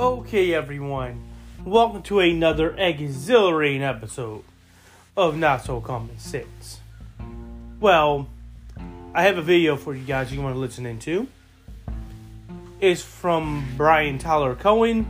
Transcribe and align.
Okay, 0.00 0.54
everyone, 0.54 1.20
welcome 1.62 2.02
to 2.04 2.20
another 2.20 2.74
exhilarating 2.74 3.82
episode 3.82 4.42
of 5.14 5.36
Not 5.36 5.62
So 5.62 5.82
Common 5.82 6.18
Sense. 6.18 6.80
Well, 7.80 8.26
I 9.12 9.24
have 9.24 9.36
a 9.36 9.42
video 9.42 9.76
for 9.76 9.94
you 9.94 10.02
guys 10.06 10.32
you 10.32 10.40
want 10.40 10.54
to 10.54 10.58
listen 10.58 10.86
into. 10.86 11.28
It's 12.80 13.02
from 13.02 13.74
Brian 13.76 14.16
Tyler 14.16 14.54
Cohen, 14.54 15.04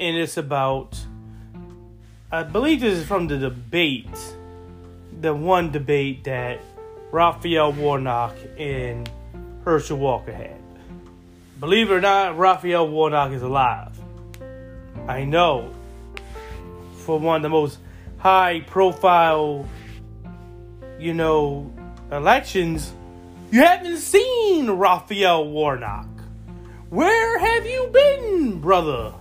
and 0.00 0.16
it's 0.16 0.36
about, 0.36 0.98
I 2.32 2.42
believe 2.42 2.80
this 2.80 2.98
is 2.98 3.06
from 3.06 3.28
the 3.28 3.38
debate, 3.38 4.34
the 5.20 5.32
one 5.32 5.70
debate 5.70 6.24
that 6.24 6.58
Raphael 7.12 7.70
Warnock 7.74 8.34
and 8.58 9.08
Herschel 9.64 9.98
Walker 9.98 10.32
had. 10.32 10.61
Believe 11.62 11.92
it 11.92 11.94
or 11.94 12.00
not, 12.00 12.36
Raphael 12.36 12.88
Warnock 12.88 13.30
is 13.30 13.42
alive. 13.42 13.96
I 15.06 15.22
know. 15.22 15.72
For 17.04 17.20
one 17.20 17.36
of 17.36 17.42
the 17.42 17.50
most 17.50 17.78
high 18.18 18.64
profile, 18.66 19.68
you 20.98 21.14
know, 21.14 21.72
elections, 22.10 22.92
you 23.52 23.60
haven't 23.60 23.98
seen 23.98 24.70
Raphael 24.70 25.46
Warnock. 25.46 26.08
Where 26.90 27.38
have 27.38 27.64
you 27.64 27.90
been, 27.92 28.60
brother? 28.60 29.14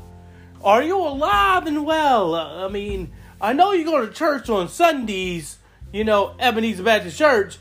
Are 0.64 0.82
you 0.82 0.98
alive 0.98 1.68
and 1.68 1.86
well? 1.86 2.34
I 2.34 2.70
mean, 2.70 3.12
I 3.40 3.54
know 3.54 3.74
you 3.74 3.86
go 3.86 4.04
to 4.04 4.12
church 4.12 4.50
on 4.50 4.68
Sundays, 4.68 5.60
you 5.94 6.04
know, 6.06 6.36
Ebenezer 6.40 6.82
Baptist 6.82 7.20
Church. 7.20 7.60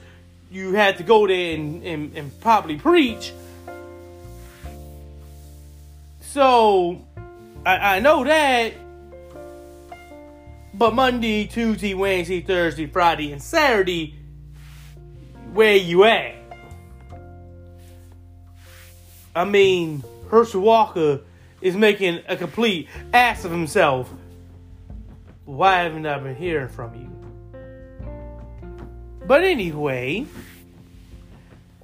You 0.51 0.73
had 0.73 0.97
to 0.97 1.03
go 1.03 1.27
there 1.27 1.55
and, 1.55 1.85
and, 1.85 2.17
and 2.17 2.41
probably 2.41 2.79
preach. 2.79 3.35
So, 6.33 7.05
I, 7.67 7.97
I 7.97 7.99
know 7.99 8.23
that. 8.23 8.75
But 10.73 10.95
Monday, 10.95 11.49
Tuesday, 11.49 11.93
Wednesday, 11.93 12.41
Thursday, 12.41 12.87
Friday, 12.87 13.33
and 13.33 13.43
Saturday, 13.43 14.15
where 15.53 15.75
you 15.75 16.05
at? 16.05 16.37
I 19.35 19.45
mean, 19.45 20.05
Herschel 20.31 20.61
Walker 20.61 21.23
is 21.61 21.75
making 21.75 22.21
a 22.29 22.37
complete 22.37 22.89
ass 23.13 23.45
of 23.45 23.51
himself. 23.51 24.09
Why 25.47 25.79
haven't 25.79 26.07
I 26.07 26.17
been 26.21 26.37
hearing 26.37 26.69
from 26.69 26.95
you? 26.95 27.11
But 29.27 29.43
anyway, 29.43 30.27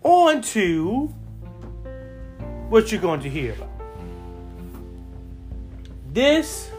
on 0.04 0.40
to 0.42 1.08
what 2.68 2.92
you're 2.92 3.00
going 3.00 3.22
to 3.22 3.28
hear 3.28 3.52
about. 3.54 3.75
This 6.16 6.70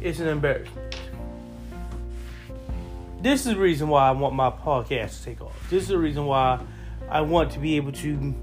is 0.00 0.18
an 0.18 0.26
embarrassment. 0.26 0.96
This 3.22 3.46
is 3.46 3.54
the 3.54 3.60
reason 3.60 3.86
why 3.86 4.08
I 4.08 4.10
want 4.10 4.34
my 4.34 4.50
podcast 4.50 5.18
to 5.18 5.24
take 5.26 5.40
off. 5.40 5.70
This 5.70 5.84
is 5.84 5.88
the 5.90 5.98
reason 5.98 6.26
why 6.26 6.58
I 7.08 7.20
want 7.20 7.52
to 7.52 7.60
be 7.60 7.76
able 7.76 7.92
to 7.92 8.34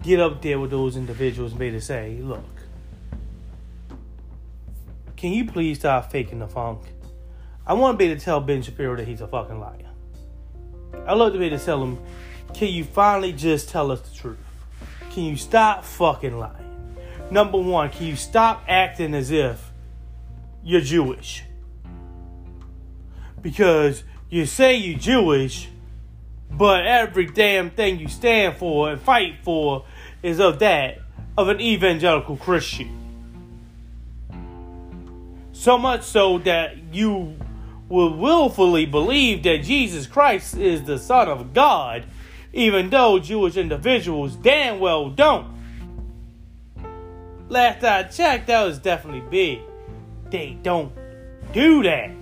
get 0.00 0.20
up 0.20 0.40
there 0.42 0.60
with 0.60 0.70
those 0.70 0.96
individuals 0.96 1.50
and 1.50 1.58
be 1.58 1.66
able 1.66 1.80
to 1.80 1.84
say, 1.84 2.20
look, 2.22 2.44
can 5.16 5.32
you 5.32 5.44
please 5.44 5.80
stop 5.80 6.08
faking 6.12 6.38
the 6.38 6.46
funk? 6.46 6.82
I 7.66 7.72
want 7.72 7.94
to 7.94 7.98
be 7.98 8.12
able 8.12 8.20
to 8.20 8.24
tell 8.24 8.40
Ben 8.40 8.62
Shapiro 8.62 8.94
that 8.94 9.08
he's 9.08 9.22
a 9.22 9.26
fucking 9.26 9.58
liar. 9.58 9.90
I 11.04 11.14
love 11.14 11.32
to 11.32 11.38
be 11.40 11.46
able 11.46 11.58
to 11.58 11.64
tell 11.64 11.82
him, 11.82 11.98
can 12.54 12.68
you 12.68 12.84
finally 12.84 13.32
just 13.32 13.70
tell 13.70 13.90
us 13.90 14.02
the 14.02 14.14
truth? 14.14 14.38
Can 15.10 15.24
you 15.24 15.36
stop 15.36 15.82
fucking 15.82 16.38
lying? 16.38 16.63
Number 17.30 17.58
one, 17.58 17.90
can 17.90 18.06
you 18.06 18.16
stop 18.16 18.64
acting 18.68 19.14
as 19.14 19.30
if 19.30 19.72
you're 20.62 20.80
Jewish? 20.80 21.44
Because 23.40 24.04
you 24.30 24.46
say 24.46 24.76
you're 24.76 24.98
Jewish, 24.98 25.68
but 26.50 26.86
every 26.86 27.26
damn 27.26 27.70
thing 27.70 27.98
you 27.98 28.08
stand 28.08 28.56
for 28.56 28.90
and 28.90 29.00
fight 29.00 29.36
for 29.42 29.84
is 30.22 30.38
of 30.40 30.58
that, 30.60 30.98
of 31.36 31.48
an 31.48 31.60
evangelical 31.60 32.36
Christian. 32.36 33.00
So 35.52 35.78
much 35.78 36.02
so 36.02 36.38
that 36.38 36.94
you 36.94 37.36
will 37.88 38.16
willfully 38.16 38.86
believe 38.86 39.42
that 39.42 39.62
Jesus 39.62 40.06
Christ 40.06 40.56
is 40.56 40.82
the 40.84 40.98
Son 40.98 41.28
of 41.28 41.52
God, 41.52 42.06
even 42.52 42.90
though 42.90 43.18
Jewish 43.18 43.56
individuals 43.56 44.36
damn 44.36 44.78
well 44.78 45.10
don't. 45.10 45.54
Last 47.48 47.84
I 47.84 48.04
checked, 48.04 48.46
that 48.46 48.64
was 48.64 48.78
definitely 48.78 49.22
big. 49.30 49.60
They 50.30 50.58
don't 50.62 50.92
do 51.52 51.82
that. 51.82 52.12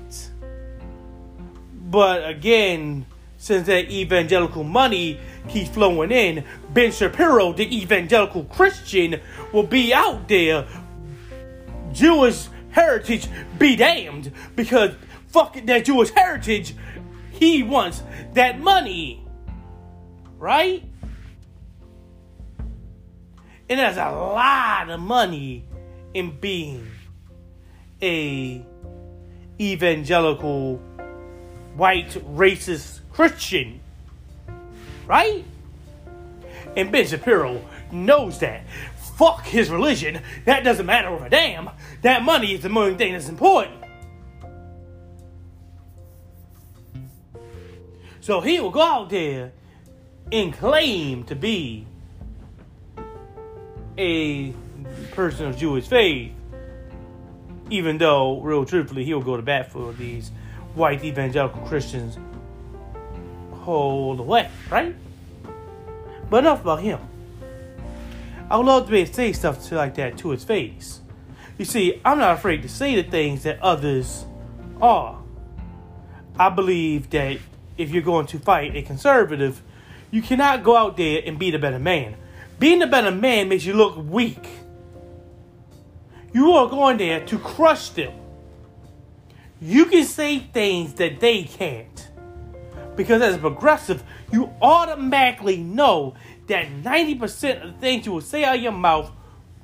But 1.91 2.29
again, 2.29 3.07
since 3.37 3.67
that 3.67 3.91
evangelical 3.91 4.65
money 4.65 5.19
keeps 5.49 5.71
flowing 5.71 6.11
in, 6.11 6.45
Ben 6.71 6.93
Shapiro, 6.93 7.53
the 7.53 7.83
evangelical 7.83 8.45
Christian, 8.45 9.21
will 9.53 9.63
be 9.63 9.93
out 9.93 10.29
there. 10.29 10.67
Jewish 11.93 12.47
heritage 12.71 13.29
be 13.59 13.77
damned 13.77 14.33
because 14.57 14.95
fuck 15.29 15.57
that 15.65 15.85
Jewish 15.85 16.11
heritage, 16.11 16.75
he 17.31 17.63
wants 17.63 18.03
that 18.35 18.61
money. 18.61 19.25
Right? 20.39 20.85
And 23.73 23.79
there's 23.79 23.97
a 23.97 24.11
lot 24.11 24.91
of 24.91 25.01
money 25.01 25.65
in 26.13 26.39
being 26.39 26.91
a 28.03 28.63
evangelical 29.59 30.77
white 31.75 32.11
racist 32.37 33.01
Christian. 33.13 33.81
Right? 35.07 35.47
And 36.77 36.93
Ben 36.93 37.07
Shapiro 37.07 37.65
knows 37.91 38.41
that. 38.41 38.67
Fuck 39.17 39.47
his 39.47 39.71
religion. 39.71 40.21
That 40.45 40.65
doesn't 40.65 40.85
matter 40.85 41.09
a 41.25 41.31
damn. 41.31 41.71
That 42.03 42.23
money 42.23 42.53
is 42.53 42.61
the 42.61 42.69
main 42.69 42.99
thing 42.99 43.15
that's 43.15 43.31
important. 43.31 43.83
So 48.21 48.43
he 48.43 48.61
will 48.61 48.71
go 48.71 48.83
out 48.83 49.09
there 49.09 49.53
and 50.31 50.53
claim 50.53 51.25
to 51.25 51.35
be 51.35 51.87
a 53.99 54.53
person 55.13 55.47
of 55.47 55.57
Jewish 55.57 55.87
faith, 55.87 56.33
even 57.71 57.99
though, 57.99 58.41
real 58.41 58.65
truthfully, 58.65 59.05
he'll 59.05 59.21
go 59.23 59.37
to 59.37 59.43
bat 59.43 59.73
for 59.73 59.93
these 59.93 60.31
white 60.75 61.05
evangelical 61.05 61.61
Christians 61.63 62.19
whole 63.63 64.17
the 64.17 64.23
way, 64.23 64.51
right? 64.71 64.95
But 66.29 66.39
enough 66.39 66.63
about 66.63 66.81
him. 66.81 66.99
I 68.51 68.57
would 68.57 68.67
love 68.67 68.87
to 68.87 68.91
be 68.91 68.99
able 68.99 69.09
to 69.09 69.15
say 69.15 69.33
stuff 69.33 69.71
like 69.73 69.95
that 69.95 70.19
to 70.19 70.31
his 70.31 70.45
face. 70.45 71.01
You 71.59 71.65
see, 71.65 72.01
I'm 72.05 72.19
not 72.19 72.39
afraid 72.39 72.63
to 72.63 72.69
say 72.69 73.01
the 73.01 73.09
things 73.09 73.45
that 73.45 73.61
others 73.61 74.25
are. 74.81 75.23
I 76.39 76.49
believe 76.49 77.11
that 77.11 77.39
if 77.79 77.91
you're 77.91 78.03
going 78.03 78.27
to 78.27 78.39
fight 78.39 78.75
a 78.75 78.83
conservative, 78.83 79.63
you 80.11 80.23
cannot 80.23 80.65
go 80.65 80.77
out 80.77 80.97
there 80.97 81.23
and 81.25 81.39
be 81.39 81.51
the 81.51 81.59
better 81.59 81.79
man. 81.79 82.17
Being 82.63 82.81
a 82.81 82.87
better 82.87 83.11
man 83.11 83.49
makes 83.49 83.65
you 83.65 83.73
look 83.73 83.97
weak. 83.97 84.47
You 86.33 86.53
are 86.53 86.69
going 86.69 86.97
there 86.97 87.27
to 87.27 87.37
crush 87.41 87.89
them. 87.89 88.13
You 89.61 89.87
can 89.87 90.05
say 90.05 90.39
things 90.39 90.95
that 90.95 91.19
they 91.19 91.43
can't. 91.43 92.09
Because 92.95 93.21
as 93.21 93.35
a 93.35 93.39
progressive, 93.39 94.05
you 94.31 94.49
automatically 94.63 95.57
know 95.57 96.15
that 96.47 96.69
90% 96.69 97.65
of 97.65 97.73
the 97.75 97.79
things 97.81 98.07
you 98.07 98.13
will 98.13 98.21
say 98.21 98.45
out 98.45 98.55
of 98.55 98.63
your 98.63 98.71
mouth 98.71 99.11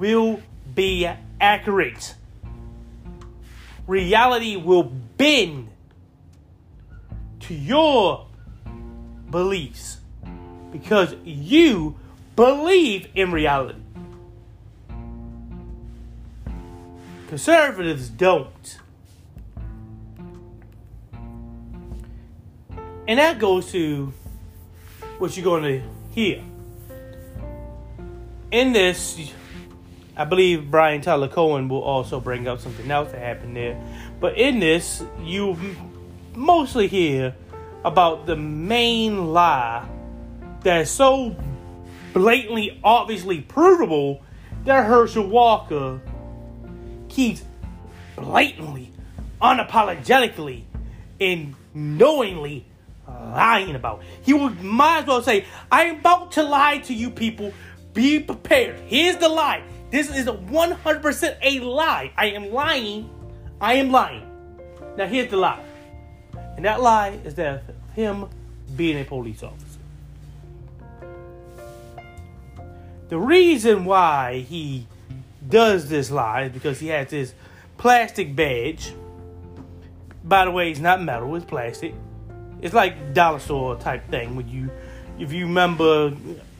will 0.00 0.42
be 0.74 1.08
accurate. 1.40 2.16
Reality 3.86 4.56
will 4.56 4.82
bend 4.82 5.70
to 7.42 7.54
your 7.54 8.26
beliefs 9.30 9.98
because 10.72 11.14
you 11.24 11.96
believe 12.38 13.08
in 13.16 13.32
reality. 13.32 13.80
Conservatives 17.26 18.08
don't. 18.08 18.78
And 23.08 23.18
that 23.18 23.40
goes 23.40 23.72
to 23.72 24.12
what 25.18 25.36
you're 25.36 25.42
going 25.42 25.64
to 25.64 25.82
hear. 26.12 26.40
In 28.52 28.72
this, 28.72 29.32
I 30.16 30.24
believe 30.24 30.70
Brian 30.70 31.00
Tyler 31.00 31.26
Cohen 31.26 31.68
will 31.68 31.82
also 31.82 32.20
bring 32.20 32.46
up 32.46 32.60
something 32.60 32.88
else 32.88 33.10
that 33.10 33.20
happened 33.20 33.56
there. 33.56 33.82
But 34.20 34.38
in 34.38 34.60
this, 34.60 35.02
you 35.24 35.56
mostly 36.36 36.86
hear 36.86 37.34
about 37.84 38.26
the 38.26 38.36
main 38.36 39.32
lie 39.32 39.88
that 40.62 40.82
is 40.82 40.90
so 40.90 41.34
blatantly, 42.12 42.80
obviously 42.82 43.40
provable 43.40 44.22
that 44.64 44.86
Herschel 44.86 45.26
Walker 45.26 46.00
keeps 47.08 47.42
blatantly, 48.16 48.92
unapologetically, 49.40 50.64
and 51.20 51.54
knowingly 51.74 52.66
lying 53.06 53.74
about. 53.74 54.02
He 54.22 54.34
would 54.34 54.62
might 54.62 55.00
as 55.00 55.06
well 55.06 55.22
say, 55.22 55.46
I 55.70 55.84
am 55.84 56.00
about 56.00 56.32
to 56.32 56.42
lie 56.42 56.78
to 56.78 56.94
you 56.94 57.10
people. 57.10 57.52
Be 57.94 58.20
prepared. 58.20 58.78
Here's 58.86 59.16
the 59.16 59.28
lie. 59.28 59.62
This 59.90 60.14
is 60.14 60.26
100% 60.26 61.36
a 61.42 61.60
lie. 61.60 62.12
I 62.16 62.26
am 62.26 62.52
lying. 62.52 63.08
I 63.60 63.74
am 63.74 63.90
lying. 63.90 64.24
Now 64.96 65.06
here's 65.06 65.30
the 65.30 65.36
lie. 65.36 65.64
And 66.56 66.64
that 66.64 66.80
lie 66.80 67.18
is 67.24 67.34
that 67.36 67.62
him 67.94 68.28
being 68.76 69.00
a 69.00 69.04
police 69.04 69.42
officer. 69.42 69.67
The 73.08 73.18
reason 73.18 73.84
why 73.84 74.40
he 74.40 74.86
does 75.48 75.88
this 75.88 76.10
lie 76.10 76.42
is 76.42 76.52
because 76.52 76.78
he 76.78 76.88
has 76.88 77.08
this 77.08 77.34
plastic 77.78 78.36
badge. 78.36 78.92
By 80.24 80.44
the 80.44 80.50
way, 80.50 80.70
it's 80.70 80.80
not 80.80 81.02
metal, 81.02 81.34
it's 81.36 81.44
plastic. 81.44 81.94
It's 82.60 82.74
like 82.74 83.14
dollar 83.14 83.38
store 83.38 83.76
type 83.76 84.10
thing 84.10 84.36
when 84.36 84.48
you 84.48 84.70
if 85.18 85.32
you 85.32 85.46
remember 85.46 86.10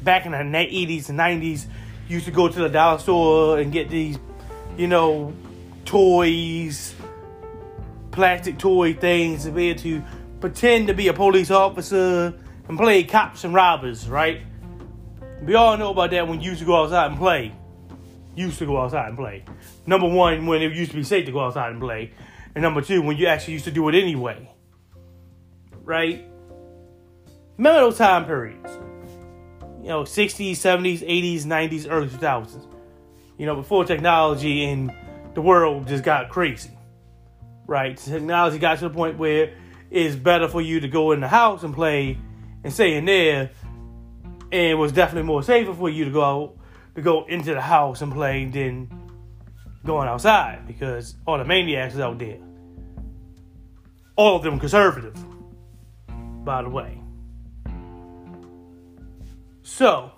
back 0.02 0.26
in 0.26 0.32
the 0.32 0.38
80s 0.38 1.08
and 1.10 1.18
90s, 1.18 1.66
you 2.08 2.14
used 2.14 2.26
to 2.26 2.32
go 2.32 2.48
to 2.48 2.58
the 2.58 2.68
dollar 2.68 2.98
store 2.98 3.58
and 3.58 3.72
get 3.72 3.88
these, 3.88 4.18
you 4.76 4.88
know, 4.88 5.32
toys, 5.84 6.94
plastic 8.10 8.58
toy 8.58 8.94
things 8.94 9.44
to 9.44 9.52
be 9.52 9.70
able 9.70 9.80
to 9.80 10.02
pretend 10.40 10.88
to 10.88 10.94
be 10.94 11.08
a 11.08 11.12
police 11.12 11.50
officer 11.50 12.34
and 12.68 12.78
play 12.78 13.04
cops 13.04 13.44
and 13.44 13.54
robbers, 13.54 14.08
right? 14.08 14.42
We 15.42 15.54
all 15.54 15.76
know 15.76 15.90
about 15.90 16.10
that 16.10 16.26
when 16.26 16.40
you 16.40 16.50
used 16.50 16.60
to 16.60 16.66
go 16.66 16.82
outside 16.82 17.10
and 17.10 17.18
play. 17.18 17.54
Used 18.34 18.58
to 18.58 18.66
go 18.66 18.80
outside 18.80 19.08
and 19.08 19.16
play. 19.16 19.44
Number 19.86 20.08
one, 20.08 20.46
when 20.46 20.62
it 20.62 20.72
used 20.72 20.90
to 20.90 20.96
be 20.96 21.02
safe 21.02 21.26
to 21.26 21.32
go 21.32 21.40
outside 21.40 21.70
and 21.70 21.80
play. 21.80 22.12
And 22.54 22.62
number 22.62 22.82
two, 22.82 23.02
when 23.02 23.16
you 23.16 23.26
actually 23.26 23.54
used 23.54 23.64
to 23.66 23.70
do 23.70 23.88
it 23.88 23.94
anyway. 23.94 24.50
Right? 25.84 26.24
Remember 27.56 27.80
those 27.80 27.98
time 27.98 28.24
periods? 28.24 28.70
You 29.82 29.88
know, 29.88 30.02
60s, 30.02 30.52
70s, 30.52 31.00
80s, 31.00 31.44
90s, 31.44 31.86
early 31.88 32.08
2000s. 32.08 32.66
You 33.38 33.46
know, 33.46 33.54
before 33.54 33.84
technology 33.84 34.64
and 34.64 34.92
the 35.34 35.40
world 35.40 35.86
just 35.86 36.04
got 36.04 36.28
crazy. 36.30 36.70
Right? 37.66 37.96
Technology 37.96 38.58
got 38.58 38.78
to 38.78 38.88
the 38.88 38.94
point 38.94 39.18
where 39.18 39.54
it's 39.90 40.16
better 40.16 40.48
for 40.48 40.60
you 40.60 40.80
to 40.80 40.88
go 40.88 41.12
in 41.12 41.20
the 41.20 41.28
house 41.28 41.62
and 41.62 41.74
play 41.74 42.18
and 42.64 42.72
stay 42.72 42.94
in 42.94 43.04
there 43.04 43.50
and 44.50 44.60
it 44.60 44.74
was 44.74 44.92
definitely 44.92 45.26
more 45.26 45.42
safer 45.42 45.74
for 45.74 45.88
you 45.90 46.04
to 46.04 46.10
go 46.10 46.58
to 46.94 47.02
go 47.02 47.24
into 47.26 47.54
the 47.54 47.60
house 47.60 48.02
and 48.02 48.12
play 48.12 48.44
than 48.46 48.90
going 49.84 50.08
outside 50.08 50.66
because 50.66 51.14
all 51.26 51.38
the 51.38 51.44
maniacs 51.44 51.94
is 51.94 52.00
out 52.00 52.18
there. 52.18 52.38
All 54.16 54.36
of 54.36 54.42
them 54.42 54.58
conservative, 54.58 55.14
by 56.44 56.62
the 56.62 56.68
way. 56.68 57.00
So, 59.62 60.10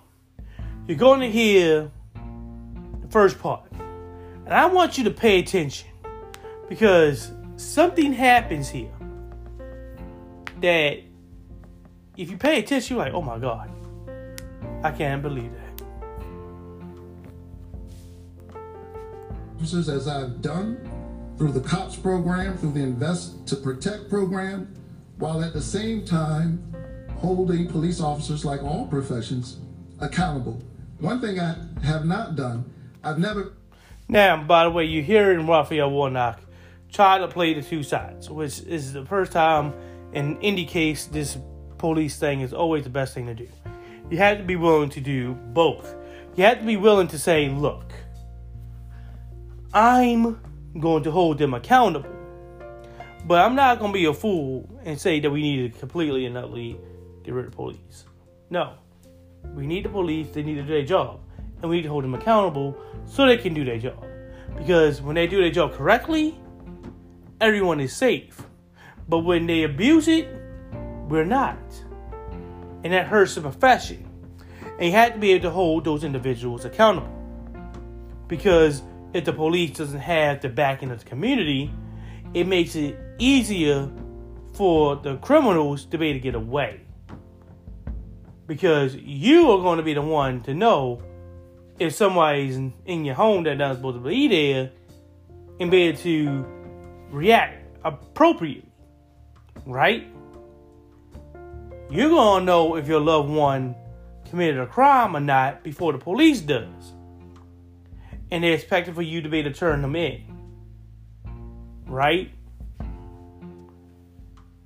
you're 0.87 0.97
going 0.97 1.19
to 1.19 1.29
hear 1.29 1.91
the 2.15 3.07
first 3.09 3.37
part. 3.37 3.71
And 3.71 4.53
I 4.53 4.65
want 4.65 4.97
you 4.97 5.03
to 5.03 5.11
pay 5.11 5.39
attention 5.39 5.89
because 6.67 7.31
something 7.57 8.11
happens 8.11 8.69
here 8.69 8.91
that 10.61 10.99
if 12.17 12.31
you 12.31 12.37
pay 12.37 12.59
attention, 12.59 12.95
you're 12.95 13.05
like, 13.05 13.13
oh 13.13 13.21
my 13.21 13.37
God. 13.37 13.69
I 14.83 14.91
can't 14.91 15.21
believe 15.21 15.51
that. 15.53 15.85
Officers, 19.57 19.89
as 19.89 20.07
I've 20.07 20.41
done 20.41 20.89
through 21.37 21.51
the 21.51 21.61
COPS 21.61 21.97
program, 21.97 22.57
through 22.57 22.71
the 22.71 22.81
Invest 22.81 23.47
to 23.47 23.55
Protect 23.55 24.09
program, 24.09 24.73
while 25.17 25.43
at 25.43 25.53
the 25.53 25.61
same 25.61 26.03
time 26.03 26.73
holding 27.17 27.67
police 27.67 28.01
officers, 28.01 28.43
like 28.43 28.63
all 28.63 28.87
professions, 28.87 29.59
accountable. 29.99 30.59
One 30.99 31.21
thing 31.21 31.39
I 31.39 31.55
have 31.83 32.05
not 32.05 32.35
done, 32.35 32.65
I've 33.03 33.19
never. 33.19 33.53
Now, 34.07 34.43
by 34.43 34.63
the 34.63 34.71
way, 34.71 34.85
you're 34.85 35.03
hearing 35.03 35.45
Raphael 35.45 35.91
Warnock 35.91 36.41
try 36.91 37.19
to 37.19 37.27
play 37.27 37.53
the 37.53 37.61
two 37.61 37.83
sides, 37.83 38.29
which 38.29 38.61
is 38.61 38.93
the 38.93 39.05
first 39.05 39.31
time 39.31 39.73
in 40.13 40.37
any 40.41 40.65
case 40.65 41.05
this 41.05 41.37
police 41.77 42.17
thing 42.17 42.41
is 42.41 42.53
always 42.53 42.83
the 42.83 42.89
best 42.89 43.13
thing 43.13 43.27
to 43.27 43.33
do 43.33 43.47
you 44.11 44.17
have 44.17 44.37
to 44.37 44.43
be 44.43 44.57
willing 44.57 44.89
to 44.89 44.99
do 44.99 45.33
both. 45.33 45.95
You 46.35 46.43
have 46.43 46.59
to 46.59 46.65
be 46.65 46.75
willing 46.75 47.07
to 47.07 47.17
say, 47.17 47.49
look, 47.49 47.91
I'm 49.73 50.39
going 50.77 51.03
to 51.03 51.11
hold 51.11 51.37
them 51.37 51.53
accountable. 51.53 52.09
But 53.25 53.45
I'm 53.45 53.55
not 53.55 53.79
going 53.79 53.93
to 53.93 53.97
be 53.97 54.05
a 54.05 54.13
fool 54.13 54.69
and 54.83 54.99
say 54.99 55.21
that 55.21 55.29
we 55.29 55.41
need 55.41 55.73
to 55.73 55.79
completely 55.79 56.25
and 56.25 56.37
utterly 56.37 56.77
get 57.23 57.33
rid 57.33 57.45
of 57.45 57.53
police. 57.53 58.05
No. 58.49 58.73
We 59.55 59.65
need 59.65 59.85
the 59.85 59.89
police, 59.89 60.27
they 60.31 60.43
need 60.43 60.55
to 60.55 60.63
do 60.63 60.67
their 60.67 60.85
job. 60.85 61.21
And 61.61 61.69
we 61.69 61.77
need 61.77 61.83
to 61.83 61.89
hold 61.89 62.03
them 62.03 62.13
accountable 62.13 62.75
so 63.05 63.25
they 63.25 63.37
can 63.37 63.53
do 63.53 63.63
their 63.63 63.77
job. 63.77 64.03
Because 64.57 65.01
when 65.01 65.15
they 65.15 65.25
do 65.25 65.39
their 65.39 65.51
job 65.51 65.73
correctly, 65.73 66.37
everyone 67.39 67.79
is 67.79 67.95
safe. 67.95 68.43
But 69.07 69.19
when 69.19 69.47
they 69.47 69.63
abuse 69.63 70.09
it, 70.09 70.27
we're 71.07 71.23
not 71.23 71.57
and 72.83 72.93
that 72.93 73.07
hurts 73.07 73.35
the 73.35 73.41
profession. 73.41 74.07
And 74.77 74.87
you 74.87 74.91
have 74.93 75.13
to 75.13 75.19
be 75.19 75.31
able 75.31 75.43
to 75.43 75.51
hold 75.51 75.85
those 75.85 76.03
individuals 76.03 76.65
accountable. 76.65 77.17
Because 78.27 78.81
if 79.13 79.25
the 79.25 79.33
police 79.33 79.77
doesn't 79.77 79.99
have 79.99 80.41
the 80.41 80.49
backing 80.49 80.89
of 80.91 80.99
the 80.99 81.05
community, 81.05 81.71
it 82.33 82.47
makes 82.47 82.75
it 82.75 82.97
easier 83.19 83.89
for 84.53 84.95
the 84.95 85.17
criminals 85.17 85.85
to 85.85 85.97
be 85.97 86.07
able 86.07 86.19
to 86.19 86.23
get 86.23 86.35
away. 86.35 86.81
Because 88.47 88.95
you 88.95 89.51
are 89.51 89.61
going 89.61 89.77
to 89.77 89.83
be 89.83 89.93
the 89.93 90.01
one 90.01 90.41
to 90.41 90.53
know 90.53 91.01
if 91.79 91.93
somebody's 91.93 92.57
in 92.57 93.05
your 93.05 93.15
home 93.15 93.43
that's 93.43 93.57
not 93.57 93.75
supposed 93.75 93.97
to 93.97 94.09
be 94.09 94.27
there 94.27 94.71
and 95.59 95.71
be 95.71 95.83
able 95.83 95.97
to 95.99 96.45
react 97.11 97.65
appropriately. 97.83 98.71
Right? 99.65 100.07
You're 101.91 102.09
gonna 102.09 102.45
know 102.45 102.75
if 102.77 102.87
your 102.87 103.01
loved 103.01 103.29
one 103.29 103.75
committed 104.29 104.57
a 104.59 104.65
crime 104.65 105.15
or 105.15 105.19
not 105.19 105.61
before 105.61 105.91
the 105.91 105.99
police 105.99 106.39
does. 106.39 106.93
And 108.31 108.43
they're 108.45 108.53
expecting 108.53 108.93
for 108.93 109.01
you 109.01 109.21
to 109.21 109.27
be 109.27 109.39
able 109.39 109.51
to 109.51 109.59
turn 109.59 109.81
them 109.81 109.95
in. 109.97 110.23
Right? 111.85 112.31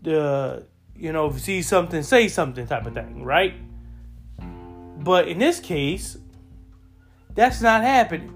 The 0.04 0.68
you 0.96 1.12
know, 1.12 1.26
if 1.26 1.34
you 1.34 1.40
see 1.40 1.62
something, 1.64 2.04
say 2.04 2.28
something 2.28 2.68
type 2.68 2.86
of 2.86 2.94
thing, 2.94 3.24
right? 3.24 3.56
But 5.00 5.28
in 5.28 5.40
this 5.40 5.60
case, 5.60 6.18
that's 7.34 7.60
not 7.60 7.82
happening. 7.82 8.32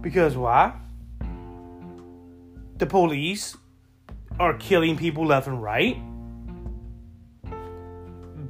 Because 0.00 0.36
why? 0.36 0.72
The 2.78 2.86
police 2.86 3.56
are 4.40 4.54
killing 4.54 4.96
people 4.96 5.26
left 5.26 5.46
and 5.46 5.62
right 5.62 5.96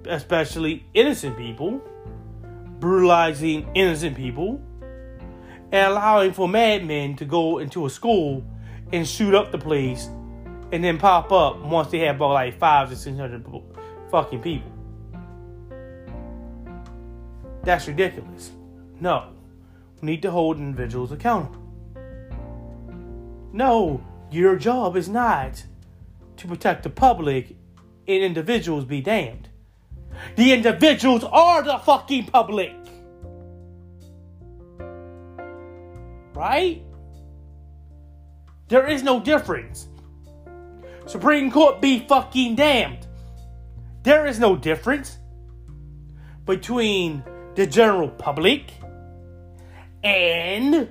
especially 0.07 0.87
innocent 0.95 1.37
people, 1.37 1.81
brutalizing 2.79 3.69
innocent 3.75 4.17
people, 4.17 4.61
and 5.73 5.93
allowing 5.93 6.33
for 6.33 6.49
madmen 6.49 7.17
to 7.17 7.25
go 7.25 7.59
into 7.59 7.87
a 7.87 7.91
school 7.91 8.45
and 8.93 9.07
shoot 9.07 9.35
up 9.35 9.51
the 9.51 9.59
place 9.59 10.09
and 10.73 10.83
then 10.83 10.99
pop 10.99 11.33
up 11.33 11.61
once 11.61 11.91
they 11.91 12.01
have 12.01 12.17
about 12.17 12.33
like 12.33 12.59
five 12.59 12.91
to 12.91 12.97
six 12.97 13.17
hundred 13.17 13.45
fucking 14.11 14.41
people. 14.41 14.71
That's 17.63 17.89
ridiculous. 17.89 18.51
No. 19.01 19.31
We 20.01 20.07
need 20.07 20.23
to 20.23 20.31
hold 20.31 20.59
individuals 20.59 21.13
accountable. 21.13 21.63
No, 23.53 24.05
your 24.31 24.57
job 24.57 24.97
is 24.97 25.09
not 25.09 25.65
to 26.37 26.47
protect 26.47 26.83
the 26.83 26.91
public 26.91 27.57
and 28.07 28.23
individuals 28.23 28.85
be 28.85 29.01
damned. 29.01 29.49
The 30.37 30.52
individuals 30.52 31.25
are 31.25 31.62
the 31.62 31.78
fucking 31.78 32.26
public. 32.26 32.75
Right? 36.35 36.83
There 38.69 38.87
is 38.87 39.02
no 39.02 39.21
difference. 39.21 39.88
Supreme 41.07 41.50
Court 41.50 41.81
be 41.81 42.00
fucking 42.07 42.57
damned. 42.57 43.07
There 44.02 44.26
is 44.26 44.38
no 44.38 44.57
difference 44.57 45.19
between 46.45 47.23
the 47.54 47.66
general 47.66 48.09
public 48.09 48.73
and 50.02 50.90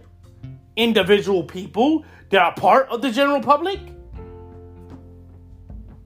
individual 0.75 1.43
people 1.43 2.05
that 2.29 2.41
are 2.41 2.53
part 2.55 2.89
of 2.89 3.01
the 3.01 3.11
general 3.11 3.41
public. 3.41 3.79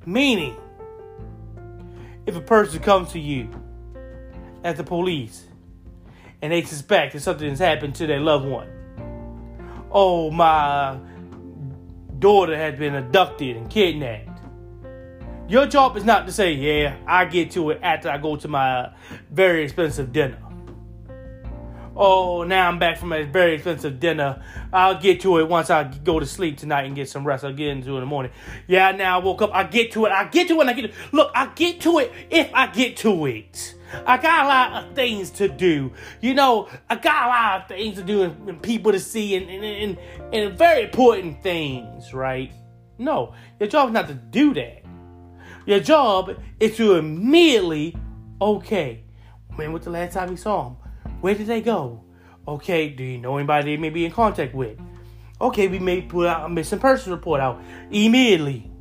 Meaning, 0.05 0.55
if 2.27 2.35
a 2.35 2.41
person 2.41 2.79
comes 2.81 3.13
to 3.13 3.19
you 3.19 3.49
as 4.63 4.75
the 4.77 4.83
police 4.83 5.45
and 6.41 6.51
they 6.51 6.61
suspect 6.61 7.13
that 7.13 7.21
something 7.21 7.49
has 7.49 7.59
happened 7.59 7.95
to 7.95 8.05
their 8.05 8.19
loved 8.19 8.45
one. 8.45 8.69
Oh, 9.91 10.29
my 10.29 10.99
daughter 12.19 12.55
has 12.55 12.77
been 12.77 12.95
abducted 12.95 13.55
and 13.55 13.69
kidnapped. 13.69 14.41
Your 15.47 15.65
job 15.65 15.95
is 15.95 16.03
not 16.03 16.27
to 16.27 16.33
say, 16.33 16.51
yeah, 16.51 16.97
I 17.07 17.23
get 17.23 17.51
to 17.51 17.69
it 17.69 17.79
after 17.81 18.09
I 18.09 18.17
go 18.17 18.35
to 18.35 18.47
my 18.49 18.91
very 19.31 19.63
expensive 19.63 20.11
dinner. 20.11 20.37
Oh, 21.99 22.43
now 22.43 22.67
I'm 22.67 22.77
back 22.77 22.99
from 22.99 23.11
a 23.11 23.23
very 23.23 23.55
expensive 23.55 23.99
dinner. 23.99 24.43
I'll 24.71 25.01
get 25.01 25.21
to 25.21 25.39
it 25.39 25.49
once 25.49 25.71
I 25.71 25.83
go 25.85 26.19
to 26.19 26.27
sleep 26.27 26.57
tonight 26.57 26.83
and 26.83 26.95
get 26.95 27.09
some 27.09 27.25
rest. 27.25 27.43
I'll 27.43 27.51
get 27.51 27.69
into 27.69 27.93
it 27.93 27.95
in 27.95 28.01
the 28.01 28.05
morning. 28.05 28.31
Yeah, 28.67 28.91
now 28.91 29.19
I 29.19 29.23
woke 29.23 29.41
up. 29.41 29.49
I 29.51 29.63
get 29.63 29.93
to 29.93 30.05
it. 30.05 30.11
I 30.11 30.25
get 30.25 30.47
to 30.49 30.61
it. 30.61 30.67
I 30.67 30.73
get 30.73 30.93
to, 30.93 30.97
look. 31.11 31.31
I 31.33 31.47
get 31.55 31.81
to 31.81 31.97
it 31.97 32.11
if 32.29 32.53
I 32.53 32.67
get 32.67 32.97
to 32.97 33.25
it. 33.25 33.73
I 34.05 34.17
got 34.17 34.45
a 34.45 34.47
lot 34.47 34.83
of 34.83 34.95
things 34.95 35.31
to 35.31 35.47
do. 35.47 35.91
You 36.21 36.35
know, 36.35 36.69
I 36.87 36.97
got 36.97 37.25
a 37.25 37.29
lot 37.29 37.61
of 37.61 37.67
things 37.67 37.97
to 37.97 38.03
do 38.03 38.21
and, 38.21 38.47
and 38.47 38.61
people 38.61 38.91
to 38.91 38.99
see 38.99 39.35
and, 39.35 39.49
and, 39.49 39.63
and, 39.63 39.97
and 40.33 40.55
very 40.55 40.83
important 40.83 41.41
things, 41.41 42.13
right? 42.13 42.53
No, 42.99 43.33
your 43.59 43.69
job 43.69 43.89
is 43.89 43.93
not 43.93 44.07
to 44.09 44.13
do 44.13 44.53
that. 44.53 44.83
Your 45.65 45.79
job 45.79 46.39
is 46.59 46.77
to 46.77 46.95
immediately, 46.95 47.97
okay, 48.39 49.03
when 49.55 49.73
was 49.73 49.85
the 49.85 49.89
last 49.89 50.13
time 50.13 50.29
you 50.29 50.37
saw 50.37 50.65
them? 50.65 50.77
Where 51.21 51.35
did 51.35 51.47
they 51.47 51.61
go? 51.61 52.03
Okay, 52.47 52.89
do 52.89 53.03
you 53.03 53.17
know 53.17 53.37
anybody 53.37 53.75
they 53.75 53.81
may 53.81 53.89
be 53.89 54.05
in 54.05 54.11
contact 54.11 54.55
with? 54.55 54.79
Okay, 55.39 55.67
we 55.67 55.79
may 55.79 56.01
put 56.01 56.27
out 56.27 56.45
a 56.45 56.49
missing 56.49 56.79
person 56.79 57.11
report 57.11 57.41
out 57.41 57.61
immediately. 57.91 58.71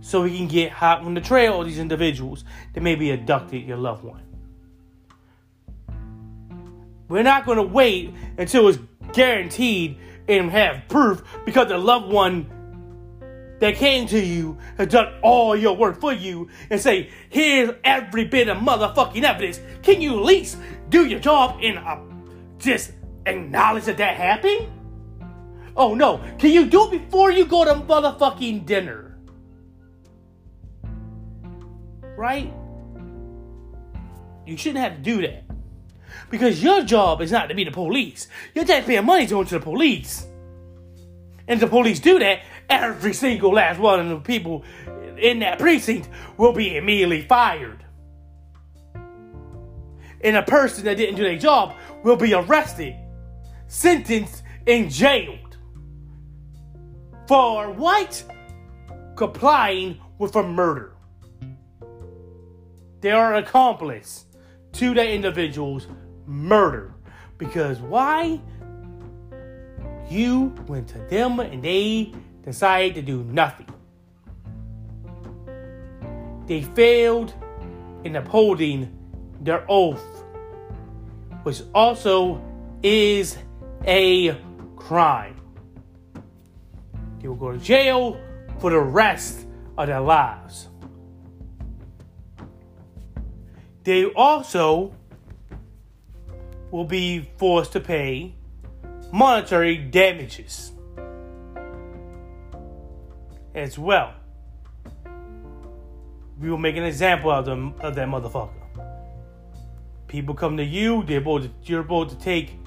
So 0.00 0.22
we 0.22 0.36
can 0.36 0.48
get 0.48 0.72
hot 0.72 1.02
on 1.02 1.14
the 1.14 1.20
trail 1.20 1.60
of 1.60 1.66
these 1.66 1.78
individuals 1.78 2.44
that 2.74 2.82
may 2.82 2.94
be 2.94 3.10
abducted 3.10 3.66
your 3.66 3.76
loved 3.76 4.04
one. 4.04 4.22
We're 7.08 7.22
not 7.22 7.46
going 7.46 7.58
to 7.58 7.62
wait 7.62 8.12
until 8.38 8.68
it's 8.68 8.78
guaranteed 9.12 9.98
and 10.28 10.50
have 10.50 10.88
proof 10.88 11.22
because 11.44 11.68
the 11.68 11.78
loved 11.78 12.12
one 12.12 12.50
that 13.62 13.76
came 13.76 14.08
to 14.08 14.18
you 14.18 14.58
and 14.76 14.90
done 14.90 15.14
all 15.22 15.54
your 15.54 15.76
work 15.76 16.00
for 16.00 16.12
you 16.12 16.48
and 16.68 16.80
say, 16.80 17.08
here's 17.30 17.70
every 17.84 18.24
bit 18.24 18.48
of 18.48 18.58
motherfucking 18.58 19.22
evidence. 19.22 19.60
Can 19.82 20.00
you 20.00 20.18
at 20.18 20.24
least 20.24 20.58
do 20.88 21.06
your 21.06 21.20
job 21.20 21.60
and 21.62 21.78
uh, 21.78 22.00
just 22.58 22.90
acknowledge 23.24 23.84
that 23.84 23.98
that 23.98 24.16
happened? 24.16 24.66
Oh 25.76 25.94
no, 25.94 26.20
can 26.40 26.50
you 26.50 26.66
do 26.66 26.88
it 26.90 27.04
before 27.04 27.30
you 27.30 27.44
go 27.44 27.64
to 27.64 27.74
motherfucking 27.74 28.66
dinner? 28.66 29.16
Right? 32.16 32.52
You 34.44 34.56
shouldn't 34.56 34.82
have 34.82 34.96
to 34.96 35.02
do 35.02 35.22
that. 35.22 35.44
Because 36.30 36.60
your 36.60 36.82
job 36.82 37.20
is 37.20 37.30
not 37.30 37.48
to 37.48 37.54
be 37.54 37.62
the 37.62 37.70
police. 37.70 38.26
Your 38.56 38.64
taxpayer 38.64 39.02
money 39.02 39.26
going 39.26 39.46
to 39.46 39.54
the 39.54 39.64
police. 39.64 40.26
And 41.46 41.60
the 41.60 41.66
police 41.66 42.00
do 42.00 42.18
that, 42.18 42.40
every 42.72 43.12
single 43.12 43.52
last 43.52 43.78
one 43.78 44.00
of 44.00 44.08
the 44.08 44.16
people 44.16 44.64
in 45.18 45.40
that 45.40 45.58
precinct 45.58 46.08
will 46.38 46.52
be 46.52 46.76
immediately 46.76 47.22
fired. 47.22 47.84
And 50.22 50.36
a 50.36 50.42
person 50.42 50.84
that 50.84 50.96
didn't 50.96 51.16
do 51.16 51.22
their 51.22 51.38
job 51.38 51.74
will 52.02 52.16
be 52.16 52.32
arrested, 52.32 52.96
sentenced, 53.66 54.42
and 54.66 54.90
jailed. 54.90 55.56
For 57.28 57.70
what? 57.72 58.24
Complying 59.16 60.00
with 60.18 60.34
a 60.36 60.42
murder. 60.42 60.94
They 63.00 63.10
are 63.10 63.34
an 63.34 63.44
accomplice 63.44 64.26
to 64.74 64.94
that 64.94 65.08
individual's 65.08 65.88
murder. 66.26 66.94
Because 67.36 67.80
why? 67.80 68.40
You 70.08 70.54
went 70.68 70.88
to 70.88 70.98
them 70.98 71.40
and 71.40 71.62
they 71.62 72.12
decided 72.42 72.94
to 72.94 73.02
do 73.02 73.24
nothing. 73.24 73.68
They 76.46 76.62
failed 76.62 77.34
in 78.04 78.16
upholding 78.16 78.98
their 79.40 79.64
oath, 79.68 80.24
which 81.44 81.62
also 81.74 82.42
is 82.82 83.38
a 83.86 84.36
crime. 84.76 85.40
They 87.20 87.28
will 87.28 87.36
go 87.36 87.52
to 87.52 87.58
jail 87.58 88.20
for 88.58 88.70
the 88.70 88.80
rest 88.80 89.46
of 89.78 89.86
their 89.86 90.00
lives. 90.00 90.68
They 93.84 94.06
also 94.06 94.94
will 96.70 96.84
be 96.84 97.28
forced 97.36 97.72
to 97.72 97.80
pay 97.80 98.34
monetary 99.12 99.76
damages 99.76 100.71
as 103.62 103.78
well. 103.78 104.12
We 106.40 106.50
will 106.50 106.58
make 106.58 106.76
an 106.76 106.82
example 106.82 107.30
of 107.30 107.44
them 107.44 107.74
of 107.80 107.94
that 107.94 108.08
motherfucker. 108.08 108.50
People 110.08 110.34
come 110.34 110.56
to 110.56 110.64
you, 110.64 111.04
they're 111.04 111.20
able 111.20 111.40
to, 111.40 111.50
you're 111.62 111.82
able 111.82 112.04
to 112.06 112.16
take 112.16 112.58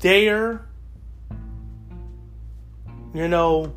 their, 0.00 0.66
you 3.14 3.28
know, 3.28 3.74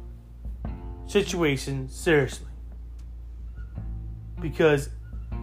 situation 1.06 1.88
seriously. 1.88 2.48
Because 4.42 4.90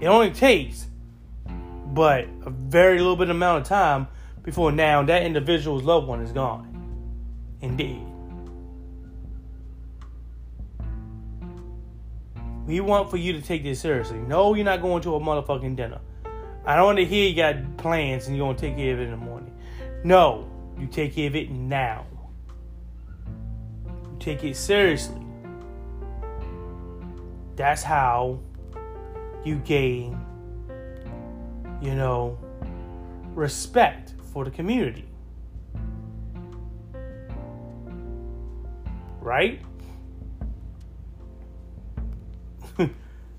it 0.01 0.07
only 0.07 0.33
takes 0.33 0.89
but 1.95 2.27
a 2.45 2.51
very 2.51 2.99
little 2.99 3.17
bit 3.17 3.31
amount 3.31 3.63
of 3.63 3.69
time 3.69 4.09
before 4.43 4.73
now 4.73 5.03
that 5.05 5.23
individual's 5.23 5.85
loved 5.85 6.09
one 6.09 6.21
is 6.21 6.33
gone 6.33 6.75
and 7.63 7.79
We 12.67 12.81
want 12.81 13.11
for 13.11 13.17
you 13.19 13.33
to 13.35 13.43
take 13.43 13.63
this 13.63 13.81
seriously. 13.81 14.19
No, 14.19 14.55
you're 14.55 14.65
not 14.65 14.81
going 14.81 15.03
to 15.03 15.15
a 15.17 15.21
motherfucking 15.21 15.77
dinner. 15.77 16.01
I 16.65 16.77
don't 16.77 16.87
want 16.87 16.99
to 16.99 17.05
hear 17.05 17.29
you 17.29 17.37
got 17.37 17.77
plans 17.77 18.27
and 18.27 18.37
you're 18.37 18.47
going 18.47 18.57
to 18.57 18.61
take 18.61 18.77
care 18.77 18.95
of 18.95 19.01
it 19.01 19.05
in 19.05 19.11
the 19.11 19.17
morning. 19.19 19.55
No, 20.03 20.51
you 20.79 20.87
take 20.87 21.15
care 21.15 21.27
of 21.27 21.37
it 21.37 21.51
now. 21.51 22.07
You 23.87 24.17
take 24.19 24.43
it 24.45 24.57
seriously. 24.57 25.21
That's 27.57 27.83
how 27.83 28.41
you 29.45 29.57
gain, 29.57 30.19
you 31.83 31.95
know, 31.95 32.39
respect 33.35 34.15
for 34.33 34.45
the 34.45 34.51
community. 34.51 35.07
Right? 39.21 39.61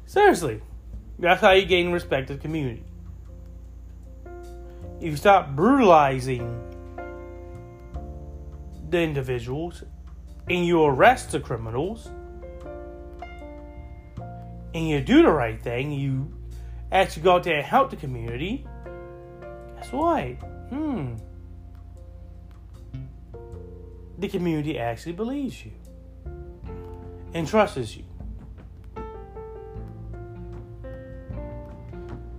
Seriously. 0.06 0.62
That's 1.18 1.42
how 1.42 1.52
you 1.52 1.66
gain 1.66 1.92
respect 1.92 2.30
of 2.30 2.38
the 2.38 2.42
community. 2.42 2.84
If 5.00 5.12
you 5.12 5.16
stop 5.16 5.56
brutalizing 5.56 6.62
the 8.90 9.00
individuals 9.00 9.84
and 10.50 10.66
you 10.66 10.84
arrest 10.84 11.32
the 11.32 11.40
criminals 11.40 12.10
and 14.74 14.90
you 14.90 15.02
do 15.02 15.22
the 15.24 15.32
right 15.32 15.62
thing, 15.62 15.92
you 15.92 16.34
actually 16.92 17.24
go 17.24 17.36
out 17.36 17.44
there 17.44 17.58
and 17.58 17.66
help 17.66 17.90
the 17.90 17.96
community, 17.96 18.66
guess 19.76 19.92
what? 19.92 20.34
Hmm. 20.70 21.16
The 24.18 24.30
community 24.30 24.80
actually 24.80 25.14
believes 25.14 25.66
you 25.66 25.72
and 27.34 27.48
trusts 27.48 27.98
you. 27.98 28.04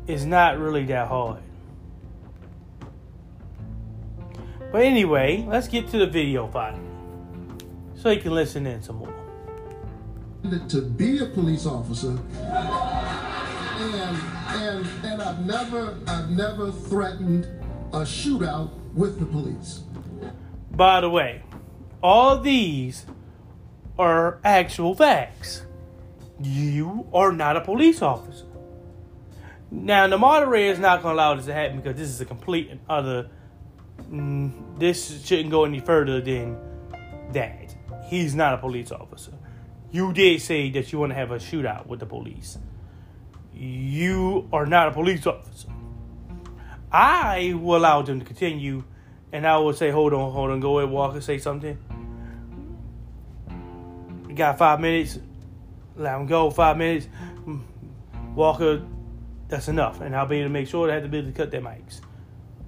It's 0.07 0.25
not 0.25 0.59
really 0.59 0.85
that 0.87 1.09
hard. 1.09 1.43
But 4.71 4.83
anyway, 4.83 5.45
let's 5.49 5.69
get 5.69 5.89
to 5.89 5.99
the 5.99 6.07
video 6.07 6.47
file 6.49 6.79
so 7.97 8.11
you 8.11 8.21
can 8.21 8.33
listen 8.33 8.67
in 8.67 8.83
some 8.83 8.97
more. 8.97 9.15
To 10.69 10.83
be 10.83 11.19
a 11.19 11.27
police 11.27 11.67
officer, 11.67 12.17
and 12.39 14.17
and 14.49 14.87
and 15.05 15.23
I've 15.23 15.45
never 15.45 15.97
I've 16.07 16.31
never 16.31 16.71
threatened 16.71 17.47
a 17.93 18.03
shootout 18.03 18.71
with 18.95 19.19
the 19.19 19.27
police. 19.27 19.83
By 20.71 21.01
the 21.01 21.11
way, 21.11 21.43
all 22.01 22.39
these 22.39 23.07
are 23.99 24.39
actual 24.45 24.95
facts. 24.95 25.67
You 26.41 27.09
are 27.13 27.33
not 27.33 27.57
a 27.57 27.61
police 27.61 28.03
officer. 28.03 28.46
Now, 29.71 30.07
the 30.07 30.19
moderator 30.19 30.73
is 30.73 30.79
not 30.79 31.03
going 31.03 31.17
to 31.17 31.17
allow 31.17 31.35
this 31.35 31.47
to 31.47 31.53
happen 31.53 31.79
because 31.79 31.97
this 31.97 32.09
is 32.09 32.21
a 32.21 32.25
complete 32.25 32.71
and 32.71 32.81
utter. 32.89 33.29
Mm, 34.11 34.79
this 34.79 35.25
shouldn't 35.25 35.51
go 35.51 35.65
any 35.65 35.81
further 35.81 36.21
than 36.21 36.57
that. 37.33 37.75
He's 38.09 38.35
not 38.35 38.55
a 38.55 38.59
police 38.59 38.93
officer. 38.93 39.33
You 39.91 40.13
did 40.13 40.41
say 40.41 40.71
that 40.71 40.93
you 40.93 40.99
want 41.01 41.11
to 41.11 41.17
have 41.17 41.31
a 41.31 41.37
shootout 41.37 41.87
with 41.87 42.01
the 42.01 42.07
police. 42.07 42.59
You 43.55 44.49
are 44.53 44.67
not 44.67 44.89
a 44.89 44.91
police 44.93 45.27
officer. 45.27 45.69
I 46.93 47.55
will 47.55 47.79
allow 47.79 48.03
them 48.03 48.21
to 48.21 48.25
continue, 48.25 48.85
and 49.33 49.47
I 49.47 49.59
will 49.59 49.73
say, 49.73 49.91
"Hold 49.91 50.13
on, 50.13 50.33
hold 50.33 50.51
on, 50.51 50.61
go 50.61 50.79
ahead, 50.79 50.93
Walker, 50.93 51.21
say 51.21 51.39
something." 51.39 51.77
You 54.29 54.35
got 54.35 54.59
five 54.59 54.81
minutes. 54.81 55.19
Let 55.97 56.17
him 56.17 56.27
go. 56.27 56.51
Five 56.51 56.77
minutes. 56.77 57.09
Walker, 58.35 58.83
that's 59.49 59.69
enough, 59.69 60.01
and 60.01 60.15
I'll 60.15 60.27
be 60.27 60.37
able 60.37 60.49
to 60.49 60.53
make 60.53 60.69
sure 60.69 60.87
they 60.87 60.93
have 60.95 61.03
the 61.03 61.09
ability 61.09 61.33
to 61.33 61.37
cut 61.37 61.51
their 61.51 61.61
mics, 61.61 62.01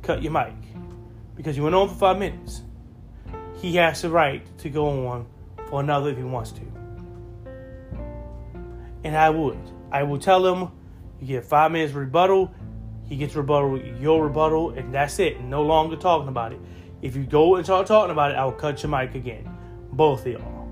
cut 0.02 0.22
your 0.22 0.32
mic, 0.32 0.54
because 1.34 1.56
you 1.56 1.62
went 1.62 1.74
on 1.74 1.88
for 1.88 1.94
five 1.94 2.18
minutes. 2.18 2.62
He 3.60 3.74
has 3.76 4.02
the 4.02 4.10
right 4.10 4.44
to 4.58 4.70
go 4.70 5.08
on 5.08 5.26
for 5.68 5.80
another 5.80 6.10
if 6.10 6.16
he 6.16 6.22
wants 6.22 6.52
to, 6.52 6.62
and 9.04 9.16
I 9.16 9.30
would. 9.30 9.58
I 9.90 10.02
will 10.02 10.18
tell 10.18 10.46
him 10.46 10.70
you 11.20 11.26
get 11.26 11.44
five 11.44 11.72
minutes 11.72 11.92
rebuttal. 11.94 12.54
He 13.06 13.16
gets 13.16 13.34
rebuttal, 13.34 13.78
your 13.78 14.24
rebuttal, 14.24 14.70
and 14.70 14.92
that's 14.92 15.18
it. 15.18 15.40
No 15.40 15.62
longer 15.62 15.96
talking 15.96 16.28
about 16.28 16.52
it. 16.52 16.60
If 17.00 17.16
you 17.16 17.24
go 17.24 17.56
and 17.56 17.64
start 17.64 17.86
talking 17.86 18.10
about 18.10 18.32
it, 18.32 18.34
I 18.34 18.44
will 18.44 18.52
cut 18.52 18.82
your 18.82 18.90
mic 18.90 19.14
again. 19.14 19.48
Both 19.92 20.26
of 20.26 20.32
y'all. 20.32 20.68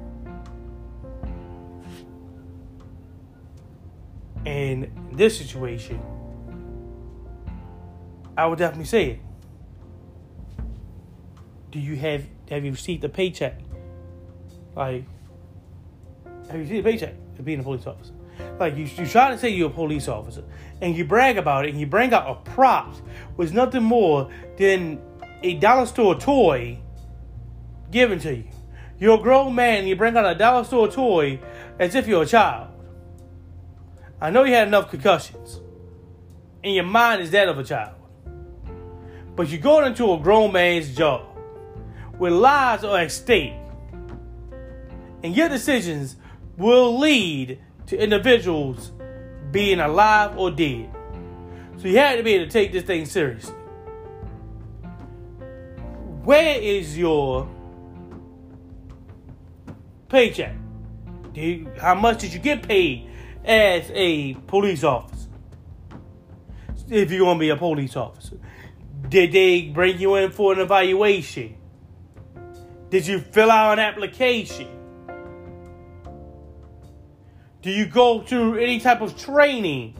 And 4.44 4.90
this 5.16 5.36
situation, 5.36 6.00
I 8.36 8.46
would 8.46 8.58
definitely 8.58 8.84
say 8.84 9.10
it. 9.10 9.20
Do 11.70 11.80
you 11.80 11.96
have 11.96 12.24
have 12.50 12.64
you 12.64 12.70
received 12.70 13.04
a 13.04 13.08
paycheck? 13.08 13.60
Like, 14.74 15.04
have 16.46 16.56
you 16.56 16.62
received 16.62 16.86
a 16.86 16.90
paycheck 16.90 17.14
for 17.34 17.42
being 17.42 17.60
a 17.60 17.62
police 17.62 17.86
officer? 17.86 18.12
Like 18.58 18.76
you, 18.76 18.84
you 18.84 19.06
try 19.06 19.30
to 19.30 19.38
say 19.38 19.48
you're 19.48 19.70
a 19.70 19.72
police 19.72 20.08
officer, 20.08 20.44
and 20.80 20.96
you 20.96 21.04
brag 21.04 21.38
about 21.38 21.66
it, 21.66 21.70
and 21.70 21.80
you 21.80 21.86
bring 21.86 22.12
out 22.12 22.28
a 22.30 22.50
prop 22.50 22.94
was 23.36 23.52
nothing 23.52 23.82
more 23.82 24.30
than 24.56 25.00
a 25.42 25.54
dollar 25.54 25.86
store 25.86 26.14
toy 26.14 26.78
given 27.90 28.18
to 28.20 28.36
you. 28.36 28.44
You're 28.98 29.18
a 29.18 29.22
grown 29.22 29.54
man, 29.54 29.80
and 29.80 29.88
you 29.88 29.96
bring 29.96 30.16
out 30.16 30.24
a 30.24 30.34
dollar 30.34 30.64
store 30.64 30.88
toy 30.88 31.40
as 31.78 31.94
if 31.94 32.06
you're 32.06 32.22
a 32.22 32.26
child. 32.26 32.75
I 34.20 34.30
know 34.30 34.44
you 34.44 34.54
had 34.54 34.68
enough 34.68 34.90
concussions, 34.90 35.60
and 36.64 36.74
your 36.74 36.84
mind 36.84 37.20
is 37.20 37.30
that 37.32 37.48
of 37.48 37.58
a 37.58 37.64
child. 37.64 37.94
But 39.34 39.48
you're 39.48 39.60
going 39.60 39.86
into 39.86 40.10
a 40.12 40.18
grown 40.18 40.52
man's 40.52 40.96
job 40.96 41.26
where 42.16 42.30
lives 42.30 42.82
are 42.82 42.98
at 42.98 43.12
stake, 43.12 43.52
and 45.22 45.36
your 45.36 45.50
decisions 45.50 46.16
will 46.56 46.98
lead 46.98 47.58
to 47.88 48.02
individuals 48.02 48.92
being 49.50 49.80
alive 49.80 50.38
or 50.38 50.50
dead. 50.50 50.90
So 51.76 51.88
you 51.88 51.98
had 51.98 52.16
to 52.16 52.22
be 52.22 52.34
able 52.34 52.46
to 52.46 52.50
take 52.50 52.72
this 52.72 52.84
thing 52.84 53.04
seriously. 53.04 53.54
Where 56.24 56.58
is 56.58 56.96
your 56.96 57.48
paycheck? 60.08 60.54
You, 61.34 61.70
how 61.78 61.94
much 61.94 62.20
did 62.20 62.32
you 62.32 62.38
get 62.38 62.66
paid 62.66 63.10
as 63.46 63.90
a 63.94 64.34
police 64.46 64.84
officer? 64.84 65.28
If 66.88 67.10
you're 67.10 67.20
going 67.20 67.38
to 67.38 67.40
be 67.40 67.50
a 67.50 67.56
police 67.56 67.96
officer, 67.96 68.38
did 69.08 69.32
they 69.32 69.62
bring 69.62 69.98
you 69.98 70.16
in 70.16 70.30
for 70.30 70.52
an 70.52 70.60
evaluation? 70.60 71.56
Did 72.90 73.06
you 73.06 73.20
fill 73.20 73.50
out 73.50 73.74
an 73.74 73.78
application? 73.78 74.68
Do 77.62 77.70
you 77.70 77.86
go 77.86 78.20
through 78.20 78.58
any 78.58 78.78
type 78.78 79.00
of 79.00 79.16
training? 79.16 79.96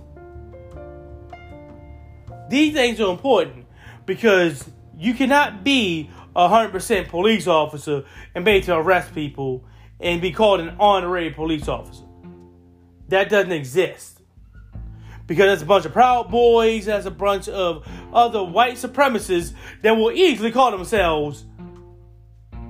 These 2.49 2.75
things 2.75 3.01
are 3.01 3.11
important 3.11 3.67
because 4.07 4.71
you 4.97 5.15
cannot 5.15 5.65
be 5.65 6.11
a 6.37 6.49
100% 6.49 7.09
police 7.09 7.49
officer 7.49 8.05
and 8.35 8.45
be 8.45 8.61
to 8.61 8.77
arrest 8.77 9.15
people 9.15 9.65
and 9.99 10.21
be 10.21 10.31
called 10.31 10.61
an 10.61 10.77
honorary 10.79 11.31
police 11.31 11.67
officer. 11.67 12.05
That 13.09 13.29
doesn't 13.29 13.53
exist. 13.53 14.21
Because 15.27 15.47
there's 15.47 15.63
a 15.63 15.67
bunch 15.67 15.85
of 15.85 15.93
Proud 15.93 16.31
Boys, 16.31 16.87
there's 16.87 17.07
a 17.07 17.11
bunch 17.11 17.49
of 17.49 17.87
other 18.13 18.43
white 18.45 18.75
supremacists 18.75 19.53
that 19.83 19.97
will 19.97 20.13
easily 20.13 20.53
call 20.53 20.71
themselves 20.71 21.45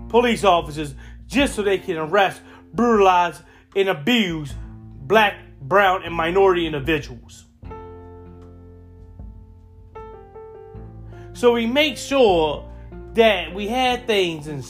police 0.08 0.44
officers 0.44 0.94
just 1.26 1.54
so 1.54 1.62
they 1.62 1.78
can 1.78 1.96
arrest, 1.96 2.40
brutalize, 2.72 3.42
and 3.74 3.88
abuse 3.88 4.54
black, 5.02 5.36
brown, 5.60 6.02
and 6.02 6.14
minority 6.14 6.66
individuals. 6.66 7.44
So 11.34 11.52
we 11.52 11.66
make 11.66 11.98
sure 11.98 12.66
that 13.12 13.54
we 13.54 13.68
had 13.68 14.06
things 14.06 14.48
in, 14.48 14.64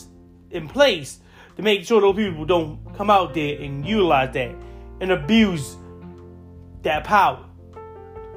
in 0.50 0.68
place 0.68 1.20
to 1.56 1.62
make 1.62 1.84
sure 1.84 2.00
those 2.00 2.16
people 2.16 2.44
don't 2.44 2.80
come 2.96 3.08
out 3.08 3.34
there 3.34 3.60
and 3.60 3.86
utilize 3.86 4.34
that 4.34 4.54
and 5.00 5.12
abuse 5.12 5.76
that 6.82 7.04
power, 7.04 7.44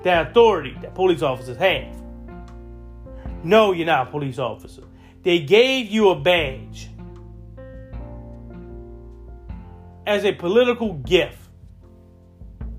that 0.04 0.32
authority 0.32 0.76
that 0.82 0.96
police 0.96 1.22
officers 1.22 1.58
have. 1.58 1.96
No, 3.44 3.72
you're 3.72 3.86
not 3.86 4.08
a 4.08 4.12
police 4.12 4.40
officer. 4.40 4.84
They 5.24 5.40
gave 5.40 5.88
you 5.88 6.10
a 6.10 6.20
badge 6.20 6.90
as 10.06 10.26
a 10.26 10.34
political 10.34 10.94
gift. 10.94 11.38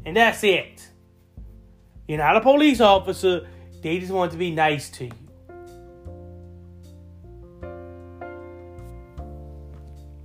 And 0.04 0.16
that's 0.16 0.42
it. 0.42 0.88
You're 2.08 2.18
not 2.18 2.36
a 2.36 2.40
police 2.40 2.80
officer. 2.80 3.46
They 3.82 4.00
just 4.00 4.12
want 4.12 4.32
to 4.32 4.38
be 4.38 4.50
nice 4.50 4.90
to 4.90 5.04
you. 5.04 5.12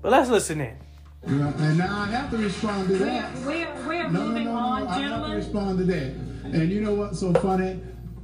But 0.02 0.12
let's 0.12 0.30
listen 0.30 0.62
in. 0.62 0.85
Yeah, 1.28 1.52
and 1.58 1.78
now 1.78 2.02
I 2.02 2.06
have 2.08 2.30
to 2.32 2.38
respond 2.38 2.88
to 2.90 2.98
that. 3.00 3.34
We're, 3.38 3.46
we're, 3.46 3.88
we're 3.88 4.10
no, 4.10 4.20
moving 4.26 4.46
no, 4.46 4.52
no, 4.54 4.58
on. 4.58 4.88
I 4.88 5.00
have 5.00 5.26
to 5.28 5.34
respond 5.36 5.80
to 5.80 5.84
that. 5.86 6.12
And 6.54 6.72
you 6.72 6.82
know 6.82 6.94
what's 6.94 7.20
so 7.20 7.34
funny? 7.34 7.80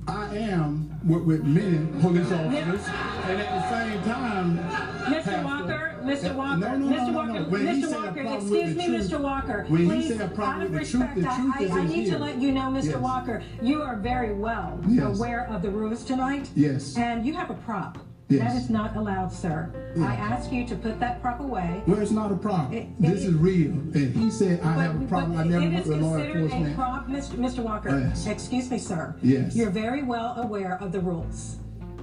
I 0.08 0.36
am 0.38 1.00
with, 1.08 1.24
with 1.24 1.44
many 1.44 1.78
police 2.02 2.32
officers, 2.32 2.88
and 2.88 3.42
at 3.42 3.62
the 3.62 3.70
same 3.70 4.04
time, 4.04 4.58
Mr. 4.58 5.24
Pastor- 5.24 5.44
Walker, 5.44 6.00
Mr. 6.04 6.36
Walker, 6.36 6.60
no, 6.60 6.78
no, 6.78 6.96
Mr. 6.98 7.14
Walker, 7.14 7.34
no. 7.34 7.46
Mr. 7.46 7.92
Walker, 7.94 8.22
excuse 8.22 8.76
me, 8.76 8.86
truth- 8.88 9.10
Mr. 9.12 9.20
Walker. 9.20 9.66
please, 9.68 10.08
said 10.18 10.22
a 10.22 10.28
problem 10.34 10.56
out 10.62 10.66
of 10.66 10.72
with 10.72 10.82
the 10.82 10.88
truth, 10.98 11.02
respect, 11.16 11.16
the 11.16 11.42
truth 11.42 11.56
I, 11.58 11.64
is 11.64 11.72
I, 11.72 11.80
I 11.80 11.86
need 11.86 12.04
here. 12.08 12.14
to 12.18 12.20
let 12.20 12.38
you 12.40 12.52
know, 12.52 12.62
Mr. 12.62 12.86
Yes. 12.86 12.96
Walker, 12.98 13.44
you 13.62 13.82
are 13.82 13.96
very 13.96 14.34
well 14.34 14.80
Yes. 14.88 15.18
aware 15.18 15.48
of 15.50 15.62
the 15.62 15.70
rules 15.70 16.04
tonight. 16.04 16.50
Yes. 16.56 16.98
And 16.98 17.26
you 17.26 17.34
have 17.36 17.50
a 17.50 17.56
prop. 17.56 17.98
Yes. 18.32 18.54
That 18.54 18.62
is 18.62 18.70
not 18.70 18.96
allowed, 18.96 19.32
sir. 19.34 19.70
Yes. 19.96 20.06
I 20.08 20.15
ask 20.15 20.52
you 20.52 20.65
to 20.67 20.76
put 20.76 21.00
that 21.02 21.22
prop 21.22 21.39
away. 21.41 21.82
well, 21.86 22.00
it's 22.00 22.12
not 22.12 22.32
a 22.32 22.36
problem. 22.36 22.74
It- 22.74 22.88
this 23.00 23.24
it- 23.24 23.28
is 23.30 23.34
real. 23.36 23.72
And 23.72 24.15
he 24.15 24.32
said 24.32 24.62
I 24.62 24.84
have 24.84 25.02
a 25.02 25.06
problem. 25.06 25.38
I 25.38 25.44
never 25.44 25.65
it 25.65 25.70
went 25.70 25.80
is 25.82 25.88
with 25.88 26.02
law 26.02 26.15
considered 26.17 26.36
a 26.38 26.44
enforcement. 26.44 26.76
prop, 26.76 27.08
Mr. 27.10 27.36
Mr. 27.38 27.60
Walker. 27.63 28.00
Yes. 28.00 28.28
Excuse 28.28 28.72
me, 28.72 28.78
sir. 28.78 29.15
Yes. 29.22 29.56
You're 29.56 29.70
very 29.70 30.04
well 30.04 30.36
aware 30.38 30.78
of 30.82 30.91
the 30.94 31.00
rules, 31.02 31.58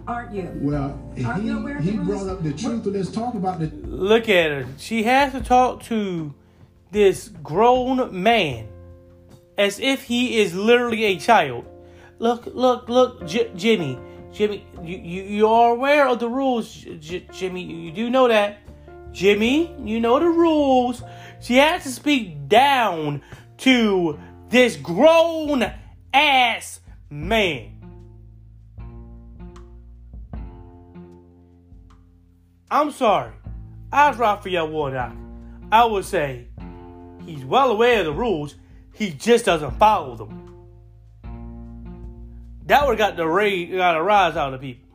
aren't 0.06 0.34
you? 0.34 0.50
Well, 0.56 0.98
Are 1.24 1.40
you 1.40 1.58
aware 1.58 1.78
of 1.78 1.84
he, 1.84 1.90
the 1.92 1.96
he 1.96 1.98
rules? 1.98 2.22
brought 2.24 2.32
up 2.36 2.42
the 2.42 2.52
truth. 2.52 2.84
What- 2.84 2.94
Let's 2.94 3.10
talk 3.10 3.34
about 3.34 3.58
the 3.60 3.70
Look 3.86 4.28
at 4.28 4.50
her. 4.50 4.66
She 4.76 5.04
has 5.04 5.32
to 5.32 5.40
talk 5.40 5.82
to 5.84 6.34
this 6.90 7.28
grown 7.42 8.22
man 8.22 8.66
as 9.56 9.80
if 9.80 10.04
he 10.04 10.38
is 10.40 10.54
literally 10.54 11.04
a 11.04 11.16
child. 11.18 11.64
Look, 12.18 12.46
look, 12.52 12.88
look, 12.88 13.26
J- 13.26 13.50
Jimmy. 13.56 13.98
Jimmy, 14.32 14.66
you, 14.82 14.98
you, 14.98 15.22
you 15.22 15.48
are 15.48 15.72
aware 15.72 16.08
of 16.08 16.18
the 16.18 16.28
rules, 16.28 16.72
J- 16.72 17.26
Jimmy. 17.32 17.62
You 17.62 17.92
do 17.92 18.10
know 18.10 18.28
that. 18.28 18.58
Jimmy, 19.12 19.74
you 19.82 20.00
know 20.00 20.18
the 20.18 20.26
rules. 20.26 21.02
She 21.40 21.56
has 21.56 21.82
to 21.84 21.90
speak 21.90 22.48
down 22.48 23.22
to 23.58 24.18
this 24.48 24.76
grown 24.76 25.72
ass 26.12 26.80
man. 27.10 27.74
I'm 32.70 32.90
sorry. 32.90 33.32
I 33.90 34.10
was 34.10 34.18
Raphael 34.18 34.68
Warnock. 34.68 35.16
I 35.72 35.84
would 35.84 36.04
say 36.04 36.48
he's 37.24 37.44
well 37.44 37.70
aware 37.70 38.00
of 38.00 38.06
the 38.06 38.12
rules, 38.12 38.56
he 38.92 39.10
just 39.10 39.46
doesn't 39.46 39.78
follow 39.78 40.16
them. 40.16 40.47
That 42.68 42.85
have 42.85 42.96
got 42.98 43.16
the 43.16 43.26
ra- 43.26 43.76
got 43.76 43.96
a 43.96 44.02
rise 44.02 44.37
out 44.37 44.54
of 44.54 44.61
people. 44.61 44.88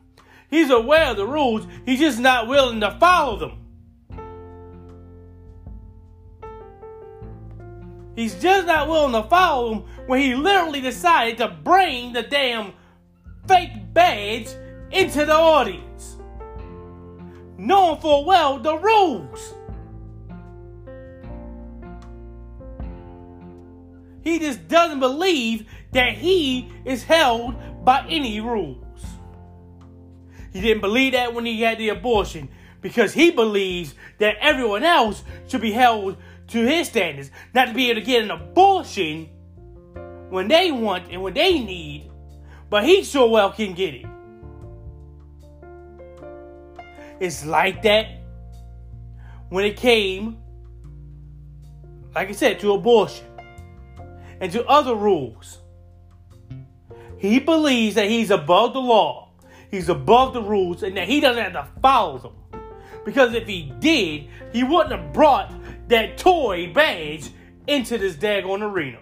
He's 0.48 0.70
aware 0.70 1.10
of 1.10 1.16
the 1.16 1.26
rules, 1.26 1.66
he's 1.84 2.00
just 2.00 2.18
not 2.18 2.48
willing 2.48 2.80
to 2.80 2.96
follow 2.98 3.36
them. 3.36 3.60
He's 8.16 8.40
just 8.40 8.66
not 8.66 8.88
willing 8.88 9.12
to 9.20 9.28
follow 9.28 9.70
them 9.70 9.84
when 10.06 10.20
he 10.20 10.34
literally 10.34 10.80
decided 10.80 11.38
to 11.38 11.48
bring 11.48 12.12
the 12.12 12.22
damn 12.22 12.72
fake 13.46 13.92
badge 13.92 14.48
into 14.92 15.26
the 15.26 15.34
audience 15.34 16.14
knowing 17.58 18.00
full 18.00 18.24
well 18.24 18.58
the 18.58 18.76
rules. 18.76 19.54
He 24.22 24.38
just 24.38 24.68
doesn't 24.68 25.00
believe 25.00 25.66
that 25.94 26.12
he 26.14 26.70
is 26.84 27.02
held 27.02 27.54
by 27.84 28.06
any 28.08 28.40
rules. 28.40 28.78
He 30.52 30.60
didn't 30.60 30.82
believe 30.82 31.12
that 31.12 31.34
when 31.34 31.46
he 31.46 31.62
had 31.62 31.78
the 31.78 31.88
abortion 31.88 32.48
because 32.80 33.14
he 33.14 33.30
believes 33.30 33.94
that 34.18 34.36
everyone 34.40 34.84
else 34.84 35.24
should 35.48 35.60
be 35.60 35.72
held 35.72 36.16
to 36.48 36.66
his 36.66 36.88
standards, 36.88 37.30
not 37.54 37.68
to 37.68 37.74
be 37.74 37.90
able 37.90 38.00
to 38.00 38.06
get 38.06 38.22
an 38.22 38.30
abortion 38.30 39.28
when 40.28 40.48
they 40.48 40.70
want 40.70 41.10
and 41.10 41.22
when 41.22 41.34
they 41.34 41.58
need, 41.58 42.10
but 42.68 42.84
he 42.84 43.02
sure 43.02 43.28
well 43.28 43.50
can 43.50 43.72
get 43.72 43.94
it. 43.94 44.06
It's 47.20 47.44
like 47.44 47.82
that 47.82 48.06
when 49.48 49.64
it 49.64 49.76
came, 49.76 50.38
like 52.14 52.28
I 52.28 52.32
said, 52.32 52.60
to 52.60 52.72
abortion 52.72 53.26
and 54.40 54.52
to 54.52 54.66
other 54.66 54.94
rules. 54.94 55.60
He 57.24 57.38
believes 57.38 57.94
that 57.94 58.10
he's 58.10 58.30
above 58.30 58.74
the 58.74 58.82
law, 58.82 59.30
he's 59.70 59.88
above 59.88 60.34
the 60.34 60.42
rules, 60.42 60.82
and 60.82 60.94
that 60.98 61.08
he 61.08 61.20
doesn't 61.20 61.42
have 61.42 61.54
to 61.54 61.80
follow 61.80 62.18
them. 62.18 62.60
Because 63.02 63.32
if 63.32 63.46
he 63.46 63.72
did, 63.78 64.28
he 64.52 64.62
wouldn't 64.62 64.92
have 64.92 65.10
brought 65.14 65.50
that 65.88 66.18
toy 66.18 66.70
badge 66.74 67.30
into 67.66 67.96
this 67.96 68.16
daggone 68.16 68.60
arena. 68.60 68.98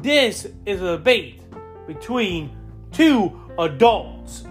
This 0.00 0.46
is 0.64 0.80
a 0.80 0.96
debate 0.96 1.42
between 1.86 2.56
two 2.92 3.38
adults. 3.58 4.44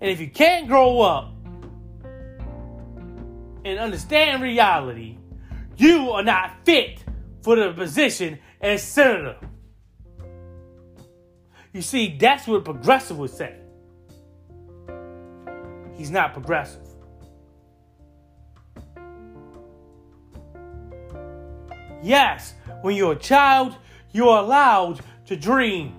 And 0.00 0.08
if 0.08 0.20
you 0.20 0.30
can't 0.30 0.68
grow 0.68 1.00
up 1.00 1.32
and 3.64 3.80
understand 3.80 4.40
reality, 4.40 5.15
you 5.76 6.10
are 6.10 6.22
not 6.22 6.64
fit 6.64 7.04
for 7.42 7.56
the 7.56 7.72
position 7.72 8.38
as 8.60 8.82
senator. 8.82 9.36
You 11.72 11.82
see, 11.82 12.16
that's 12.16 12.46
what 12.46 12.64
progressive 12.64 13.18
would 13.18 13.30
say. 13.30 13.54
He's 15.96 16.10
not 16.10 16.32
progressive. 16.32 16.82
Yes, 22.02 22.54
when 22.82 22.96
you're 22.96 23.12
a 23.12 23.18
child, 23.18 23.76
you're 24.12 24.38
allowed 24.38 25.00
to 25.26 25.36
dream. 25.36 25.94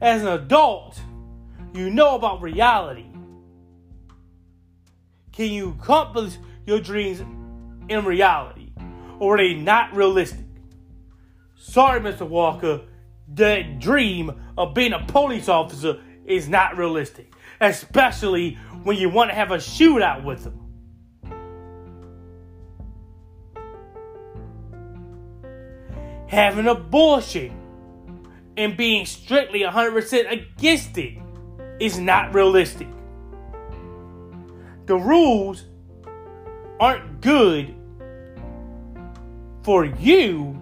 As 0.00 0.22
an 0.22 0.28
adult, 0.28 1.00
you 1.74 1.90
know 1.90 2.14
about 2.14 2.40
reality. 2.42 3.07
Can 5.38 5.52
you 5.52 5.76
accomplish 5.80 6.36
your 6.66 6.80
dreams 6.80 7.20
in 7.88 8.04
reality? 8.04 8.72
Or 9.20 9.36
are 9.36 9.38
they 9.38 9.54
not 9.54 9.94
realistic? 9.94 10.44
Sorry, 11.54 12.00
Mr. 12.00 12.28
Walker, 12.28 12.80
that 13.34 13.78
dream 13.78 14.32
of 14.58 14.74
being 14.74 14.92
a 14.92 15.06
police 15.06 15.48
officer 15.48 16.00
is 16.26 16.48
not 16.48 16.76
realistic, 16.76 17.32
especially 17.60 18.54
when 18.82 18.96
you 18.96 19.10
want 19.10 19.30
to 19.30 19.36
have 19.36 19.52
a 19.52 19.58
shootout 19.58 20.24
with 20.24 20.42
them. 20.42 20.58
Having 26.26 26.66
abortion 26.66 28.26
and 28.56 28.76
being 28.76 29.06
strictly 29.06 29.60
100% 29.60 30.32
against 30.32 30.98
it 30.98 31.16
is 31.78 31.96
not 31.96 32.34
realistic. 32.34 32.88
The 34.88 34.96
rules 34.96 35.66
aren't 36.80 37.20
good 37.20 37.74
for 39.62 39.84
you 39.84 40.58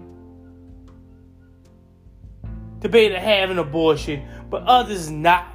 to 2.81 2.89
be 2.89 2.99
able 2.99 3.15
to 3.15 3.21
have 3.21 3.51
an 3.51 3.61
abortion, 3.61 4.27
but 4.51 4.65
others 4.65 5.12
not. 5.12 5.47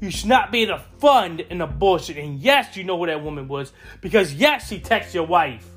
You 0.00 0.10
should 0.10 0.28
not 0.28 0.50
be 0.50 0.62
able 0.62 0.78
to 0.78 0.84
fund 0.98 1.46
an 1.50 1.60
abortion. 1.60 2.18
And 2.18 2.40
yes, 2.40 2.76
you 2.76 2.82
know 2.82 2.98
who 2.98 3.06
that 3.06 3.22
woman 3.22 3.46
was 3.46 3.72
because 4.00 4.34
yes, 4.34 4.68
she 4.68 4.80
texted 4.80 5.14
your 5.14 5.26
wife. 5.26 5.68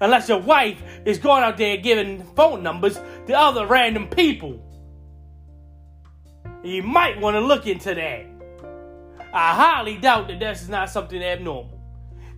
Unless 0.00 0.30
your 0.30 0.40
wife 0.40 0.82
is 1.04 1.18
going 1.18 1.42
out 1.42 1.58
there 1.58 1.76
giving 1.76 2.24
phone 2.34 2.62
numbers 2.62 2.98
to 3.26 3.34
other 3.34 3.66
random 3.66 4.08
people. 4.08 4.62
You 6.64 6.82
might 6.82 7.20
want 7.20 7.34
to 7.34 7.40
look 7.40 7.66
into 7.66 7.94
that. 7.94 8.35
I 9.36 9.54
highly 9.54 9.98
doubt 9.98 10.28
that 10.28 10.38
this 10.40 10.62
is 10.62 10.70
not 10.70 10.88
something 10.88 11.22
abnormal. 11.22 11.78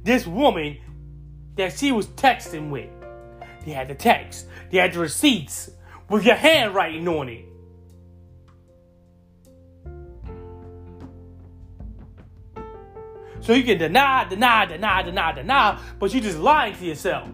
This 0.03 0.27
woman 0.27 0.79
that 1.55 1.79
she 1.79 1.93
was 1.93 2.09
texting 2.09 2.71
with, 2.71 2.91
they 3.65 3.71
had 3.71 3.87
the 3.87 3.95
text, 3.95 4.47
they 4.73 4.79
had 4.79 4.95
the 4.95 4.99
receipts 4.99 5.71
with 6.11 6.25
your 6.25 6.35
handwriting 6.35 7.07
on 7.07 7.29
it. 7.29 7.45
So 13.43 13.53
you 13.53 13.63
can 13.63 13.79
deny, 13.79 14.25
deny, 14.29 14.67
deny, 14.67 15.03
deny, 15.03 15.33
deny, 15.33 15.81
but 16.01 16.13
you're 16.13 16.21
just 16.21 16.39
lying 16.39 16.75
to 16.75 16.85
yourself. 16.85 17.29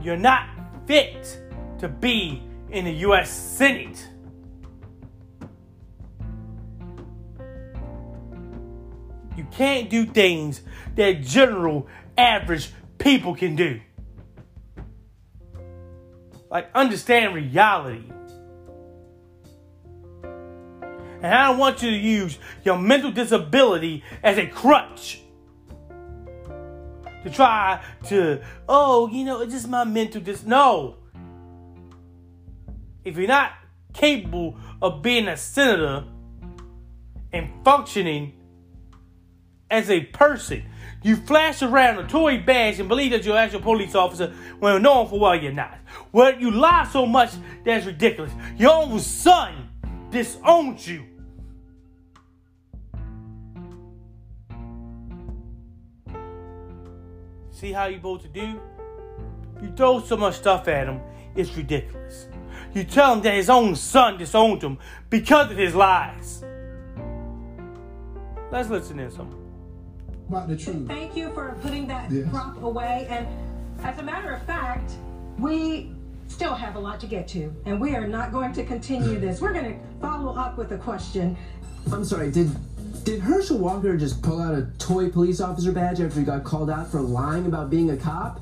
You're 0.00 0.16
not 0.16 0.51
fit 0.86 1.40
to 1.78 1.88
be 1.88 2.42
in 2.70 2.84
the 2.84 2.92
U.S. 2.92 3.30
Senate. 3.30 4.08
You 9.36 9.46
can't 9.50 9.88
do 9.88 10.04
things 10.06 10.62
that 10.96 11.22
general, 11.22 11.88
average 12.18 12.70
people 12.98 13.34
can 13.34 13.56
do. 13.56 13.80
Like, 16.50 16.70
understand 16.74 17.34
reality. 17.34 18.04
And 21.22 21.26
I 21.32 21.48
don't 21.48 21.58
want 21.58 21.82
you 21.82 21.90
to 21.90 21.96
use 21.96 22.38
your 22.64 22.76
mental 22.76 23.10
disability 23.10 24.04
as 24.22 24.36
a 24.38 24.46
crutch 24.46 25.21
to 27.24 27.30
try 27.30 27.82
to, 28.08 28.42
oh, 28.68 29.08
you 29.08 29.24
know, 29.24 29.40
it's 29.40 29.52
just 29.52 29.68
my 29.68 29.84
mental 29.84 30.20
dis. 30.20 30.44
No. 30.44 30.96
If 33.04 33.16
you're 33.16 33.28
not 33.28 33.52
capable 33.92 34.56
of 34.80 35.02
being 35.02 35.28
a 35.28 35.36
senator 35.36 36.04
and 37.32 37.50
functioning 37.64 38.34
as 39.70 39.90
a 39.90 40.04
person, 40.06 40.64
you 41.02 41.16
flash 41.16 41.62
around 41.62 41.98
a 41.98 42.06
toy 42.06 42.38
badge 42.40 42.78
and 42.78 42.88
believe 42.88 43.10
that 43.10 43.24
you're 43.24 43.36
actually 43.36 43.60
a 43.60 43.62
police 43.62 43.94
officer 43.94 44.32
when 44.60 44.82
knowing 44.82 45.08
for 45.08 45.18
well 45.18 45.34
you're 45.34 45.52
not. 45.52 45.78
Well, 46.12 46.38
you 46.38 46.50
lie 46.50 46.88
so 46.92 47.06
much 47.06 47.32
that's 47.64 47.86
ridiculous. 47.86 48.32
Your 48.56 48.72
own 48.72 49.00
son 49.00 49.68
disowned 50.10 50.86
you. 50.86 51.11
See 57.62 57.70
how 57.70 57.84
you 57.84 58.00
both 58.00 58.32
do? 58.32 58.60
You 59.62 59.72
throw 59.76 60.00
so 60.00 60.16
much 60.16 60.34
stuff 60.34 60.66
at 60.66 60.88
him, 60.88 61.00
it's 61.36 61.56
ridiculous. 61.56 62.26
You 62.74 62.82
tell 62.82 63.12
him 63.14 63.22
that 63.22 63.34
his 63.34 63.48
own 63.48 63.76
son 63.76 64.18
disowned 64.18 64.60
him 64.64 64.78
because 65.10 65.48
of 65.52 65.56
his 65.56 65.72
lies. 65.72 66.42
Let's 68.50 68.68
listen 68.68 68.96
to 68.96 69.08
some 69.12 69.32
about 70.28 70.48
the 70.48 70.56
truth. 70.56 70.88
Thank 70.88 71.14
you 71.16 71.30
for 71.34 71.56
putting 71.62 71.86
that 71.86 72.10
Yes. 72.10 72.28
prop 72.30 72.60
away. 72.60 73.06
And 73.08 73.28
as 73.84 73.96
a 73.96 74.02
matter 74.02 74.32
of 74.32 74.42
fact, 74.42 74.94
we 75.38 75.94
still 76.26 76.54
have 76.54 76.74
a 76.74 76.80
lot 76.80 76.98
to 76.98 77.06
get 77.06 77.28
to, 77.28 77.54
and 77.64 77.80
we 77.80 77.94
are 77.94 78.08
not 78.08 78.32
going 78.32 78.52
to 78.54 78.64
continue 78.64 79.20
this. 79.20 79.40
We're 79.40 79.52
going 79.52 79.72
to 79.72 79.78
follow 80.00 80.34
up 80.34 80.58
with 80.58 80.72
a 80.72 80.78
question. 80.78 81.36
I'm 81.92 82.04
sorry, 82.04 82.32
did 82.32 82.50
did 83.04 83.20
Herschel 83.20 83.58
Walker 83.58 83.96
just 83.96 84.22
pull 84.22 84.40
out 84.40 84.54
a 84.54 84.66
toy 84.78 85.10
police 85.10 85.40
officer 85.40 85.72
badge 85.72 86.00
after 86.00 86.20
he 86.20 86.24
got 86.24 86.44
called 86.44 86.70
out 86.70 86.90
for 86.90 87.00
lying 87.00 87.46
about 87.46 87.70
being 87.70 87.90
a 87.90 87.96
cop? 87.96 88.40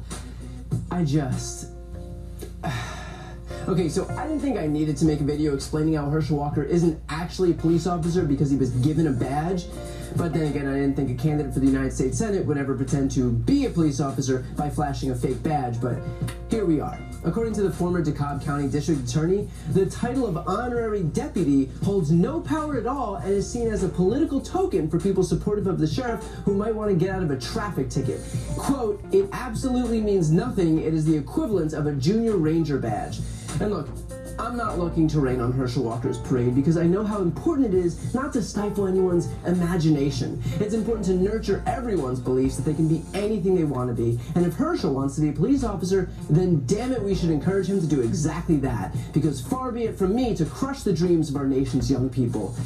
I 0.90 1.04
just. 1.04 1.68
Okay, 3.68 3.90
so 3.90 4.08
I 4.16 4.26
didn't 4.26 4.40
think 4.40 4.58
I 4.58 4.66
needed 4.66 4.96
to 4.96 5.04
make 5.04 5.20
a 5.20 5.24
video 5.24 5.54
explaining 5.54 5.94
how 5.94 6.08
Herschel 6.08 6.38
Walker 6.38 6.62
isn't 6.62 6.98
actually 7.10 7.50
a 7.50 7.54
police 7.54 7.86
officer 7.86 8.24
because 8.24 8.50
he 8.50 8.56
was 8.56 8.70
given 8.70 9.06
a 9.06 9.12
badge. 9.12 9.66
But 10.16 10.32
then 10.32 10.46
again, 10.46 10.66
I 10.66 10.74
didn't 10.74 10.96
think 10.96 11.10
a 11.10 11.22
candidate 11.22 11.52
for 11.52 11.60
the 11.60 11.66
United 11.66 11.92
States 11.92 12.16
Senate 12.16 12.44
would 12.46 12.56
ever 12.56 12.74
pretend 12.74 13.10
to 13.12 13.30
be 13.30 13.66
a 13.66 13.70
police 13.70 14.00
officer 14.00 14.46
by 14.56 14.70
flashing 14.70 15.10
a 15.10 15.14
fake 15.14 15.42
badge. 15.42 15.78
But 15.80 15.98
here 16.48 16.64
we 16.64 16.80
are. 16.80 16.98
According 17.22 17.52
to 17.54 17.62
the 17.62 17.70
former 17.70 18.02
DeKalb 18.02 18.42
County 18.42 18.66
District 18.66 19.06
Attorney, 19.06 19.46
the 19.72 19.84
title 19.84 20.26
of 20.26 20.38
honorary 20.48 21.02
deputy 21.02 21.70
holds 21.84 22.10
no 22.10 22.40
power 22.40 22.78
at 22.78 22.86
all 22.86 23.16
and 23.16 23.30
is 23.30 23.50
seen 23.50 23.68
as 23.68 23.84
a 23.84 23.88
political 23.88 24.40
token 24.40 24.88
for 24.88 24.98
people 24.98 25.22
supportive 25.22 25.66
of 25.66 25.78
the 25.78 25.86
sheriff 25.86 26.24
who 26.44 26.54
might 26.54 26.74
want 26.74 26.90
to 26.90 26.96
get 26.96 27.14
out 27.14 27.22
of 27.22 27.30
a 27.30 27.38
traffic 27.38 27.90
ticket. 27.90 28.20
Quote, 28.56 29.04
it 29.12 29.28
absolutely 29.32 30.00
means 30.00 30.30
nothing. 30.30 30.78
It 30.78 30.94
is 30.94 31.04
the 31.04 31.14
equivalent 31.14 31.74
of 31.74 31.86
a 31.86 31.92
junior 31.92 32.36
ranger 32.36 32.78
badge. 32.78 33.20
And 33.60 33.70
look, 33.70 33.88
I'm 34.40 34.56
not 34.56 34.78
looking 34.78 35.06
to 35.08 35.20
rain 35.20 35.38
on 35.38 35.52
Herschel 35.52 35.84
Walker's 35.84 36.16
parade 36.16 36.54
because 36.54 36.78
I 36.78 36.84
know 36.84 37.04
how 37.04 37.20
important 37.20 37.74
it 37.74 37.74
is 37.74 38.14
not 38.14 38.32
to 38.32 38.42
stifle 38.42 38.86
anyone's 38.86 39.28
imagination. 39.44 40.42
It's 40.58 40.72
important 40.72 41.04
to 41.06 41.12
nurture 41.12 41.62
everyone's 41.66 42.20
beliefs 42.20 42.56
that 42.56 42.62
they 42.62 42.72
can 42.72 42.88
be 42.88 43.02
anything 43.12 43.54
they 43.54 43.64
want 43.64 43.94
to 43.94 44.02
be. 44.02 44.18
And 44.34 44.46
if 44.46 44.54
Herschel 44.54 44.94
wants 44.94 45.14
to 45.16 45.20
be 45.20 45.28
a 45.28 45.32
police 45.32 45.62
officer, 45.62 46.08
then 46.30 46.64
damn 46.66 46.90
it, 46.90 47.02
we 47.02 47.14
should 47.14 47.30
encourage 47.30 47.68
him 47.68 47.80
to 47.82 47.86
do 47.86 48.00
exactly 48.00 48.56
that. 48.56 48.96
Because 49.12 49.42
far 49.42 49.72
be 49.72 49.84
it 49.84 49.98
from 49.98 50.14
me 50.14 50.34
to 50.36 50.46
crush 50.46 50.84
the 50.84 50.92
dreams 50.92 51.28
of 51.28 51.36
our 51.36 51.46
nation's 51.46 51.90
young 51.90 52.08
people, 52.08 52.56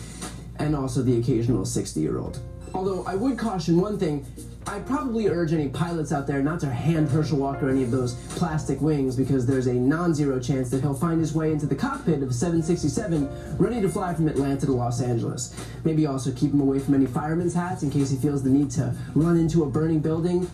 and 0.61 0.77
also 0.77 1.03
the 1.03 1.19
occasional 1.19 1.65
60 1.65 2.01
year 2.01 2.19
old. 2.19 2.39
Although 2.75 3.05
I 3.07 3.15
would 3.15 3.39
caution 3.39 3.81
one 3.81 3.99
thing 3.99 4.27
I'd 4.67 4.87
probably 4.87 5.29
urge 5.29 5.53
any 5.53 5.69
pilots 5.69 6.11
out 6.11 6.27
there 6.27 6.43
not 6.43 6.59
to 6.61 6.71
hand 6.71 7.11
Herschel 7.11 7.39
Walker 7.39 7.69
any 7.69 7.83
of 7.83 7.91
those 7.91 8.15
plastic 8.31 8.81
wings 8.81 9.15
because 9.15 9.47
there's 9.47 9.67
a 9.67 9.75
non 9.75 10.15
zero 10.15 10.41
chance 10.41 10.71
that 10.71 10.81
he'll 10.81 10.95
find 10.95 11.21
his 11.21 11.35
way 11.35 11.53
into 11.53 11.67
the 11.67 11.75
cockpit 11.75 12.23
of 12.23 12.31
a 12.31 12.33
767 12.33 13.57
ready 13.59 13.81
to 13.83 13.89
fly 13.89 14.15
from 14.15 14.27
Atlanta 14.27 14.67
to 14.67 14.73
Los 14.73 15.03
Angeles. 15.03 15.55
Maybe 15.85 16.07
also 16.07 16.33
keep 16.33 16.53
him 16.53 16.61
away 16.61 16.79
from 16.79 16.95
any 16.95 17.07
fireman's 17.07 17.55
hats 17.55 17.83
in 17.83 17.91
case 17.91 18.11
he 18.11 18.17
feels 18.17 18.43
the 18.43 18.51
need 18.51 18.71
to 18.73 18.95
run 19.15 19.37
into 19.37 19.65
a 19.65 19.67
burning 19.67 20.01
building. 20.01 20.51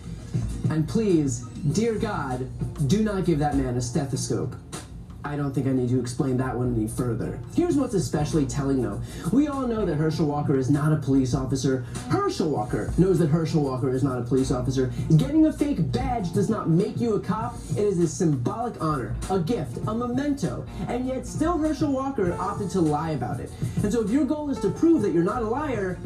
And 0.70 0.88
please, 0.88 1.40
dear 1.72 1.94
God, 1.94 2.48
do 2.88 3.02
not 3.02 3.24
give 3.24 3.38
that 3.38 3.56
man 3.56 3.76
a 3.76 3.80
stethoscope. 3.80 4.54
I 5.24 5.36
don't 5.36 5.52
think 5.52 5.66
I 5.66 5.72
need 5.72 5.90
to 5.90 6.00
explain 6.00 6.36
that 6.38 6.56
one 6.56 6.74
any 6.74 6.88
further. 6.88 7.38
Here's 7.54 7.76
what's 7.76 7.94
especially 7.94 8.46
telling 8.46 8.82
though. 8.82 9.00
We 9.32 9.48
all 9.48 9.66
know 9.66 9.84
that 9.84 9.96
Herschel 9.96 10.26
Walker 10.26 10.58
is 10.58 10.70
not 10.70 10.92
a 10.92 10.96
police 10.96 11.34
officer. 11.34 11.84
Herschel 12.08 12.50
Walker 12.50 12.92
knows 12.96 13.18
that 13.18 13.28
Herschel 13.28 13.62
Walker 13.62 13.90
is 13.90 14.02
not 14.02 14.18
a 14.18 14.22
police 14.22 14.50
officer. 14.50 14.92
Getting 15.16 15.46
a 15.46 15.52
fake 15.52 15.92
badge 15.92 16.32
does 16.32 16.48
not 16.48 16.68
make 16.68 16.98
you 16.98 17.14
a 17.14 17.20
cop. 17.20 17.56
It 17.72 17.84
is 17.84 17.98
a 17.98 18.08
symbolic 18.08 18.80
honor, 18.82 19.14
a 19.30 19.38
gift, 19.38 19.78
a 19.86 19.94
memento. 19.94 20.66
And 20.88 21.06
yet 21.06 21.26
still 21.26 21.58
Herschel 21.58 21.92
Walker 21.92 22.32
opted 22.34 22.70
to 22.70 22.80
lie 22.80 23.10
about 23.10 23.40
it. 23.40 23.50
And 23.82 23.92
so 23.92 24.02
if 24.02 24.10
your 24.10 24.24
goal 24.24 24.50
is 24.50 24.58
to 24.60 24.70
prove 24.70 25.02
that 25.02 25.12
you're 25.12 25.24
not 25.24 25.42
a 25.42 25.46
liar, 25.46 25.98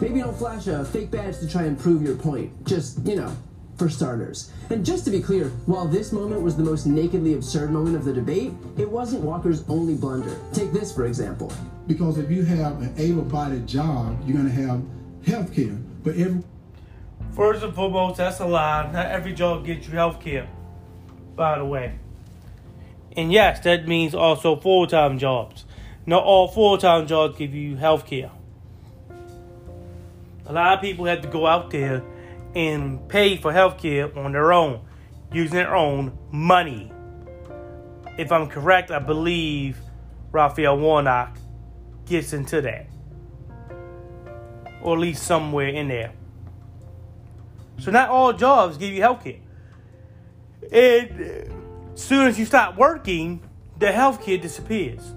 maybe 0.00 0.20
don't 0.20 0.36
flash 0.36 0.66
a 0.66 0.84
fake 0.84 1.10
badge 1.10 1.38
to 1.38 1.48
try 1.48 1.62
and 1.62 1.78
prove 1.78 2.02
your 2.02 2.16
point. 2.16 2.66
Just, 2.66 3.04
you 3.06 3.16
know, 3.16 3.34
for 3.76 3.88
starters. 3.88 4.50
And 4.70 4.84
just 4.84 5.04
to 5.04 5.10
be 5.10 5.20
clear, 5.20 5.48
while 5.66 5.86
this 5.86 6.12
moment 6.12 6.42
was 6.42 6.56
the 6.56 6.62
most 6.62 6.86
nakedly 6.86 7.34
absurd 7.34 7.70
moment 7.70 7.96
of 7.96 8.04
the 8.04 8.12
debate, 8.12 8.52
it 8.78 8.90
wasn't 8.90 9.22
Walker's 9.22 9.64
only 9.68 9.94
blunder. 9.94 10.36
Take 10.52 10.72
this, 10.72 10.94
for 10.94 11.06
example. 11.06 11.52
Because 11.86 12.18
if 12.18 12.30
you 12.30 12.44
have 12.44 12.80
an 12.80 12.94
able-bodied 12.96 13.66
job, 13.66 14.18
you're 14.26 14.36
going 14.36 14.48
to 14.48 14.62
have 14.62 14.82
health 15.26 15.54
care. 15.54 15.76
But 16.02 16.16
every 16.16 16.42
First 17.32 17.64
and 17.64 17.74
foremost, 17.74 18.18
that's 18.18 18.38
a 18.38 18.46
lie. 18.46 18.90
Not 18.92 19.06
every 19.06 19.32
job 19.32 19.66
gets 19.66 19.88
you 19.88 19.94
health 19.94 20.20
care, 20.20 20.48
by 21.34 21.58
the 21.58 21.64
way. 21.64 21.98
And 23.16 23.32
yes, 23.32 23.60
that 23.60 23.88
means 23.88 24.14
also 24.14 24.54
full 24.54 24.86
time 24.86 25.18
jobs. 25.18 25.64
Not 26.06 26.22
all 26.22 26.46
full 26.46 26.78
time 26.78 27.08
jobs 27.08 27.36
give 27.36 27.52
you 27.52 27.76
health 27.76 28.06
care. 28.06 28.30
A 30.46 30.52
lot 30.52 30.74
of 30.74 30.80
people 30.80 31.06
have 31.06 31.22
to 31.22 31.28
go 31.28 31.46
out 31.46 31.70
there 31.70 32.04
and 32.54 33.08
pay 33.08 33.36
for 33.36 33.52
health 33.52 33.78
care 33.78 34.16
on 34.18 34.32
their 34.32 34.52
own, 34.52 34.80
using 35.32 35.56
their 35.56 35.74
own 35.74 36.16
money. 36.30 36.92
If 38.16 38.30
I'm 38.30 38.48
correct, 38.48 38.90
I 38.90 39.00
believe 39.00 39.78
Raphael 40.30 40.78
Warnock 40.78 41.36
gets 42.06 42.32
into 42.32 42.60
that. 42.60 42.86
Or 44.82 44.94
at 44.94 45.00
least 45.00 45.24
somewhere 45.24 45.68
in 45.68 45.88
there. 45.88 46.12
So 47.78 47.90
not 47.90 48.08
all 48.08 48.32
jobs 48.32 48.76
give 48.76 48.92
you 48.92 49.00
health 49.00 49.24
care. 49.24 49.40
And 50.70 51.10
uh, 51.20 51.92
as 51.94 52.00
soon 52.00 52.28
as 52.28 52.38
you 52.38 52.44
stop 52.44 52.76
working, 52.76 53.42
the 53.78 53.90
health 53.90 54.22
care 54.22 54.38
disappears. 54.38 55.14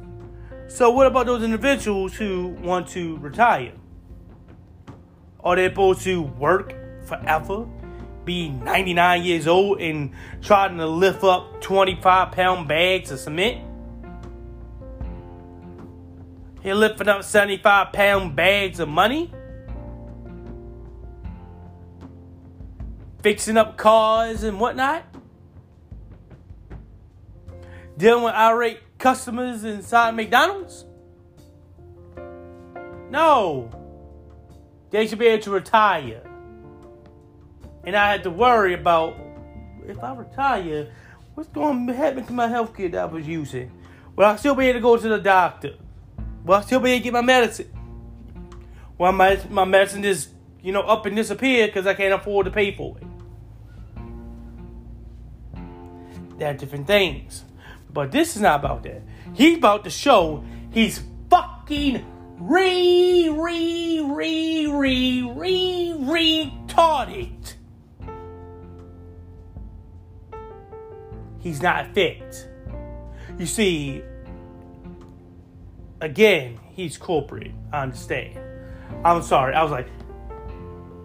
So 0.67 0.89
what 0.89 1.07
about 1.07 1.27
those 1.27 1.43
individuals 1.43 2.15
who 2.15 2.47
want 2.47 2.87
to 2.89 3.17
retire? 3.17 3.73
Are 5.43 5.55
they 5.55 5.69
supposed 5.69 6.01
to 6.01 6.21
work 6.21 6.73
forever? 7.07 7.65
Be 8.25 8.49
99 8.49 9.23
years 9.23 9.47
old 9.47 9.79
and 9.79 10.11
trying 10.41 10.77
to 10.77 10.85
lift 10.85 11.23
up 11.23 11.61
25 11.61 12.31
pound 12.31 12.67
bags 12.67 13.09
of 13.11 13.19
cement? 13.19 13.63
You're 16.63 16.75
lifting 16.75 17.07
up 17.07 17.23
75 17.23 17.93
pound 17.93 18.35
bags 18.35 18.81
of 18.81 18.89
money? 18.89 19.33
Fixing 23.23 23.55
up 23.55 23.77
cars 23.77 24.43
and 24.43 24.59
whatnot? 24.59 25.03
Dealing 27.97 28.23
with 28.23 28.33
irate 28.33 28.79
customers 28.99 29.63
inside 29.63 30.11
McDonald's? 30.15 30.85
No. 33.09 33.69
They 34.89 35.07
should 35.07 35.19
be 35.19 35.27
able 35.27 35.43
to 35.43 35.51
retire. 35.51 36.26
And 37.87 37.95
I 37.95 38.11
had 38.11 38.23
to 38.23 38.29
worry 38.29 38.73
about 38.73 39.17
if 39.87 40.03
I 40.03 40.13
retire, 40.13 40.91
what's 41.35 41.47
going 41.47 41.87
to 41.87 41.93
happen 41.93 42.25
to 42.25 42.33
my 42.33 42.49
health 42.49 42.75
care 42.75 42.89
that 42.89 43.01
I 43.01 43.05
was 43.05 43.25
using? 43.25 43.71
Will 44.17 44.25
I 44.25 44.35
still 44.35 44.55
be 44.55 44.65
able 44.65 44.79
to 44.79 44.81
go 44.81 44.97
to 44.97 45.07
the 45.07 45.19
doctor? 45.19 45.75
Will 46.43 46.55
I 46.55 46.61
still 46.63 46.81
be 46.81 46.91
able 46.91 46.99
to 46.99 47.03
get 47.05 47.13
my 47.13 47.21
medicine? 47.21 47.71
Well, 48.97 49.13
my, 49.13 49.39
my 49.49 49.63
medicine 49.63 50.03
just, 50.03 50.31
you 50.61 50.73
know, 50.73 50.81
up 50.81 51.05
and 51.05 51.15
disappear 51.15 51.67
because 51.67 51.87
I 51.87 51.93
can't 51.93 52.13
afford 52.13 52.47
to 52.47 52.51
pay 52.51 52.75
for 52.75 52.97
it. 52.97 53.07
There 56.39 56.49
are 56.49 56.55
different 56.55 56.87
things. 56.87 57.45
But 57.93 58.11
this 58.11 58.35
is 58.35 58.41
not 58.41 58.59
about 58.59 58.83
that. 58.83 59.01
He's 59.33 59.59
about 59.59 59.85
to 59.85 59.89
show 59.89 60.43
he's 60.73 61.01
fucking 61.29 62.05
re, 62.37 63.29
re, 63.29 64.01
re, 64.01 64.67
re, 64.67 65.23
re, 65.23 65.93
retarded. 65.97 67.36
He's 71.47 71.61
not 71.61 71.93
fit. 71.93 72.45
You 73.39 73.45
see, 73.45 74.03
again, 76.01 76.59
he's 76.73 76.97
corporate. 76.97 77.53
I 77.71 77.83
understand. 77.83 78.37
I'm 79.05 79.21
sorry. 79.21 79.53
I 79.53 79.63
was 79.63 79.71
like, 79.71 79.87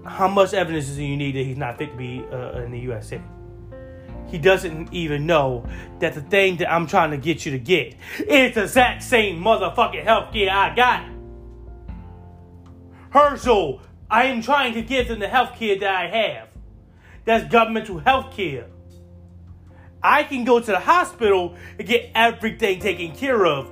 how 0.05 0.27
much 0.27 0.53
evidence 0.53 0.89
do 0.89 1.05
you 1.05 1.17
need 1.17 1.37
that 1.37 1.45
he's 1.45 1.57
not 1.57 1.79
fit 1.79 1.93
to 1.93 1.97
be 1.97 2.25
uh, 2.33 2.61
in 2.63 2.73
the 2.73 2.81
USA? 2.81 3.23
He 4.27 4.39
doesn't 4.39 4.93
even 4.93 5.27
know 5.27 5.65
that 6.01 6.15
the 6.15 6.23
thing 6.23 6.57
that 6.57 6.73
I'm 6.73 6.89
trying 6.89 7.13
to 7.13 7.19
get 7.19 7.47
you 7.47 7.53
to 7.53 7.59
get 7.61 7.95
is 8.19 8.57
the 8.57 8.65
exact 8.65 9.05
same 9.05 9.41
motherfucking 9.41 10.05
healthcare 10.05 10.49
I 10.49 10.75
got. 10.75 11.09
Herschel, 13.11 13.81
I 14.11 14.25
am 14.25 14.43
trying 14.43 14.75
to 14.75 14.83
give 14.83 15.07
them 15.07 15.21
the 15.21 15.27
healthcare 15.27 15.79
that 15.79 15.95
I 15.95 16.09
have. 16.09 16.49
That's 17.27 17.49
governmental 17.49 18.01
healthcare. 18.01 18.72
I 20.03 20.25
can 20.25 20.45
go 20.45 20.59
to 20.59 20.67
the 20.67 20.81
hospital 20.81 21.57
and 21.79 21.87
get 21.87 22.11
everything 22.15 22.81
taken 22.81 23.15
care 23.15 23.47
of 23.47 23.71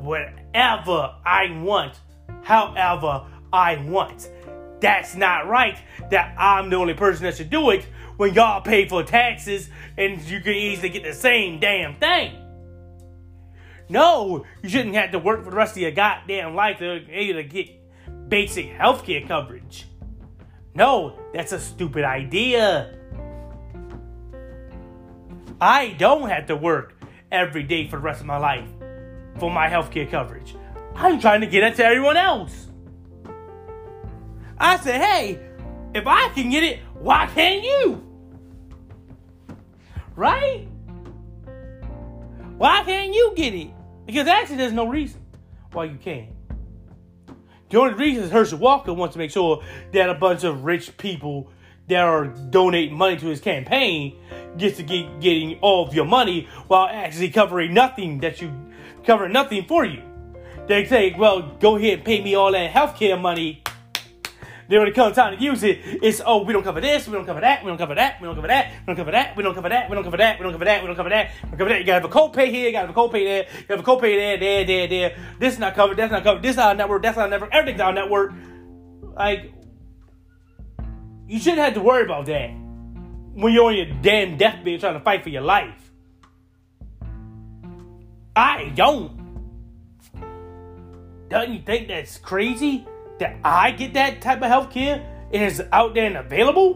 whenever 0.00 1.14
I 1.24 1.60
want, 1.62 2.00
however 2.42 3.26
I 3.52 3.76
want. 3.76 4.28
That's 4.80 5.14
not 5.14 5.48
right 5.48 5.78
that 6.10 6.34
I'm 6.38 6.70
the 6.70 6.76
only 6.76 6.94
person 6.94 7.24
that 7.24 7.36
should 7.36 7.50
do 7.50 7.70
it 7.70 7.84
when 8.16 8.34
y'all 8.34 8.60
pay 8.60 8.88
for 8.88 9.02
taxes 9.02 9.68
and 9.96 10.20
you 10.22 10.40
can 10.40 10.54
easily 10.54 10.88
get 10.88 11.04
the 11.04 11.12
same 11.12 11.60
damn 11.60 11.94
thing. 11.96 12.36
No, 13.88 14.44
you 14.62 14.68
shouldn't 14.68 14.94
have 14.94 15.12
to 15.12 15.18
work 15.18 15.44
for 15.44 15.50
the 15.50 15.56
rest 15.56 15.76
of 15.76 15.82
your 15.82 15.90
goddamn 15.90 16.54
life 16.54 16.78
to 16.78 17.00
to 17.04 17.42
get 17.44 17.68
basic 18.28 18.72
healthcare 18.76 19.26
coverage. 19.26 19.86
No, 20.74 21.18
that's 21.34 21.52
a 21.52 21.60
stupid 21.60 22.04
idea. 22.04 22.98
I 25.62 25.90
don't 25.90 26.28
have 26.28 26.46
to 26.46 26.56
work 26.56 26.94
every 27.30 27.62
day 27.62 27.86
for 27.86 27.94
the 27.94 28.02
rest 28.02 28.20
of 28.20 28.26
my 28.26 28.36
life 28.36 28.68
for 29.38 29.48
my 29.48 29.68
healthcare 29.68 30.10
coverage. 30.10 30.56
I'm 30.96 31.20
trying 31.20 31.40
to 31.42 31.46
get 31.46 31.62
it 31.62 31.76
to 31.76 31.84
everyone 31.84 32.16
else. 32.16 32.66
I 34.58 34.76
said, 34.78 35.00
hey, 35.00 35.38
if 35.94 36.04
I 36.04 36.30
can 36.30 36.50
get 36.50 36.64
it, 36.64 36.80
why 36.94 37.30
can't 37.32 37.62
you? 37.62 38.04
Right? 40.16 40.66
Why 42.56 42.82
can't 42.82 43.14
you 43.14 43.32
get 43.36 43.54
it? 43.54 43.70
Because 44.04 44.26
actually, 44.26 44.56
there's 44.56 44.72
no 44.72 44.88
reason 44.88 45.20
why 45.70 45.84
you 45.84 45.96
can't. 45.96 46.30
The 47.70 47.78
only 47.78 47.94
reason 47.94 48.24
is 48.24 48.32
Herschel 48.32 48.58
Walker 48.58 48.92
wants 48.92 49.12
to 49.12 49.18
make 49.20 49.30
sure 49.30 49.62
that 49.92 50.10
a 50.10 50.14
bunch 50.14 50.42
of 50.42 50.64
rich 50.64 50.96
people 50.96 51.52
that 51.86 52.00
are 52.00 52.26
donating 52.26 52.96
money 52.96 53.16
to 53.16 53.26
his 53.26 53.40
campaign 53.40 54.18
gets 54.56 54.76
to 54.76 54.82
get 54.82 55.20
getting 55.20 55.58
all 55.60 55.86
of 55.86 55.94
your 55.94 56.04
money 56.04 56.48
while 56.68 56.86
actually 56.86 57.30
covering 57.30 57.74
nothing 57.74 58.18
that 58.20 58.40
you 58.40 58.52
covering 59.04 59.32
nothing 59.32 59.64
for 59.64 59.84
you. 59.84 60.02
They 60.68 60.86
say, 60.86 61.14
well, 61.18 61.56
go 61.60 61.76
ahead 61.76 61.94
and 61.94 62.04
pay 62.04 62.22
me 62.22 62.34
all 62.34 62.52
that 62.52 62.70
healthcare 62.72 63.20
money 63.20 63.62
Then 64.68 64.78
when 64.78 64.88
it 64.88 64.94
comes 64.94 65.16
time 65.16 65.36
to 65.36 65.42
use 65.42 65.62
it, 65.64 65.80
it's 65.84 66.22
oh 66.24 66.44
we 66.44 66.52
don't 66.54 66.62
cover 66.62 66.80
this, 66.80 67.06
we 67.06 67.12
don't 67.12 67.26
cover 67.26 67.40
that, 67.40 67.62
we 67.62 67.68
don't 67.68 67.76
cover 67.76 67.94
that, 67.94 68.20
we 68.22 68.26
don't 68.26 68.34
cover 68.36 68.46
that, 68.46 68.72
we 68.86 68.86
don't 68.86 68.96
cover 68.96 69.10
that, 69.10 69.36
we 69.36 69.42
don't 69.42 69.54
cover 69.54 69.68
that, 69.68 69.90
we 69.90 69.94
don't 69.94 70.04
cover 70.04 70.16
that, 70.16 70.40
we 70.40 70.44
don't 70.44 70.54
cover 70.54 70.64
that, 70.64 70.82
we 70.82 70.86
don't 70.86 70.96
cover 70.96 71.10
that, 71.10 71.30
we 71.44 71.48
don't 71.50 71.58
cover 71.58 71.68
that. 71.68 71.78
You 71.80 71.84
gotta 71.84 72.00
have 72.00 72.10
a 72.10 72.14
copay 72.14 72.50
here, 72.50 72.66
you 72.66 72.72
gotta 72.72 72.86
have 72.86 72.96
a 72.96 72.98
copay 72.98 73.24
there, 73.24 73.46
you 73.58 73.66
have 73.68 73.80
a 73.80 73.82
copay 73.82 74.16
there, 74.16 74.38
there, 74.38 74.64
there, 74.64 74.88
there. 74.88 75.16
This 75.38 75.54
is 75.54 75.58
not 75.58 75.74
covered, 75.74 75.98
that's 75.98 76.10
not 76.10 76.24
covered. 76.24 76.42
This 76.42 76.52
is 76.52 76.58
our 76.58 76.74
network, 76.74 77.02
that's 77.02 77.18
our 77.18 77.28
network, 77.28 77.50
everything's 77.52 77.82
our 77.82 77.92
network. 77.92 78.32
Like 79.14 79.52
you 81.26 81.38
shouldn't 81.38 81.60
have 81.60 81.74
to 81.74 81.80
worry 81.80 82.04
about 82.04 82.24
that 82.26 82.61
when 83.34 83.52
you're 83.52 83.66
on 83.66 83.76
your 83.76 83.86
damn 84.02 84.36
deathbed 84.36 84.80
trying 84.80 84.94
to 84.94 85.00
fight 85.00 85.22
for 85.22 85.30
your 85.30 85.42
life. 85.42 85.90
I 88.34 88.72
don't. 88.74 89.20
Don't 91.28 91.50
you 91.50 91.60
think 91.60 91.88
that's 91.88 92.18
crazy 92.18 92.86
that 93.18 93.36
I 93.44 93.70
get 93.70 93.94
that 93.94 94.20
type 94.20 94.42
of 94.42 94.48
health 94.48 94.70
care 94.70 95.06
and 95.32 95.42
it's 95.42 95.60
out 95.72 95.94
there 95.94 96.06
and 96.06 96.16
available? 96.16 96.74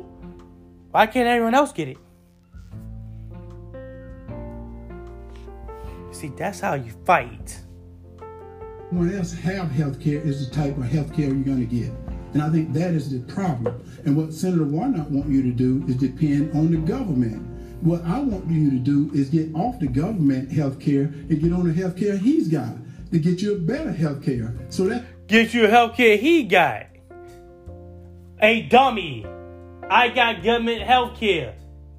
Why 0.91 1.07
can't 1.07 1.29
everyone 1.29 1.55
else 1.55 1.73
get 1.73 1.89
it? 1.89 1.99
See, 6.13 6.29
that's 6.29 6.61
how 6.61 6.75
you 6.75 6.93
fight. 7.05 7.61
Everyone 8.87 9.15
else 9.15 9.33
have 9.35 9.71
health 9.71 10.01
care 10.01 10.21
is 10.21 10.49
the 10.49 10.55
type 10.55 10.77
of 10.79 10.85
health 10.85 11.15
care 11.15 11.27
you're 11.27 11.45
going 11.45 11.67
to 11.69 11.77
get. 11.77 11.93
And 12.37 12.43
I 12.43 12.51
think 12.51 12.75
that 12.75 12.93
is 12.93 13.11
the 13.11 13.21
problem. 13.33 13.83
And 14.05 14.15
what 14.15 14.31
Senator 14.31 14.65
Warnock 14.65 15.09
want 15.09 15.31
you 15.31 15.43
to 15.43 15.53
do 15.53 15.83
is 15.89 15.97
depend 15.97 16.55
on 16.55 16.71
the 16.71 16.77
government. 16.77 17.41
What 17.83 18.05
I 18.05 18.19
want 18.19 18.51
you 18.51 18.69
to 18.73 18.77
do 18.77 19.11
is 19.15 19.31
get 19.31 19.55
off 19.55 19.81
the 19.81 19.87
government 19.87 20.53
health 20.53 20.79
care 20.79 21.05
and 21.05 21.41
get 21.41 21.51
on 21.51 21.67
the 21.67 21.73
health 21.73 21.97
care 21.97 22.15
he's 22.19 22.49
got 22.49 22.75
to 23.11 23.19
get 23.19 23.41
you 23.41 23.55
a 23.55 23.59
better 23.59 23.91
health 23.91 24.23
care. 24.23 24.55
So 24.69 24.85
that 24.85 25.07
Get 25.29 25.55
you 25.55 25.67
health 25.67 25.97
care 25.97 26.19
he 26.19 26.43
got. 26.43 26.89
Hey, 28.39 28.61
dummy. 28.69 29.25
I 29.89 30.11
got 30.11 30.45
government 30.45 30.83
health 30.83 31.19
care. 31.19 31.55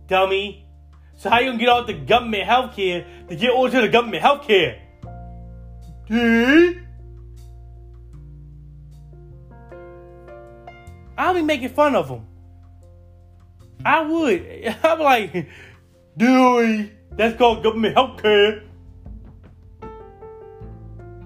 Dummy. 0.08 0.68
So 1.16 1.32
how 1.32 1.40
you 1.40 1.48
gonna 1.48 1.58
get 1.58 1.70
off 1.70 1.88
the 1.88 1.94
government 1.94 2.44
health 2.44 2.76
care 2.76 3.08
to 3.28 3.36
get 3.36 3.50
onto 3.50 3.82
the 3.82 3.90
government 3.90 4.22
health 4.22 4.46
care? 4.48 4.78
I'll 11.18 11.34
be 11.34 11.42
making 11.42 11.70
fun 11.70 11.96
of 11.96 12.10
him. 12.10 12.26
I 13.84 14.02
would. 14.02 14.76
I'm 14.84 15.00
like, 15.00 15.48
Dewey, 16.16 16.92
that's 17.12 17.38
called 17.38 17.64
government 17.64 17.96
health 17.96 18.22
care. 18.22 18.64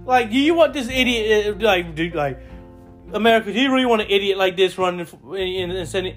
Like, 0.05 0.31
do 0.31 0.37
you 0.37 0.53
want 0.53 0.73
this 0.73 0.89
idiot, 0.89 1.55
uh, 1.55 1.65
like, 1.65 1.93
dude, 1.95 2.15
like, 2.15 2.39
America, 3.13 3.51
do 3.51 3.59
you 3.59 3.71
really 3.71 3.85
want 3.85 4.01
an 4.01 4.09
idiot 4.09 4.37
like 4.37 4.55
this 4.55 4.77
running 4.77 5.05
in, 5.35 5.69
the 5.69 5.85
Senate 5.85 6.15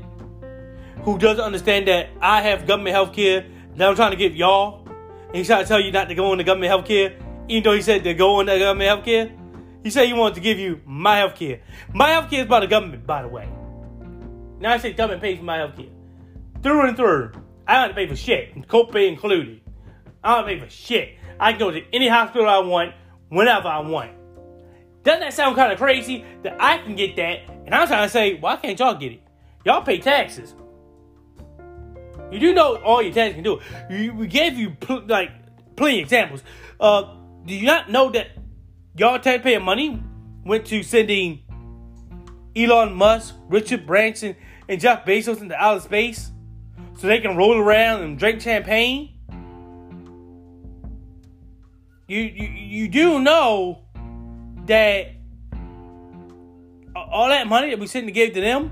who 1.02 1.18
doesn't 1.18 1.44
understand 1.44 1.88
that 1.88 2.08
I 2.20 2.40
have 2.42 2.66
government 2.66 2.94
health 2.94 3.12
care 3.12 3.44
that 3.76 3.88
I'm 3.88 3.94
trying 3.94 4.12
to 4.12 4.16
give 4.16 4.34
y'all? 4.34 4.87
And 5.26 5.37
he's 5.37 5.48
trying 5.48 5.62
to 5.62 5.68
tell 5.68 5.80
you 5.80 5.92
not 5.92 6.08
to 6.08 6.14
go 6.14 6.32
into 6.32 6.44
government 6.44 6.70
health 6.70 6.87
care, 6.87 7.16
even 7.48 7.62
though 7.64 7.74
he 7.74 7.82
said 7.82 8.04
to 8.04 8.14
go 8.14 8.40
into 8.40 8.58
government 8.58 8.88
health 8.88 9.04
care. 9.04 9.32
He 9.82 9.90
said 9.90 10.06
he 10.06 10.14
wanted 10.14 10.37
to 10.37 10.40
give 10.40 10.58
you 10.58 10.80
my 10.87 11.18
health 11.18 11.34
care. 11.34 11.60
My 11.92 12.10
health 12.10 12.30
care 12.30 12.42
is 12.42 12.46
by 12.46 12.60
the 12.60 12.66
government, 12.66 13.06
by 13.06 13.20
the 13.20 13.28
way. 13.28 13.48
Now 14.64 14.72
I 14.72 14.79
say 14.79 14.94
government 14.94 15.20
pays 15.20 15.37
for 15.37 15.44
my 15.44 15.59
health 15.59 15.77
care. 15.77 15.90
Through 16.62 16.88
and 16.88 16.96
through. 16.96 17.33
I 17.66 17.74
don't 17.74 17.83
have 17.83 17.90
to 17.90 17.94
pay 17.94 18.07
for 18.07 18.16
shit, 18.16 18.55
copay 18.66 19.09
included. 19.09 19.61
I 20.22 20.37
don't 20.37 20.46
pay 20.46 20.59
for 20.59 20.70
shit. 20.70 21.18
I 21.38 21.53
can 21.53 21.59
go 21.59 21.70
to 21.70 21.83
any 21.92 22.09
hospital 22.09 22.48
I 22.48 22.61
want, 22.61 22.94
whenever 23.29 23.68
I 23.68 23.81
want. 23.81 24.12
Doesn't 25.03 25.20
that 25.20 25.35
sound 25.35 25.57
kind 25.57 25.70
of 25.70 25.77
crazy 25.77 26.24
that 26.44 26.57
I 26.59 26.79
can 26.79 26.94
get 26.94 27.14
that? 27.16 27.40
And 27.66 27.74
I'm 27.74 27.87
trying 27.87 28.07
to 28.07 28.09
say, 28.09 28.37
why 28.40 28.57
can't 28.57 28.79
y'all 28.79 28.94
get 28.94 29.12
it? 29.12 29.20
Y'all 29.66 29.83
pay 29.83 29.98
taxes. 29.98 30.55
You 32.33 32.38
do 32.40 32.55
know 32.55 32.77
all 32.77 33.03
your 33.03 33.12
taxes 33.12 33.35
can 33.35 33.44
do. 33.44 33.61
We 33.90 34.27
gave 34.27 34.57
you 34.57 34.70
pl- 34.70 35.05
like 35.07 35.31
plenty 35.77 35.98
of 35.98 36.05
examples. 36.05 36.42
Uh, 36.81 37.16
do 37.44 37.55
you 37.55 37.66
not 37.66 37.90
know 37.90 38.09
that 38.12 38.29
y'all 38.96 39.18
taxpayer 39.18 39.61
money 39.61 40.03
went 40.42 40.64
to 40.68 40.83
sending 40.83 41.42
Elon 42.57 42.94
Musk, 42.94 43.35
Richard 43.48 43.85
Branson, 43.87 44.37
and 44.68 44.81
Jeff 44.81 45.05
Bezos 45.05 45.40
into 45.40 45.55
outer 45.55 45.81
space 45.81 46.31
so 46.96 47.07
they 47.07 47.20
can 47.20 47.37
roll 47.37 47.59
around 47.59 48.03
and 48.03 48.18
drink 48.18 48.40
champagne? 48.40 49.11
You 52.07 52.20
you, 52.20 52.48
you 52.48 52.88
do 52.88 53.20
know 53.20 53.83
that 54.66 55.12
all 56.94 57.29
that 57.29 57.46
money 57.46 57.70
that 57.70 57.79
we 57.79 57.87
sitting 57.87 58.07
to 58.07 58.12
give 58.12 58.33
to 58.35 58.40
them, 58.40 58.70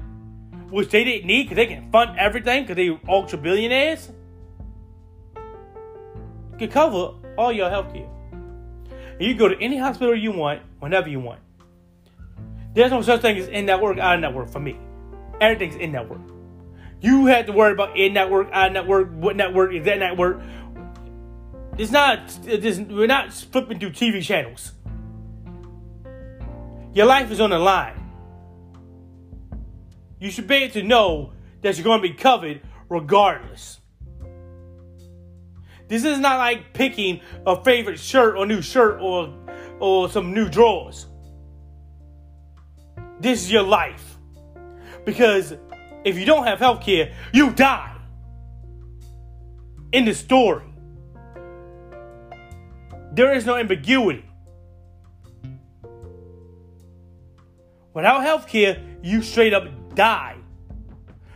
which 0.70 0.90
they 0.90 1.05
didn't 1.05 1.26
need 1.26 1.44
because 1.44 1.57
they 1.57 1.66
can 1.66 1.90
fund 1.90 2.18
everything 2.18 2.64
because 2.64 2.76
they 2.76 2.98
ultra 3.09 3.38
billionaires, 3.38 4.11
could 6.59 6.70
cover 6.70 7.14
all 7.37 7.52
your 7.52 7.70
health 7.70 7.92
care. 7.92 8.09
You 9.18 9.35
go 9.35 9.48
to 9.48 9.61
any 9.61 9.76
hospital 9.78 10.16
you 10.16 10.33
want, 10.33 10.62
whenever 10.81 11.09
you 11.09 11.20
want. 11.20 11.40
There's 12.74 12.90
no 12.90 13.02
such 13.02 13.20
thing 13.20 13.38
as 13.38 13.48
in 13.48 13.66
network, 13.66 13.98
out 13.98 14.16
of 14.16 14.20
network 14.20 14.48
for 14.48 14.61
me. 14.61 14.78
Everything's 15.42 15.74
in 15.74 15.90
network. 15.90 16.20
You 17.00 17.26
have 17.26 17.46
to 17.46 17.52
worry 17.52 17.72
about 17.72 17.98
in 17.98 18.14
network, 18.14 18.48
out 18.52 18.72
network, 18.72 19.11
what 19.11 19.35
network 19.35 19.74
is 19.74 19.85
that 19.87 19.98
network. 19.98 20.40
It's 21.76 21.90
not. 21.90 22.20
It's, 22.44 22.78
we're 22.78 23.09
not 23.09 23.33
flipping 23.33 23.81
through 23.81 23.90
TV 23.90 24.22
channels. 24.22 24.72
Your 26.94 27.07
life 27.07 27.33
is 27.33 27.40
on 27.40 27.50
the 27.50 27.59
line. 27.59 27.98
You 30.20 30.31
should 30.31 30.46
be 30.46 30.55
able 30.55 30.74
to 30.74 30.85
know 30.85 31.33
that 31.62 31.76
you're 31.76 31.83
going 31.83 32.00
to 32.00 32.09
be 32.09 32.14
covered 32.14 32.61
regardless. 32.88 33.81
This 35.88 36.05
is 36.05 36.20
not 36.20 36.38
like 36.38 36.72
picking 36.72 37.20
a 37.44 37.61
favorite 37.64 37.98
shirt 37.98 38.37
or 38.37 38.46
new 38.46 38.62
shirt 38.62 39.00
or 39.00 39.35
or 39.81 40.09
some 40.09 40.33
new 40.33 40.48
drawers. 40.48 41.07
This 43.18 43.42
is 43.42 43.50
your 43.50 43.64
life. 43.64 44.12
Because 45.04 45.54
if 46.04 46.18
you 46.18 46.24
don't 46.24 46.46
have 46.46 46.58
health 46.58 46.82
care, 46.82 47.14
you 47.32 47.50
die. 47.50 47.94
In 49.92 50.04
the 50.04 50.14
story. 50.14 50.64
There 53.12 53.34
is 53.34 53.44
no 53.44 53.56
ambiguity. 53.56 54.24
Without 57.94 58.22
health 58.22 58.46
care, 58.46 58.82
you 59.02 59.20
straight 59.20 59.52
up 59.52 59.64
die. 59.94 60.36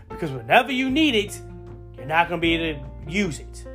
Because 0.09 0.31
whenever 0.31 0.73
you 0.73 0.89
need 0.89 1.15
it, 1.15 1.39
you're 1.97 2.07
not 2.07 2.29
going 2.29 2.41
to 2.41 2.43
be 2.43 2.55
able 2.55 2.83
to 3.05 3.13
use 3.13 3.41
it. 3.41 3.67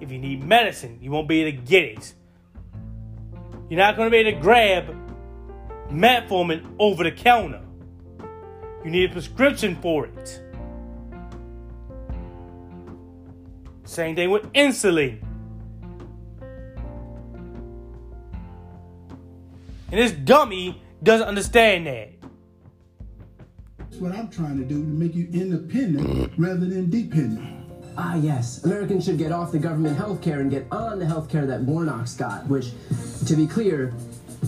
If 0.00 0.10
you 0.10 0.18
need 0.18 0.42
medicine, 0.42 0.98
you 1.00 1.12
won't 1.12 1.28
be 1.28 1.42
able 1.42 1.58
to 1.58 1.64
get 1.64 1.84
it. 1.84 2.14
You're 3.68 3.78
not 3.78 3.96
going 3.96 4.06
to 4.06 4.10
be 4.10 4.16
able 4.16 4.32
to 4.32 4.40
grab 4.40 4.96
metformin 5.90 6.74
over 6.78 7.04
the 7.04 7.12
counter. 7.12 7.60
You 8.84 8.90
need 8.90 9.10
a 9.10 9.12
prescription 9.12 9.76
for 9.76 10.06
it. 10.06 10.42
Same 13.84 14.14
thing 14.14 14.30
with 14.30 14.44
insulin. 14.52 15.22
And 19.90 19.98
this 19.98 20.12
dummy 20.12 20.80
doesn't 21.02 21.26
understand 21.26 21.86
that. 21.86 22.10
That's 23.78 23.96
what 23.96 24.12
I'm 24.12 24.28
trying 24.28 24.58
to 24.58 24.64
do 24.64 24.74
to 24.74 24.88
make 24.88 25.14
you 25.14 25.28
independent 25.32 26.32
rather 26.38 26.66
than 26.66 26.90
dependent. 26.90 27.58
Ah, 27.96 28.14
yes. 28.14 28.62
Americans 28.64 29.06
should 29.06 29.18
get 29.18 29.32
off 29.32 29.50
the 29.50 29.58
government 29.58 29.96
health 29.96 30.22
care 30.22 30.40
and 30.40 30.50
get 30.50 30.66
on 30.70 30.98
the 30.98 31.06
health 31.06 31.28
care 31.28 31.46
that 31.46 31.62
Warnock's 31.62 32.14
got, 32.14 32.46
which, 32.46 32.70
to 33.26 33.34
be 33.34 33.46
clear, 33.46 33.92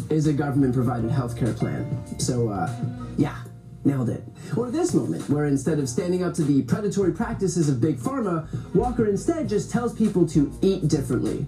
is 0.09 0.27
a 0.29 0.33
government 0.33 0.75
provided 0.75 1.11
health 1.11 1.37
care 1.37 1.53
plan. 1.53 2.19
So, 2.21 2.51
uh, 2.51 2.73
yeah, 3.17 3.39
nailed 3.85 4.11
it. 4.11 4.23
Or 4.57 4.71
this 4.71 4.95
moment, 4.95 5.29
where 5.29 5.47
instead 5.47 5.79
of 5.79 5.89
standing 5.89 6.23
up 6.23 6.35
to 6.35 6.43
the 6.43 6.63
predatory 6.63 7.13
practices 7.13 7.69
of 7.69 7.81
Big 7.81 7.99
Pharma, 7.99 8.49
Walker 8.75 9.07
instead 9.07 9.49
just 9.49 9.71
tells 9.71 9.95
people 9.95 10.27
to 10.29 10.53
eat 10.63 10.89
differently. 10.89 11.47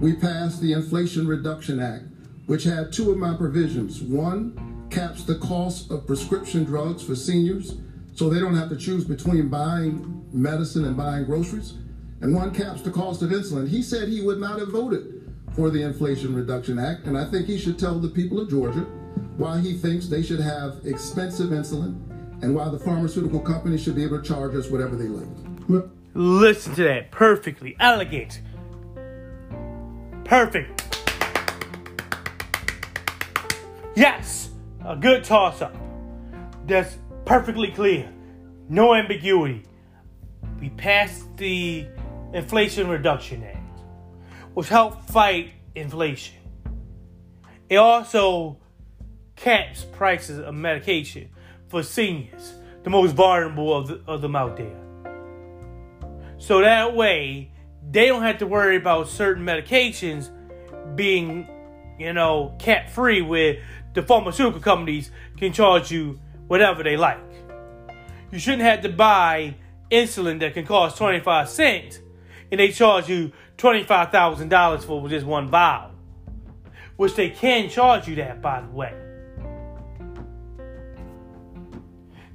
We 0.00 0.14
passed 0.14 0.60
the 0.60 0.72
Inflation 0.72 1.26
Reduction 1.26 1.80
Act, 1.80 2.04
which 2.46 2.64
had 2.64 2.92
two 2.92 3.10
of 3.10 3.18
my 3.18 3.36
provisions. 3.36 4.02
One 4.02 4.88
caps 4.90 5.24
the 5.24 5.36
cost 5.36 5.90
of 5.90 6.06
prescription 6.06 6.64
drugs 6.64 7.02
for 7.02 7.14
seniors 7.14 7.76
so 8.14 8.28
they 8.28 8.40
don't 8.40 8.56
have 8.56 8.68
to 8.68 8.76
choose 8.76 9.04
between 9.04 9.48
buying 9.48 10.26
medicine 10.32 10.84
and 10.84 10.96
buying 10.96 11.24
groceries. 11.24 11.74
And 12.20 12.34
one 12.34 12.52
caps 12.52 12.82
the 12.82 12.90
cost 12.90 13.22
of 13.22 13.30
insulin. 13.30 13.68
He 13.68 13.82
said 13.82 14.08
he 14.08 14.20
would 14.20 14.38
not 14.38 14.58
have 14.58 14.68
voted 14.68 15.32
for 15.54 15.70
the 15.70 15.82
Inflation 15.82 16.34
Reduction 16.34 16.78
Act, 16.78 17.06
and 17.06 17.16
I 17.16 17.24
think 17.24 17.46
he 17.46 17.58
should 17.58 17.78
tell 17.78 17.98
the 17.98 18.08
people 18.08 18.40
of 18.40 18.50
Georgia 18.50 18.86
why 19.36 19.60
he 19.60 19.74
thinks 19.74 20.06
they 20.08 20.22
should 20.22 20.40
have 20.40 20.80
expensive 20.84 21.50
insulin 21.50 21.98
and 22.42 22.54
why 22.54 22.68
the 22.68 22.78
pharmaceutical 22.78 23.40
companies 23.40 23.82
should 23.82 23.94
be 23.94 24.04
able 24.04 24.20
to 24.20 24.26
charge 24.26 24.54
us 24.54 24.68
whatever 24.68 24.96
they 24.96 25.08
like. 25.08 25.84
Listen 26.14 26.74
to 26.74 26.84
that. 26.84 27.10
Perfectly 27.10 27.76
elegant. 27.80 28.40
Perfect. 30.24 30.98
Yes, 33.96 34.50
a 34.84 34.96
good 34.96 35.24
toss 35.24 35.60
up. 35.60 35.76
That's 36.66 36.96
perfectly 37.24 37.72
clear, 37.72 38.10
no 38.68 38.94
ambiguity. 38.94 39.64
We 40.60 40.70
passed 40.70 41.36
the 41.36 41.88
Inflation 42.32 42.88
Reduction 42.88 43.42
Act, 43.42 43.80
which 44.54 44.68
helped 44.68 45.10
fight 45.10 45.52
inflation. 45.74 46.36
It 47.68 47.76
also 47.76 48.59
caps 49.40 49.86
prices 49.92 50.38
of 50.38 50.54
medication 50.54 51.28
for 51.68 51.82
seniors, 51.82 52.54
the 52.82 52.90
most 52.90 53.14
vulnerable 53.14 53.74
of, 53.74 53.88
the, 53.88 54.00
of 54.06 54.20
them 54.20 54.36
out 54.36 54.56
there. 54.56 54.76
So 56.38 56.60
that 56.60 56.94
way, 56.94 57.50
they 57.90 58.06
don't 58.06 58.22
have 58.22 58.38
to 58.38 58.46
worry 58.46 58.76
about 58.76 59.08
certain 59.08 59.44
medications 59.44 60.30
being, 60.94 61.48
you 61.98 62.12
know, 62.12 62.54
cat 62.58 62.90
free, 62.90 63.22
where 63.22 63.62
the 63.94 64.02
pharmaceutical 64.02 64.60
companies 64.60 65.10
can 65.36 65.52
charge 65.52 65.90
you 65.90 66.20
whatever 66.46 66.82
they 66.82 66.96
like. 66.96 67.18
You 68.30 68.38
shouldn't 68.38 68.62
have 68.62 68.82
to 68.82 68.88
buy 68.88 69.56
insulin 69.90 70.40
that 70.40 70.54
can 70.54 70.66
cost 70.66 70.98
25 70.98 71.48
cents 71.48 71.98
and 72.50 72.60
they 72.60 72.70
charge 72.70 73.08
you 73.08 73.32
$25,000 73.58 74.84
for 74.84 75.08
just 75.08 75.26
one 75.26 75.48
vial. 75.48 75.90
Which 76.96 77.14
they 77.14 77.30
can 77.30 77.70
charge 77.70 78.06
you 78.06 78.16
that, 78.16 78.42
by 78.42 78.60
the 78.60 78.68
way. 78.68 78.99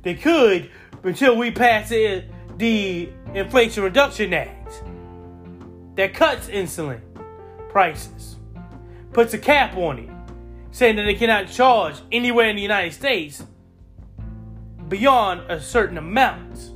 They 0.05 0.13
could 0.13 0.69
until 1.01 1.35
we 1.35 1.49
pass 1.49 1.89
the 1.89 3.09
Inflation 3.33 3.83
Reduction 3.83 4.35
Act 4.35 4.83
that 5.95 6.13
cuts 6.13 6.47
insulin 6.47 7.01
prices, 7.69 8.35
puts 9.13 9.33
a 9.33 9.39
cap 9.39 9.75
on 9.75 9.97
it, 9.97 10.09
saying 10.69 10.97
that 10.97 11.05
they 11.05 11.15
cannot 11.15 11.47
charge 11.47 11.95
anywhere 12.11 12.47
in 12.49 12.55
the 12.55 12.61
United 12.61 12.93
States 12.93 13.43
beyond 14.87 15.41
a 15.49 15.59
certain 15.59 15.97
amount. 15.97 16.71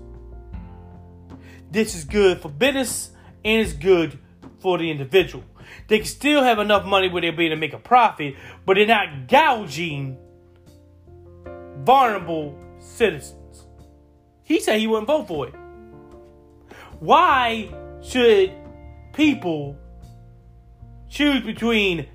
This 1.70 1.94
is 1.94 2.06
good 2.06 2.42
for 2.42 2.50
business 2.50 3.12
and 3.46 3.62
it's 3.62 3.74
good 3.74 4.18
for 4.58 4.80
the 4.80 4.90
individual. 4.90 5.44
They 5.88 6.00
can 6.00 6.08
still 6.08 6.44
have 6.44 6.58
enough 6.58 6.84
money 6.84 7.10
where 7.10 7.22
they'll 7.22 7.36
be 7.36 7.46
able 7.46 7.58
to 7.58 7.62
make 7.62 7.74
a 7.74 7.78
profit, 7.78 8.34
but 8.66 8.74
they're 8.74 8.88
not 8.88 9.28
gouging 9.28 10.18
vulnerable 11.84 12.58
citizens. 12.80 13.66
He 14.44 14.60
said 14.60 14.80
he 14.80 14.88
wouldn't 14.88 15.08
vote 15.08 15.28
for 15.28 15.48
it. 15.48 15.54
Why 17.00 17.70
should 18.02 18.52
people 19.14 19.78
choose 21.10 21.44
between 21.44 22.08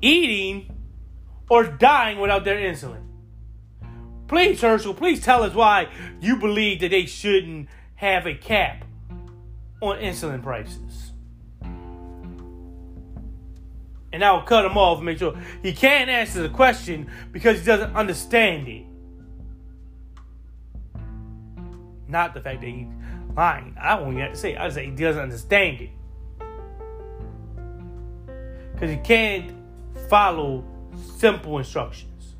eating 0.00 0.74
or 1.50 1.64
dying 1.64 2.18
without 2.18 2.44
their 2.44 2.56
insulin? 2.56 3.04
Please, 4.26 4.60
Herschel, 4.60 4.94
please 4.94 5.22
tell 5.22 5.42
us 5.42 5.54
why 5.54 5.88
you 6.20 6.36
believe 6.36 6.80
that 6.80 6.90
they 6.90 7.06
shouldn't 7.06 7.68
have 7.94 8.26
a 8.26 8.34
cap 8.34 8.84
on 9.80 9.98
insulin 9.98 10.42
prices. 10.42 11.12
And 14.12 14.24
I 14.24 14.32
will 14.32 14.42
cut 14.42 14.64
him 14.64 14.76
off 14.76 14.98
and 14.98 15.06
make 15.06 15.18
sure 15.18 15.38
he 15.62 15.72
can't 15.72 16.10
answer 16.10 16.42
the 16.42 16.48
question 16.48 17.10
because 17.32 17.60
he 17.60 17.64
doesn't 17.64 17.94
understand 17.94 18.68
it. 18.68 18.87
Not 22.08 22.32
the 22.32 22.40
fact 22.40 22.62
that 22.62 22.66
he's 22.66 22.88
lying. 23.36 23.76
I 23.80 23.96
don't 23.96 24.08
even 24.08 24.20
have 24.20 24.32
to 24.32 24.38
say 24.38 24.54
it. 24.54 24.58
I 24.58 24.68
say 24.70 24.86
he 24.86 24.92
doesn't 24.92 25.22
understand 25.22 25.82
it. 25.82 25.90
Because 28.72 28.90
he 28.90 28.96
can't 28.96 29.52
follow 30.08 30.64
simple 31.16 31.58
instructions. 31.58 32.36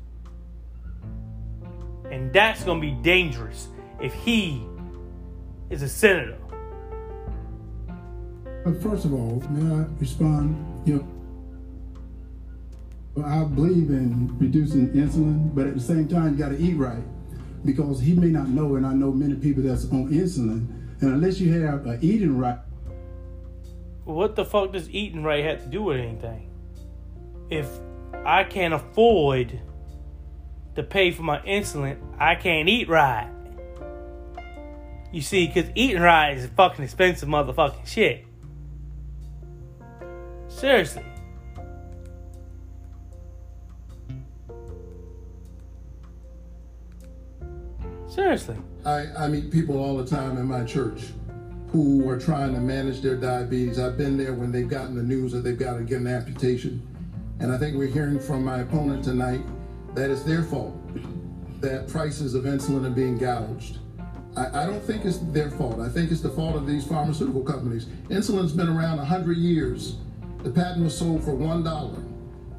And 2.09 2.33
that's 2.33 2.63
going 2.63 2.81
to 2.81 2.87
be 2.87 2.93
dangerous 3.03 3.67
if 4.01 4.13
he 4.13 4.65
is 5.69 5.83
a 5.83 5.89
senator. 5.89 6.37
But 8.65 8.81
first 8.81 9.05
of 9.05 9.13
all, 9.13 9.43
may 9.49 9.83
I 9.83 9.85
respond? 9.99 10.65
You 10.87 11.07
know, 13.15 13.23
I 13.23 13.43
believe 13.43 13.89
in 13.89 14.35
reducing 14.39 14.89
insulin, 14.89 15.53
but 15.53 15.67
at 15.67 15.75
the 15.75 15.81
same 15.81 16.07
time, 16.07 16.31
you 16.31 16.43
got 16.43 16.49
to 16.49 16.57
eat 16.57 16.73
right 16.75 17.03
because 17.65 17.99
he 17.99 18.13
may 18.13 18.27
not 18.27 18.49
know, 18.49 18.75
and 18.75 18.85
I 18.85 18.93
know 18.93 19.11
many 19.11 19.35
people 19.35 19.63
that's 19.63 19.85
on 19.85 20.09
insulin, 20.09 20.67
and 21.01 21.13
unless 21.13 21.39
you 21.39 21.53
have 21.61 21.85
a 21.85 21.99
eating 22.01 22.37
right. 22.37 22.59
What 24.05 24.35
the 24.35 24.45
fuck 24.45 24.73
does 24.73 24.89
eating 24.89 25.23
right 25.23 25.43
have 25.43 25.63
to 25.63 25.69
do 25.69 25.83
with 25.83 25.99
anything? 25.99 26.49
If 27.49 27.69
I 28.25 28.43
can't 28.43 28.73
afford 28.73 29.59
to 30.75 30.83
pay 30.83 31.11
for 31.11 31.23
my 31.23 31.39
insulin, 31.39 31.97
I 32.17 32.35
can't 32.35 32.69
eat 32.69 32.89
right. 32.89 33.29
You 35.11 35.21
see, 35.21 35.47
because 35.47 35.69
eating 35.75 36.01
right 36.01 36.37
is 36.37 36.47
fucking 36.55 36.83
expensive 36.83 37.27
motherfucking 37.27 37.87
shit. 37.87 38.25
Seriously. 40.47 41.03
Seriously. 48.19 48.57
I, 48.85 49.05
I 49.17 49.27
meet 49.29 49.49
people 49.49 49.77
all 49.77 49.95
the 49.95 50.05
time 50.05 50.37
in 50.37 50.45
my 50.45 50.65
church 50.65 51.03
who 51.71 52.07
are 52.09 52.19
trying 52.19 52.53
to 52.53 52.59
manage 52.59 52.99
their 52.99 53.15
diabetes. 53.15 53.79
I've 53.79 53.97
been 53.97 54.17
there 54.17 54.33
when 54.33 54.51
they've 54.51 54.67
gotten 54.67 54.93
the 54.93 55.03
news 55.03 55.31
that 55.31 55.39
they've 55.39 55.57
got 55.57 55.77
to 55.77 55.83
get 55.83 56.01
an 56.01 56.07
amputation. 56.07 56.85
And 57.39 57.49
I 57.49 57.57
think 57.57 57.77
we're 57.77 57.87
hearing 57.87 58.19
from 58.19 58.43
my 58.43 58.59
opponent 58.59 59.05
tonight 59.05 59.39
that 59.95 60.09
it's 60.09 60.23
their 60.23 60.43
fault 60.43 60.75
that 61.61 61.87
prices 61.87 62.35
of 62.35 62.43
insulin 62.43 62.85
are 62.85 62.89
being 62.89 63.17
gouged. 63.17 63.79
I, 64.35 64.63
I 64.63 64.65
don't 64.65 64.83
think 64.83 65.05
it's 65.05 65.19
their 65.31 65.49
fault. 65.51 65.79
I 65.79 65.87
think 65.87 66.11
it's 66.11 66.21
the 66.21 66.29
fault 66.29 66.57
of 66.57 66.67
these 66.67 66.85
pharmaceutical 66.85 67.43
companies. 67.43 67.85
Insulin's 68.09 68.51
been 68.51 68.67
around 68.67 68.97
100 68.97 69.37
years. 69.37 69.95
The 70.43 70.49
patent 70.49 70.83
was 70.83 70.97
sold 70.97 71.23
for 71.23 71.31
$1. 71.31 72.08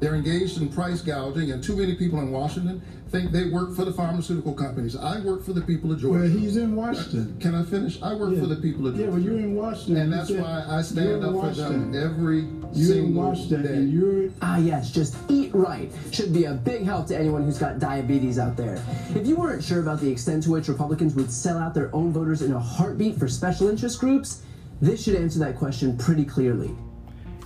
They're 0.01 0.15
engaged 0.15 0.59
in 0.59 0.67
price 0.69 0.99
gouging, 1.01 1.51
and 1.51 1.63
too 1.63 1.75
many 1.77 1.93
people 1.93 2.19
in 2.21 2.31
Washington 2.31 2.81
think 3.11 3.31
they 3.31 3.49
work 3.49 3.75
for 3.75 3.85
the 3.85 3.93
pharmaceutical 3.93 4.51
companies. 4.51 4.95
I 4.95 5.19
work 5.19 5.43
for 5.45 5.53
the 5.53 5.61
people 5.61 5.91
of 5.91 5.99
Georgia. 6.01 6.21
Well, 6.21 6.27
he's 6.27 6.57
in 6.57 6.75
Washington. 6.75 7.37
Can 7.39 7.53
I 7.53 7.61
finish? 7.63 8.01
I 8.01 8.15
work 8.15 8.33
Yeah. 8.33 8.39
for 8.41 8.47
the 8.47 8.55
people 8.55 8.87
of 8.87 8.95
Georgia. 8.95 8.97
Yeah, 8.97 9.05
Georgia. 9.11 9.11
well, 9.11 9.21
you're 9.21 9.39
in 9.47 9.55
Washington. 9.55 9.97
and 9.97 10.11
that's 10.13 10.29
said 10.29 10.41
why 10.41 10.65
I 10.67 10.81
stand 10.81 11.07
in 11.09 11.23
up 11.23 11.39
for 11.39 11.49
them 11.51 11.93
every 11.95 12.39
You're 12.39 12.47
in 12.73 12.73
single 13.03 13.23
Washington, 13.23 13.61
day. 13.63 13.73
and 13.75 13.93
you're 13.93 14.29
Ah, 14.41 14.57
yes, 14.57 14.89
just 14.91 15.15
eat 15.29 15.53
right 15.53 15.91
should 16.09 16.33
be 16.33 16.45
a 16.45 16.53
big 16.53 16.81
help 16.83 17.05
to 17.07 17.19
anyone 17.19 17.43
who's 17.43 17.59
got 17.59 17.77
diabetes 17.77 18.39
out 18.39 18.57
there. 18.57 18.79
If 19.13 19.27
you 19.27 19.35
weren't 19.35 19.63
sure 19.63 19.81
about 19.81 20.01
the 20.01 20.09
extent 20.09 20.41
to 20.43 20.51
which 20.51 20.67
Republicans 20.67 21.13
would 21.13 21.29
sell 21.31 21.59
out 21.59 21.75
their 21.75 21.93
own 21.95 22.11
voters 22.11 22.41
in 22.41 22.53
a 22.53 22.59
heartbeat 22.59 23.19
for 23.19 23.27
special 23.27 23.67
interest 23.69 23.99
groups, 23.99 24.41
this 24.81 25.03
should 25.03 25.15
answer 25.15 25.37
that 25.39 25.57
question 25.57 25.95
pretty 25.95 26.25
clearly. 26.25 26.71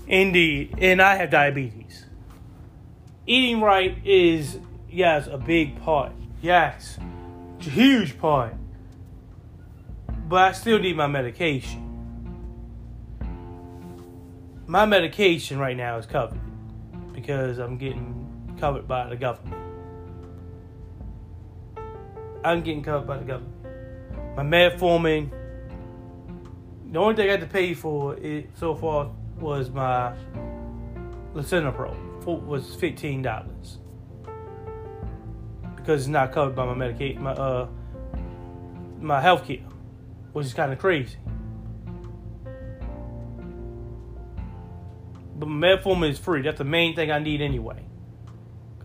Indeed. 0.07 0.75
And 0.77 1.01
I 1.01 1.15
have 1.17 1.31
diabetes. 1.31 2.04
Eating 3.27 3.61
right 3.61 3.97
is, 4.05 4.59
yes, 4.89 5.27
a 5.27 5.37
big 5.37 5.81
part. 5.81 6.11
Yes. 6.41 6.99
Huge 7.59 8.19
part. 8.19 8.53
But 10.27 10.43
I 10.43 10.51
still 10.51 10.79
need 10.79 10.95
my 10.95 11.07
medication. 11.07 11.81
My 14.67 14.85
medication 14.85 15.57
right 15.57 15.75
now 15.75 15.97
is 15.97 16.05
covered 16.05 16.39
because 17.13 17.57
I'm 17.57 17.77
getting 17.77 18.55
covered 18.59 18.87
by 18.87 19.09
the 19.09 19.15
government. 19.15 19.61
I'm 22.43 22.61
getting 22.61 22.83
covered 22.83 23.07
by 23.07 23.17
the 23.17 23.25
government. 23.25 23.53
My 24.35 24.43
metformin, 24.43 25.31
the 26.91 26.99
only 26.99 27.15
thing 27.15 27.27
I 27.27 27.31
had 27.31 27.41
to 27.41 27.47
pay 27.47 27.73
for 27.73 28.15
it 28.17 28.49
so 28.55 28.75
far 28.75 29.11
was 29.39 29.71
my 29.71 30.13
Lisinopril. 31.33 32.14
For, 32.25 32.37
was 32.37 32.75
fifteen 32.75 33.21
dollars 33.21 33.77
because 35.75 36.01
it's 36.01 36.09
not 36.09 36.31
covered 36.31 36.55
by 36.55 36.65
my 36.65 36.73
Medicaid, 36.73 37.19
my 37.19 37.31
uh, 37.31 37.67
my 38.99 39.21
health 39.21 39.45
care, 39.45 39.63
which 40.33 40.47
is 40.47 40.53
kind 40.53 40.73
of 40.73 40.79
crazy. 40.79 41.17
But 45.37 45.49
metformin 45.49 46.09
is 46.09 46.17
free. 46.17 46.41
That's 46.41 46.57
the 46.57 46.63
main 46.63 46.95
thing 46.95 47.11
I 47.11 47.19
need 47.19 47.41
anyway. 47.41 47.83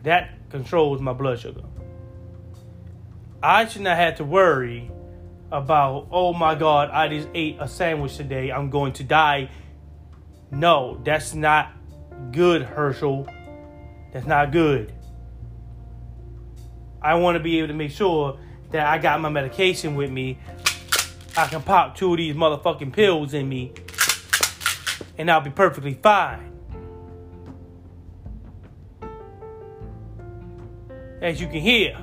That 0.03 0.51
controls 0.51 1.01
my 1.01 1.13
blood 1.13 1.39
sugar. 1.39 1.63
I 3.43 3.67
should 3.67 3.83
not 3.83 3.97
have 3.97 4.17
to 4.17 4.25
worry 4.25 4.91
about, 5.51 6.09
oh 6.11 6.33
my 6.33 6.55
God, 6.55 6.91
I 6.91 7.09
just 7.09 7.29
ate 7.35 7.57
a 7.61 7.69
sandwich 7.69 8.17
today. 8.17 8.51
I'm 8.51 8.69
going 8.69 8.93
to 8.95 9.05
die. 9.05 9.49
No, 10.51 11.01
that's 11.05 11.35
not 11.35 11.73
good, 12.33 12.63
Herschel. 12.63 13.29
That's 14.13 14.27
not 14.27 14.53
good. 14.53 14.93
I 17.03 17.15
want 17.15 17.37
to 17.37 17.41
be 17.43 17.59
able 17.59 17.69
to 17.69 17.75
make 17.75 17.91
sure 17.91 18.39
that 18.71 18.87
I 18.87 18.99
got 18.99 19.21
my 19.21 19.29
medication 19.29 19.95
with 19.95 20.11
me. 20.11 20.39
I 21.37 21.47
can 21.47 21.63
pop 21.63 21.97
two 21.97 22.13
of 22.13 22.19
these 22.19 22.35
motherfucking 22.35 22.93
pills 22.93 23.35
in 23.35 23.49
me, 23.49 23.73
and 25.17 25.31
I'll 25.31 25.41
be 25.41 25.51
perfectly 25.51 25.95
fine. 25.95 26.53
As 31.23 31.41
you 31.41 31.47
can 31.47 31.61
hear, 31.61 31.99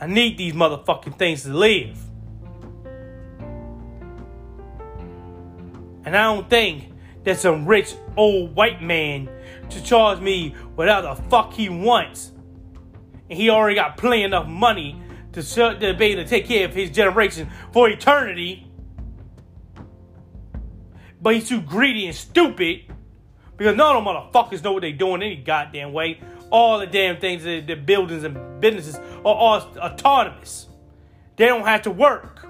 I 0.00 0.06
need 0.06 0.38
these 0.38 0.54
motherfucking 0.54 1.18
things 1.18 1.42
to 1.42 1.52
live. 1.52 1.98
And 6.04 6.16
I 6.16 6.34
don't 6.34 6.48
think 6.48 6.89
that 7.24 7.38
some 7.38 7.66
rich 7.66 7.94
old 8.16 8.54
white 8.54 8.82
man 8.82 9.28
to 9.70 9.82
charge 9.82 10.20
me 10.20 10.50
whatever 10.74 11.14
the 11.14 11.22
fuck 11.28 11.52
he 11.52 11.68
wants. 11.68 12.32
And 13.28 13.38
he 13.38 13.50
already 13.50 13.76
got 13.76 13.96
plenty 13.96 14.22
enough 14.22 14.46
money 14.46 15.00
to, 15.32 15.42
to 15.42 15.94
be 15.98 16.06
able 16.06 16.22
to 16.22 16.28
take 16.28 16.46
care 16.46 16.66
of 16.66 16.74
his 16.74 16.90
generation 16.90 17.48
for 17.72 17.88
eternity. 17.88 18.66
But 21.22 21.34
he's 21.34 21.48
too 21.48 21.60
greedy 21.60 22.06
and 22.06 22.16
stupid 22.16 22.82
because 23.56 23.76
none 23.76 23.94
of 23.94 24.04
them 24.04 24.14
motherfuckers 24.14 24.64
know 24.64 24.72
what 24.72 24.80
they're 24.80 24.92
doing 24.92 25.22
any 25.22 25.36
goddamn 25.36 25.92
way. 25.92 26.20
All 26.50 26.78
the 26.78 26.86
damn 26.86 27.20
things, 27.20 27.44
the, 27.44 27.60
the 27.60 27.74
buildings 27.74 28.24
and 28.24 28.60
businesses 28.60 28.96
are 28.96 29.34
all 29.34 29.60
autonomous. 29.76 30.66
They 31.36 31.46
don't 31.46 31.66
have 31.66 31.82
to 31.82 31.90
work. 31.90 32.46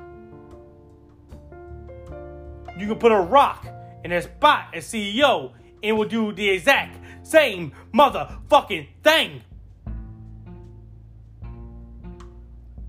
You 2.79 2.87
can 2.87 2.97
put 2.97 3.12
a 3.12 3.21
rock 3.21 3.66
in 4.05 4.13
a 4.13 4.23
spot 4.23 4.69
as 4.75 4.85
CEO 4.87 5.53
and 5.83 5.97
will 5.97 6.09
do 6.09 6.33
the 6.33 6.51
exact 6.51 6.99
same 7.27 7.73
motherfucking 7.93 8.89
thing. 9.03 9.43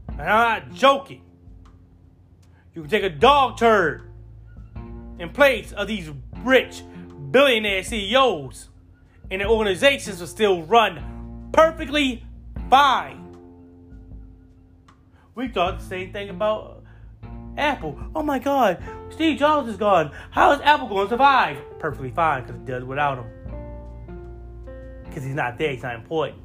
And 0.10 0.30
I'm 0.30 0.70
not 0.70 0.74
joking. 0.74 1.24
You 2.74 2.82
can 2.82 2.90
take 2.90 3.04
a 3.04 3.10
dog 3.10 3.58
turd 3.58 4.10
in 5.20 5.30
place 5.30 5.72
of 5.74 5.88
these 5.88 6.10
rich 6.44 6.84
billionaire 7.32 7.84
CEOs, 7.84 8.70
and 9.30 9.42
the 9.42 9.46
organizations 9.46 10.20
will 10.20 10.28
still 10.28 10.64
run 10.64 11.50
perfectly 11.54 12.24
fine. 12.70 13.36
We 15.36 15.48
thought 15.48 15.80
the 15.80 15.86
same 15.86 16.12
thing 16.12 16.30
about 16.30 16.71
Apple. 17.58 18.00
Oh 18.16 18.24
my 18.24 18.40
God, 18.40 18.82
Steve 19.10 19.38
Jobs 19.38 19.70
is 19.70 19.78
gone. 19.78 20.12
How 20.32 20.52
is 20.54 20.62
Apple 20.62 20.88
going 20.88 21.08
to 21.08 21.10
survive? 21.10 21.58
Perfectly 21.80 22.12
fine 22.12 22.44
because 22.44 22.56
it 22.56 22.66
does 22.66 22.84
without 22.84 23.18
him. 23.18 23.26
Because 25.04 25.24
he's 25.24 25.36
not 25.36 25.58
there, 25.58 25.72
he's 25.72 25.84
not 25.84 25.96
important. 25.96 26.42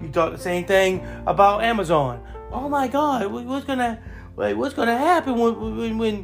You 0.00 0.08
thought 0.08 0.32
the 0.32 0.38
same 0.38 0.64
thing 0.66 1.06
about 1.26 1.64
Amazon. 1.64 2.22
Oh 2.52 2.68
my 2.68 2.88
God, 2.88 3.26
what's 3.30 3.64
gonna, 3.64 4.00
what's 4.34 4.74
gonna 4.74 4.96
happen 4.96 5.38
when 5.38 5.76
when 5.76 5.98
when, 5.98 6.22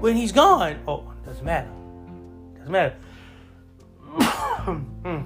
when 0.00 0.16
he's 0.16 0.32
gone? 0.32 0.78
Oh, 0.86 1.12
doesn't 1.24 1.44
matter. 1.44 1.70
Doesn't 2.58 2.72
matter. 2.72 2.96
Hmm. 4.68 5.22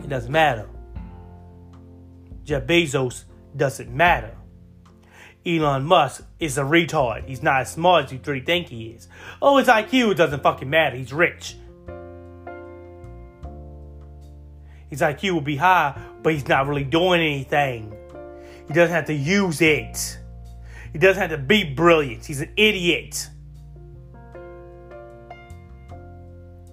it 0.00 0.08
doesn't 0.08 0.32
matter. 0.32 0.68
Jeff 2.42 2.64
Bezos 2.64 3.24
doesn't 3.56 3.94
matter. 3.94 4.36
Elon 5.46 5.84
Musk 5.84 6.24
is 6.40 6.56
a 6.56 6.62
retard. 6.62 7.26
He's 7.26 7.42
not 7.42 7.62
as 7.62 7.72
smart 7.72 8.06
as 8.06 8.12
you 8.12 8.18
three 8.18 8.40
think 8.40 8.68
he 8.68 8.86
is. 8.88 9.08
Oh, 9.42 9.58
his 9.58 9.68
IQ 9.68 10.16
doesn't 10.16 10.42
fucking 10.42 10.70
matter. 10.70 10.96
He's 10.96 11.12
rich. 11.12 11.56
His 14.88 15.00
IQ 15.00 15.32
will 15.32 15.40
be 15.40 15.56
high, 15.56 16.00
but 16.22 16.32
he's 16.32 16.48
not 16.48 16.66
really 16.66 16.84
doing 16.84 17.20
anything. 17.20 17.94
He 18.66 18.72
doesn't 18.72 18.94
have 18.94 19.06
to 19.06 19.14
use 19.14 19.60
it. 19.60 20.18
He 20.92 20.98
doesn't 20.98 21.20
have 21.20 21.30
to 21.30 21.38
be 21.38 21.64
brilliant. 21.64 22.24
He's 22.24 22.40
an 22.40 22.52
idiot. 22.56 23.28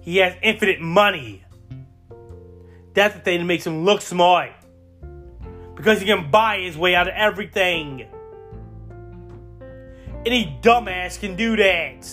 He 0.00 0.16
has 0.18 0.34
infinite 0.42 0.80
money. 0.80 1.44
That's 2.94 3.14
the 3.14 3.20
thing 3.20 3.40
that 3.40 3.44
makes 3.44 3.66
him 3.66 3.84
look 3.84 4.00
smart. 4.00 4.50
Because 5.74 6.00
he 6.00 6.06
can 6.06 6.30
buy 6.30 6.58
his 6.60 6.78
way 6.78 6.94
out 6.94 7.08
of 7.08 7.14
everything. 7.14 8.06
Any 10.24 10.56
dumbass 10.62 11.18
can 11.18 11.34
do 11.34 11.56
that. 11.56 12.08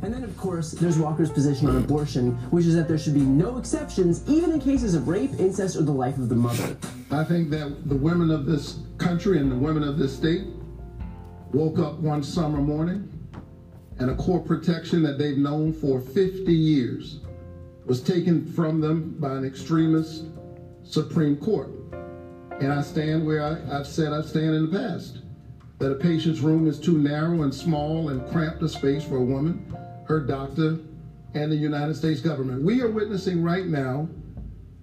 And 0.00 0.14
then, 0.14 0.24
of 0.24 0.34
course, 0.38 0.72
there's 0.72 0.96
Walker's 0.96 1.30
position 1.30 1.68
on 1.68 1.76
abortion, 1.76 2.36
which 2.50 2.64
is 2.64 2.74
that 2.74 2.88
there 2.88 2.96
should 2.96 3.12
be 3.12 3.20
no 3.20 3.58
exceptions, 3.58 4.26
even 4.26 4.52
in 4.52 4.60
cases 4.60 4.94
of 4.94 5.08
rape, 5.08 5.32
incest, 5.38 5.76
or 5.76 5.82
the 5.82 5.92
life 5.92 6.16
of 6.16 6.30
the 6.30 6.34
mother. 6.34 6.74
I 7.10 7.22
think 7.24 7.50
that 7.50 7.86
the 7.86 7.96
women 7.96 8.30
of 8.30 8.46
this 8.46 8.78
country 8.96 9.38
and 9.38 9.52
the 9.52 9.56
women 9.56 9.82
of 9.82 9.98
this 9.98 10.16
state 10.16 10.46
woke 11.52 11.78
up 11.78 11.98
one 11.98 12.22
summer 12.22 12.62
morning 12.62 13.12
and 13.98 14.10
a 14.10 14.16
core 14.16 14.40
protection 14.40 15.02
that 15.02 15.18
they've 15.18 15.36
known 15.36 15.74
for 15.74 16.00
50 16.00 16.50
years 16.50 17.20
was 17.84 18.02
taken 18.02 18.50
from 18.52 18.80
them 18.80 19.16
by 19.18 19.32
an 19.32 19.44
extremist 19.44 20.24
Supreme 20.88 21.36
Court. 21.36 21.70
And 22.60 22.72
I 22.72 22.82
stand 22.82 23.26
where 23.26 23.44
I, 23.44 23.76
have 23.76 23.86
said 23.86 24.12
I've 24.12 24.26
stand 24.26 24.54
in 24.54 24.70
the 24.70 24.78
past 24.78 25.18
that 25.78 25.92
a 25.92 25.94
patient's 25.94 26.40
room 26.40 26.66
is 26.66 26.80
too 26.80 26.98
narrow 26.98 27.42
and 27.42 27.54
small 27.54 28.08
and 28.08 28.26
cramped 28.30 28.62
a 28.62 28.68
space 28.68 29.04
for 29.04 29.16
a 29.16 29.22
woman, 29.22 29.76
her 30.06 30.20
doctor, 30.20 30.78
and 31.34 31.52
the 31.52 31.56
United 31.56 31.94
States 31.94 32.20
government. 32.20 32.64
We 32.64 32.80
are 32.82 32.90
witnessing 32.90 33.44
right 33.44 33.66
now 33.66 34.08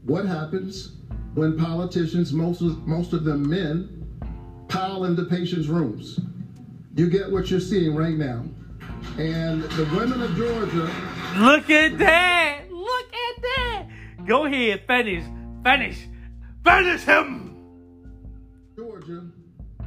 what 0.04 0.26
happens 0.26 0.94
when 1.34 1.58
politicians, 1.58 2.32
most 2.32 2.62
of, 2.62 2.88
most 2.88 3.12
of 3.12 3.26
them 3.26 3.50
men, 3.50 4.08
pile 4.70 5.04
into 5.04 5.26
patients' 5.26 5.68
rooms. 5.68 6.20
You 6.96 7.10
get 7.10 7.30
what 7.30 7.52
you're 7.52 7.60
seeing 7.60 7.94
right 7.94 8.16
now. 8.16 8.46
And 9.18 9.64
the 9.64 9.84
women 9.96 10.22
of 10.22 10.36
Georgia. 10.36 10.90
Look 11.38 11.70
at 11.70 11.98
that! 11.98 12.72
Look 12.72 13.06
at 13.14 13.42
that! 13.42 13.88
Go 14.26 14.46
ahead, 14.46 14.84
finish, 14.88 15.24
finish, 15.66 16.08
finish 16.64 17.02
him! 17.02 17.56
Georgia 18.76 19.26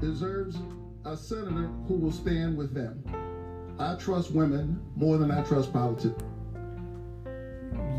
deserves 0.01 0.57
a 1.05 1.16
senator 1.16 1.70
who 1.87 1.95
will 1.95 2.11
stand 2.11 2.59
with 2.59 2.74
them. 2.74 3.05
I 3.79 3.95
trust 3.95 4.33
women 4.33 4.81
more 4.97 5.18
than 5.18 5.31
I 5.31 5.45
trust 5.45 5.72
politics. 5.72 6.20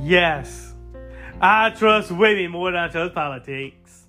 Yes. 0.01 0.73
I 1.39 1.69
trust 1.69 2.11
women 2.11 2.51
more 2.51 2.71
than 2.71 2.81
I 2.81 2.89
trust 2.89 3.15
politics. 3.15 4.07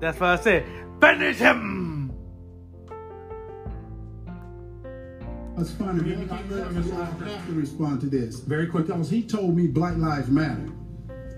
That's 0.00 0.18
what 0.18 0.30
I 0.30 0.36
said. 0.36 0.64
Banish 0.98 1.36
him! 1.36 1.89
That's 5.56 5.72
funny. 5.72 6.14
I, 6.30 6.36
have 6.36 7.46
to 7.46 7.52
respond 7.52 8.00
to 8.02 8.06
this 8.06 8.40
very 8.40 8.66
quick 8.66 8.86
because 8.86 9.10
he 9.10 9.22
told 9.22 9.56
me 9.56 9.66
Black 9.66 9.96
Lives 9.96 10.28
Matter. 10.28 10.70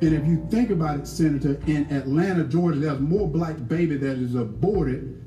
And 0.01 0.15
if 0.15 0.27
you 0.27 0.47
think 0.51 0.71
about 0.71 1.01
it, 1.01 1.07
Senator, 1.07 1.61
in 1.67 1.91
Atlanta, 1.93 2.45
Georgia, 2.45 2.79
there's 2.79 3.01
more 3.01 3.29
black 3.29 3.57
baby 3.69 3.97
that 3.97 4.19
is 4.19 4.35
aborted 4.35 5.25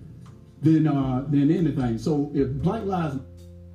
than 0.61 0.87
uh, 0.87 1.25
than 1.29 1.49
anything. 1.51 1.97
So 1.97 2.31
if 2.33 2.49
Black 2.61 2.83
Lives 2.83 3.19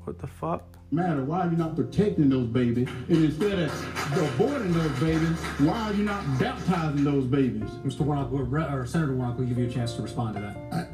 what 0.05 0.19
the 0.19 0.27
fuck 0.27 0.65
matter, 0.91 1.23
why 1.25 1.47
are 1.47 1.51
you 1.51 1.57
not 1.57 1.77
protecting 1.77 2.29
those 2.29 2.49
babies? 2.49 2.89
And 3.09 3.25
instead 3.25 3.59
of 3.59 3.71
aborting 3.71 4.73
those 4.73 4.99
babies, 4.99 5.39
why 5.59 5.79
are 5.83 5.93
you 5.93 6.05
not 6.05 6.25
baptizing 6.39 7.05
those 7.05 7.27
babies? 7.27 7.71
Mr. 7.85 8.01
Warnock, 8.01 8.33
or 8.33 8.87
Senator 8.87 9.15
Warnock, 9.15 9.39
will 9.39 9.45
give 9.45 9.59
you 9.59 9.69
a 9.69 9.71
chance 9.71 9.95
to 9.95 10.03
respond 10.03 10.37
to 10.37 10.41
that. 10.41 10.89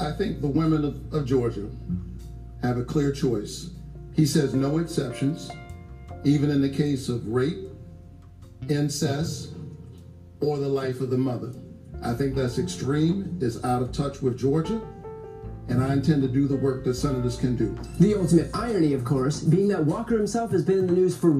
I, 0.00 0.08
I 0.08 0.12
think 0.12 0.40
the 0.40 0.48
women 0.48 0.84
of, 0.84 1.12
of 1.12 1.26
Georgia 1.26 1.68
have 2.64 2.78
a 2.78 2.84
clear 2.84 3.12
choice. 3.12 3.70
He 4.14 4.24
says 4.24 4.54
no 4.54 4.78
exceptions, 4.78 5.50
even 6.24 6.50
in 6.50 6.62
the 6.62 6.68
case 6.68 7.10
of 7.10 7.26
rape, 7.28 7.68
incest, 8.68 9.52
or 10.40 10.58
the 10.58 10.68
life 10.68 11.00
of 11.00 11.10
the 11.10 11.18
mother. 11.18 11.52
I 12.02 12.14
think 12.14 12.34
that's 12.34 12.58
extreme, 12.58 13.38
is 13.40 13.62
out 13.64 13.82
of 13.82 13.92
touch 13.92 14.22
with 14.22 14.38
Georgia, 14.38 14.80
and 15.68 15.82
I 15.82 15.92
intend 15.92 16.22
to 16.22 16.28
do 16.28 16.48
the 16.48 16.56
work 16.56 16.84
that 16.84 16.94
senators 16.94 17.36
can 17.36 17.54
do. 17.56 17.76
The 18.00 18.14
ultimate 18.18 18.50
irony, 18.54 18.94
of 18.94 19.04
course, 19.04 19.40
being 19.40 19.68
that 19.68 19.84
Walker 19.84 20.16
himself 20.16 20.50
has 20.52 20.64
been 20.64 20.78
in 20.78 20.86
the 20.86 20.92
news 20.92 21.16
for. 21.16 21.30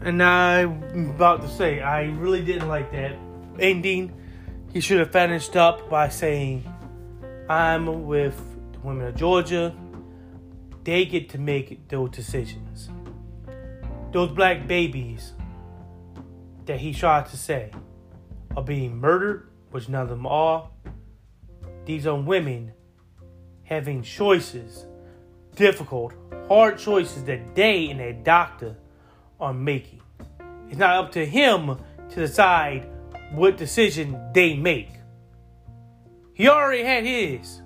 And 0.00 0.22
I'm 0.22 1.10
about 1.10 1.42
to 1.42 1.48
say, 1.48 1.80
I 1.80 2.04
really 2.04 2.44
didn't 2.44 2.68
like 2.68 2.92
that 2.92 3.16
ending. 3.58 4.12
He 4.72 4.80
should 4.80 5.00
have 5.00 5.10
finished 5.10 5.56
up 5.56 5.90
by 5.90 6.08
saying, 6.08 6.64
I'm 7.48 8.06
with 8.06 8.36
the 8.72 8.78
women 8.80 9.06
of 9.06 9.16
Georgia 9.16 9.74
they 10.84 11.04
get 11.04 11.28
to 11.30 11.38
make 11.38 11.88
those 11.88 12.10
decisions. 12.10 12.88
Those 14.12 14.30
black 14.30 14.66
babies 14.66 15.32
that 16.66 16.80
he 16.80 16.92
tried 16.92 17.26
to 17.26 17.36
say 17.36 17.70
are 18.56 18.62
being 18.62 18.98
murdered, 18.98 19.48
which 19.70 19.88
none 19.88 20.02
of 20.02 20.08
them 20.08 20.26
are. 20.26 20.68
These 21.84 22.06
are 22.06 22.14
women 22.14 22.72
having 23.64 24.02
choices, 24.02 24.86
difficult, 25.54 26.14
hard 26.48 26.78
choices 26.78 27.24
that 27.24 27.54
they 27.54 27.90
and 27.90 28.00
their 28.00 28.14
doctor 28.14 28.76
are 29.40 29.54
making. 29.54 30.00
It's 30.68 30.78
not 30.78 31.04
up 31.04 31.12
to 31.12 31.24
him 31.24 31.78
to 32.10 32.14
decide 32.14 32.88
what 33.32 33.56
decision 33.56 34.18
they 34.34 34.54
make. 34.54 34.90
He 36.34 36.48
already 36.48 36.82
had 36.82 37.04
his. 37.04 37.62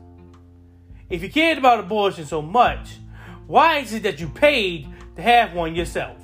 If 1.08 1.22
he 1.22 1.28
cared 1.28 1.58
about 1.58 1.80
abortion 1.80 2.24
so 2.24 2.40
much, 2.40 2.98
Why 3.52 3.80
is 3.80 3.92
it 3.92 4.04
that 4.04 4.18
you 4.18 4.30
paid 4.30 4.88
to 5.14 5.20
have 5.20 5.52
one 5.52 5.74
yourself? 5.74 6.16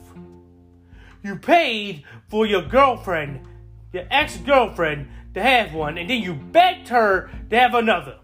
You 1.22 1.37
paid 1.37 2.05
for 2.29 2.47
your 2.47 2.62
girlfriend, 2.62 3.47
your 3.93 4.05
ex 4.11 4.39
girlfriend, 4.39 5.11
to 5.35 5.43
have 5.43 5.74
one, 5.74 5.99
and 5.99 6.09
then 6.09 6.22
you 6.22 6.33
begged 6.33 6.89
her 6.89 7.31
to 7.51 7.59
have 7.59 7.74
another. 7.74 8.16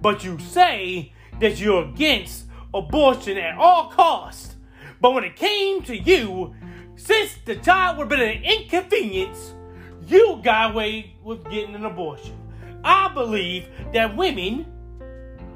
But 0.00 0.24
you 0.24 0.38
say 0.38 1.12
that 1.40 1.60
you're 1.60 1.90
against 1.90 2.46
abortion 2.72 3.36
at 3.36 3.58
all 3.58 3.90
costs. 3.90 4.56
But 4.98 5.12
when 5.12 5.24
it 5.24 5.36
came 5.36 5.82
to 5.82 5.94
you, 5.94 6.54
since 6.94 7.36
the 7.44 7.56
child 7.56 7.98
would 7.98 8.10
have 8.10 8.18
been 8.18 8.38
an 8.38 8.42
inconvenience, 8.42 9.52
you 10.06 10.40
got 10.42 10.70
away 10.70 11.16
with 11.22 11.44
getting 11.50 11.74
an 11.74 11.84
abortion. 11.84 12.34
I 12.82 13.12
believe 13.12 13.68
that 13.92 14.16
women 14.16 14.64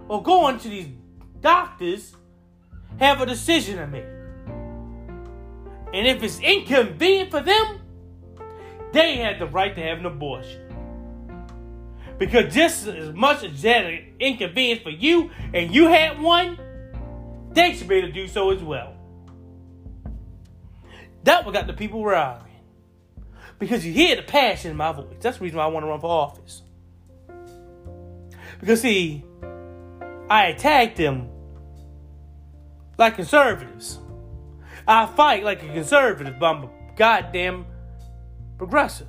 or 0.08 0.22
going 0.22 0.58
to 0.58 0.68
these 0.68 0.88
doctors 1.40 2.16
have 3.00 3.20
a 3.20 3.26
decision 3.26 3.78
to 3.78 3.86
make. 3.86 4.04
And 5.92 6.06
if 6.06 6.22
it's 6.22 6.38
inconvenient 6.38 7.30
for 7.30 7.40
them, 7.40 7.80
they 8.92 9.16
have 9.16 9.38
the 9.38 9.46
right 9.46 9.74
to 9.74 9.82
have 9.82 9.98
an 9.98 10.06
abortion. 10.06 10.66
Because 12.18 12.52
just 12.52 12.86
as 12.86 13.14
much 13.14 13.42
as 13.42 13.62
that 13.62 13.86
an 13.86 14.14
inconvenience 14.20 14.82
for 14.82 14.90
you 14.90 15.30
and 15.54 15.74
you 15.74 15.88
had 15.88 16.20
one, 16.20 16.58
they 17.52 17.74
should 17.74 17.88
be 17.88 17.96
able 17.96 18.08
to 18.08 18.12
do 18.12 18.28
so 18.28 18.50
as 18.50 18.62
well. 18.62 18.94
That 21.24 21.44
what 21.44 21.54
got 21.54 21.66
the 21.66 21.72
people 21.72 22.04
rallying. 22.04 22.46
Because 23.58 23.84
you 23.84 23.92
hear 23.92 24.16
the 24.16 24.22
passion 24.22 24.70
in 24.70 24.76
my 24.76 24.92
voice. 24.92 25.06
That's 25.20 25.38
the 25.38 25.44
reason 25.44 25.58
why 25.58 25.64
I 25.64 25.68
want 25.68 25.84
to 25.84 25.88
run 25.88 26.00
for 26.00 26.10
office. 26.10 26.62
Because 28.60 28.82
see, 28.82 29.24
I 30.28 30.46
attacked 30.46 30.96
them 30.96 31.30
like 33.00 33.16
conservatives. 33.16 33.98
I 34.86 35.06
fight 35.06 35.42
like 35.42 35.62
a 35.62 35.72
conservative, 35.72 36.38
but 36.38 36.54
I'm 36.54 36.64
a 36.64 36.70
goddamn 36.96 37.64
progressive. 38.58 39.08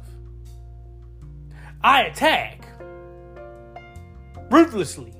I 1.83 2.03
attack 2.03 2.65
ruthlessly. 4.49 5.13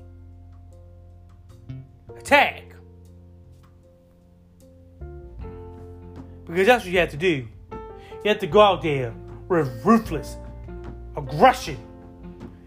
Attack. 2.16 2.74
Because 6.46 6.66
that's 6.66 6.84
what 6.84 6.92
you 6.92 6.98
have 6.98 7.10
to 7.10 7.16
do. 7.16 7.46
You 8.24 8.28
have 8.28 8.38
to 8.38 8.46
go 8.46 8.60
out 8.60 8.80
there 8.82 9.12
with 9.48 9.84
ruthless 9.84 10.36
aggression 11.16 11.76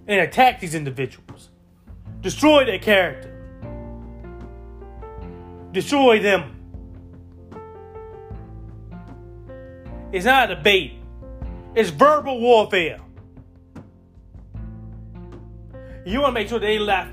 and 0.07 0.21
attack 0.21 0.59
these 0.59 0.75
individuals. 0.75 1.49
Destroy 2.21 2.63
their 2.63 2.79
character. 2.79 3.34
Destroy 5.75 6.21
them. 6.21 6.55
It's 10.13 10.23
not 10.23 10.49
a 10.49 10.55
debate. 10.55 10.93
It's 11.75 11.89
verbal 11.89 12.39
warfare. 12.39 13.01
You 16.05 16.21
want 16.21 16.29
to 16.29 16.31
make 16.31 16.47
sure 16.47 16.59
they 16.59 16.79
left, 16.79 17.11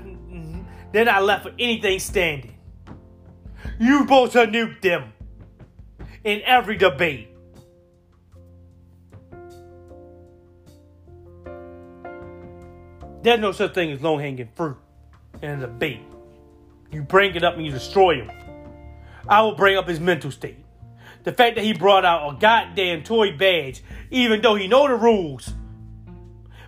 they're 0.93 1.03
not 1.03 1.23
left 1.23 1.43
with 1.43 1.55
anything 1.59 1.99
standing. 1.99 2.55
You 3.81 4.03
supposed 4.03 4.31
to 4.31 4.47
nuke 4.47 4.81
them 4.81 5.11
in 6.23 6.41
every 6.45 6.77
debate. 6.77 7.27
There's 13.23 13.41
no 13.41 13.51
such 13.51 13.73
thing 13.73 13.91
as 13.91 14.01
low 14.01 14.17
hanging 14.17 14.47
fruit 14.55 14.77
in 15.41 15.49
a 15.49 15.57
debate. 15.57 15.99
You 16.93 17.01
bring 17.01 17.35
it 17.35 17.43
up 17.43 17.57
and 17.57 17.65
you 17.65 17.71
destroy 17.73 18.21
him. 18.21 18.31
I 19.27 19.41
will 19.41 19.55
bring 19.55 19.77
up 19.77 19.87
his 19.87 19.99
mental 19.99 20.31
state. 20.31 20.57
The 21.23 21.31
fact 21.31 21.55
that 21.55 21.63
he 21.63 21.73
brought 21.73 22.03
out 22.03 22.33
a 22.33 22.37
goddamn 22.37 23.03
toy 23.03 23.35
badge, 23.35 23.81
even 24.11 24.41
though 24.41 24.55
he 24.55 24.67
know 24.67 24.87
the 24.87 24.95
rules. 24.95 25.53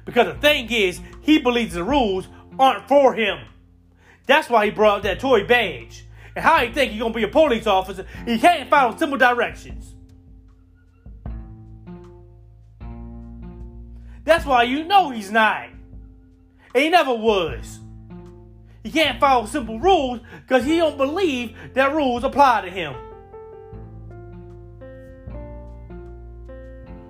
Because 0.06 0.28
the 0.28 0.40
thing 0.40 0.72
is, 0.72 1.02
he 1.22 1.40
believes 1.40 1.74
the 1.74 1.84
rules 1.84 2.28
aren't 2.58 2.88
for 2.88 3.14
him. 3.14 3.40
That's 4.28 4.50
why 4.50 4.66
he 4.66 4.72
brought 4.72 4.98
out 4.98 5.04
that 5.04 5.20
toy 5.20 5.46
badge. 5.46 6.06
And 6.36 6.44
how 6.44 6.60
he 6.60 6.72
think 6.72 6.92
he 6.92 7.00
gonna 7.00 7.14
be 7.14 7.24
a 7.24 7.28
police 7.28 7.68
officer? 7.68 8.06
He 8.26 8.38
can't 8.38 8.70
follow 8.70 8.96
simple 8.96 9.18
directions. 9.18 9.94
That's 14.24 14.46
why 14.46 14.64
you 14.64 14.84
know 14.84 15.12
he's 15.12 15.32
not. 15.32 15.70
And 16.74 16.84
he 16.84 16.90
never 16.90 17.14
was. 17.14 17.80
He 18.86 18.92
can't 18.92 19.20
follow 19.20 19.48
simple 19.48 19.80
rules 19.80 20.20
because 20.42 20.64
he 20.64 20.78
don't 20.78 20.96
believe 20.96 21.58
that 21.74 21.96
rules 21.96 22.24
apply 22.24 22.62
to 22.62 22.70
him. 22.70 22.94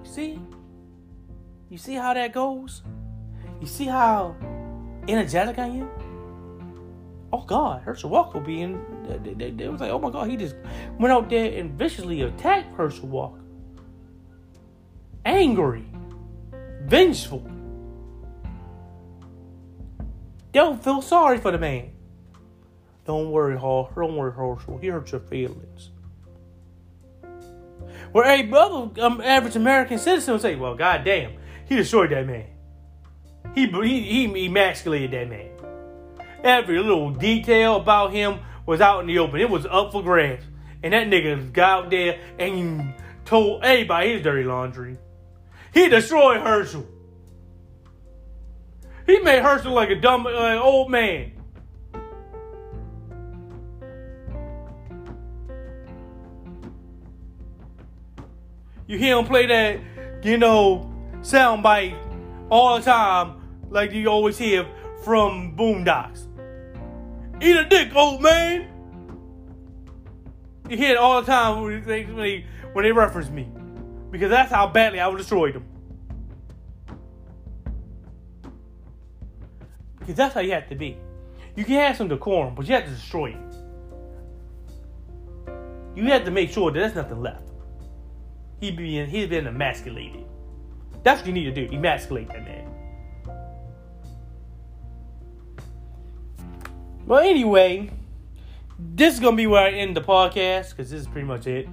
See? 0.04 0.40
You 1.70 1.78
see 1.78 1.96
how 1.96 2.14
that 2.14 2.32
goes? 2.32 2.82
You 3.60 3.68
see 3.68 3.88
how 3.88 4.38
energetic 5.10 5.60
I 5.60 5.66
am? 5.66 5.90
Oh 7.34 7.42
God, 7.42 7.82
Herschel 7.82 8.10
Walker 8.10 8.40
being 8.40 8.82
they, 9.06 9.34
they, 9.34 9.52
they 9.52 9.68
was 9.68 9.82
like, 9.82 9.92
oh 9.92 10.00
my 10.00 10.12
God, 10.12 10.30
he 10.30 10.38
just 10.38 10.56
went 10.98 11.12
out 11.12 11.30
there 11.30 11.60
and 11.60 11.78
viciously 11.78 12.22
attacked 12.22 12.74
Herschel 12.76 13.10
Walker. 13.10 13.42
Angry, 15.26 15.84
vengeful. 16.84 17.46
Don't 20.56 20.82
feel 20.82 21.02
sorry 21.02 21.38
for 21.38 21.52
the 21.52 21.58
man. 21.58 21.92
Don't 23.06 23.30
worry, 23.30 23.58
Hall. 23.58 23.92
Don't 23.94 24.16
worry, 24.16 24.32
Herschel. 24.32 24.78
He 24.78 24.88
hurt 24.88 25.12
your 25.12 25.20
feelings. 25.20 25.90
Where 28.14 28.24
a 28.24 28.42
brother, 28.44 28.90
um, 29.02 29.20
average 29.20 29.58
American 29.58 30.00
citizen 30.00 30.32
would 30.32 30.42
say, 30.42 30.56
"Well, 30.56 30.76
goddamn, 30.76 31.34
he 31.68 31.76
destroyed 31.76 32.12
that 32.12 32.26
man. 32.26 32.46
He 33.54 33.68
he 33.68 34.28
he 34.30 34.46
emasculated 34.46 35.12
that 35.12 35.30
man. 35.30 35.50
Every 36.42 36.80
little 36.80 37.12
detail 37.12 37.76
about 37.76 38.14
him 38.14 38.40
was 38.66 38.80
out 38.80 39.02
in 39.02 39.08
the 39.08 39.20
open. 39.20 39.42
It 39.42 39.50
was 39.50 39.66
up 39.66 39.92
for 39.92 40.02
grabs, 40.02 40.46
and 40.82 40.94
that 40.94 41.08
nigga 41.08 41.52
got 41.52 41.84
out 41.84 41.90
there 41.90 42.18
and 42.40 42.94
told 43.26 43.62
everybody 43.62 44.14
his 44.14 44.22
dirty 44.22 44.46
laundry. 44.46 44.98
He 45.74 45.90
destroyed 45.90 46.40
Herschel. 46.40 46.88
He 49.06 49.20
made 49.20 49.42
Herschel 49.44 49.72
like 49.72 49.90
a 49.90 49.96
dumb 49.96 50.26
uh, 50.26 50.58
old 50.58 50.90
man. 50.90 51.32
You 58.88 59.00
hear 59.00 59.18
him 59.18 59.26
play 59.26 59.48
that, 59.48 59.80
you 60.24 60.38
know, 60.38 60.92
soundbite 61.22 61.98
all 62.50 62.78
the 62.78 62.86
time, 62.86 63.42
like 63.70 63.92
you 63.92 64.08
always 64.08 64.38
hear 64.38 64.68
from 65.04 65.56
Boondocks. 65.56 66.28
Eat 67.42 67.58
a 67.58 67.66
dick, 67.66 67.96
old 67.96 68.22
man. 68.22 68.68
You 70.70 70.78
hear 70.78 70.92
it 70.92 70.98
all 70.98 71.22
the 71.22 71.28
time 71.28 71.64
when 71.64 71.84
they, 71.84 72.04
when 72.74 72.84
they, 72.84 72.92
reference 72.92 73.30
me, 73.30 73.48
because 74.12 74.30
that's 74.30 74.52
how 74.52 74.68
badly 74.68 75.00
I 75.00 75.08
would 75.08 75.18
destroy 75.18 75.52
them. 75.52 75.66
Because 80.06 80.18
that's 80.18 80.36
how 80.36 80.42
you 80.42 80.52
have 80.52 80.70
to 80.70 80.76
be. 80.76 80.98
You 81.56 81.66
can 81.66 81.76
have 81.76 81.98
some 81.98 82.08
decorum, 82.08 82.54
but 82.54 82.68
you 82.68 82.76
have 82.76 82.86
to 82.86 82.92
destroy 82.92 83.32
it. 83.32 83.56
You 85.96 86.04
have 86.06 86.26
to 86.26 86.32
make 86.32 86.52
sure 86.52 86.70
that 86.70 86.80
there's 86.80 86.94
nothing 86.94 87.22
left. 87.22 87.50
He 88.60 88.70
being 88.70 89.10
he's 89.10 89.28
been 89.28 89.48
emasculated. 89.48 90.26
That's 91.04 91.22
what 91.22 91.28
you 91.28 91.34
need 91.34 91.56
to 91.56 91.68
do. 91.68 91.74
Emasculate 91.74 92.28
that 92.28 92.44
man. 92.44 92.72
But 97.08 97.26
anyway, 97.26 97.90
this 98.78 99.16
is 99.16 99.20
gonna 99.20 99.38
be 99.38 99.48
where 99.48 99.66
I 99.66 99.72
end 99.72 99.96
the 99.96 100.02
podcast 100.02 100.72
because 100.72 100.92
this 100.92 101.02
is 101.02 101.08
pretty 101.08 101.28
much 101.28 101.48
it. 101.48 101.68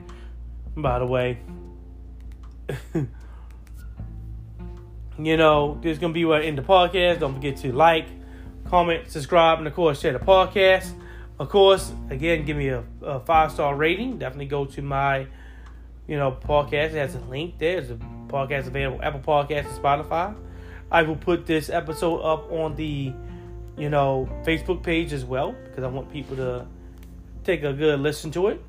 By 0.77 0.99
the 1.01 1.07
way, 1.07 1.39
you 5.19 5.37
know, 5.37 5.79
this 5.83 5.93
is 5.93 5.99
gonna 5.99 6.13
be 6.13 6.25
where 6.25 6.41
I 6.41 6.45
end 6.45 6.59
the 6.59 6.63
podcast. 6.63 7.19
Don't 7.21 7.35
forget 7.35 7.57
to 7.59 7.73
like, 7.73 8.07
comment, 8.73 9.11
subscribe, 9.11 9.59
and 9.59 9.67
of 9.67 9.75
course 9.75 10.01
share 10.01 10.15
the 10.15 10.19
podcast. 10.19 10.91
Of 11.39 11.51
course, 11.51 11.93
again, 12.09 12.47
give 12.47 12.57
me 12.57 12.69
a, 12.69 12.83
a 13.03 13.21
five 13.21 13.53
star 13.53 13.77
rating. 13.77 14.19
Definitely 14.19 14.47
go 14.47 14.65
to 14.65 14.81
my, 14.81 15.27
you 16.07 16.17
know, 16.17 16.33
podcast. 16.33 16.95
It 16.95 16.95
has 16.95 17.15
a 17.15 17.21
link 17.21 17.59
there. 17.59 17.83
There's 17.83 17.91
a 17.91 17.97
podcast 18.29 18.69
available 18.69 19.03
Apple 19.03 19.21
Podcasts 19.21 19.67
and 19.67 19.85
Spotify. 19.85 20.35
I 20.91 21.03
will 21.03 21.17
put 21.17 21.45
this 21.45 21.69
episode 21.69 22.21
up 22.21 22.51
on 22.51 22.75
the, 22.75 23.13
you 23.77 23.91
know, 23.91 24.27
Facebook 24.43 24.83
page 24.83 25.13
as 25.13 25.23
well 25.23 25.55
because 25.65 25.85
I 25.85 25.89
want 25.89 26.11
people 26.11 26.35
to 26.37 26.67
take 27.45 27.65
a 27.65 27.75
good 27.75 28.01
listen 28.01 28.31
to 28.31 28.49
it. 28.49 28.65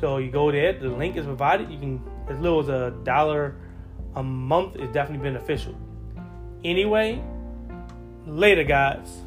So 0.00 0.16
you 0.16 0.30
go 0.30 0.50
there. 0.50 0.72
The 0.72 0.88
link 0.88 1.18
is 1.18 1.26
provided. 1.26 1.70
You 1.70 1.78
can 1.78 2.02
as 2.30 2.38
little 2.38 2.60
as 2.60 2.70
a 2.70 2.94
dollar 3.04 3.56
a 4.14 4.22
month 4.22 4.76
is 4.76 4.90
definitely 4.94 5.30
beneficial. 5.30 5.76
Anyway, 6.64 7.22
later, 8.26 8.64
guys. 8.64 9.22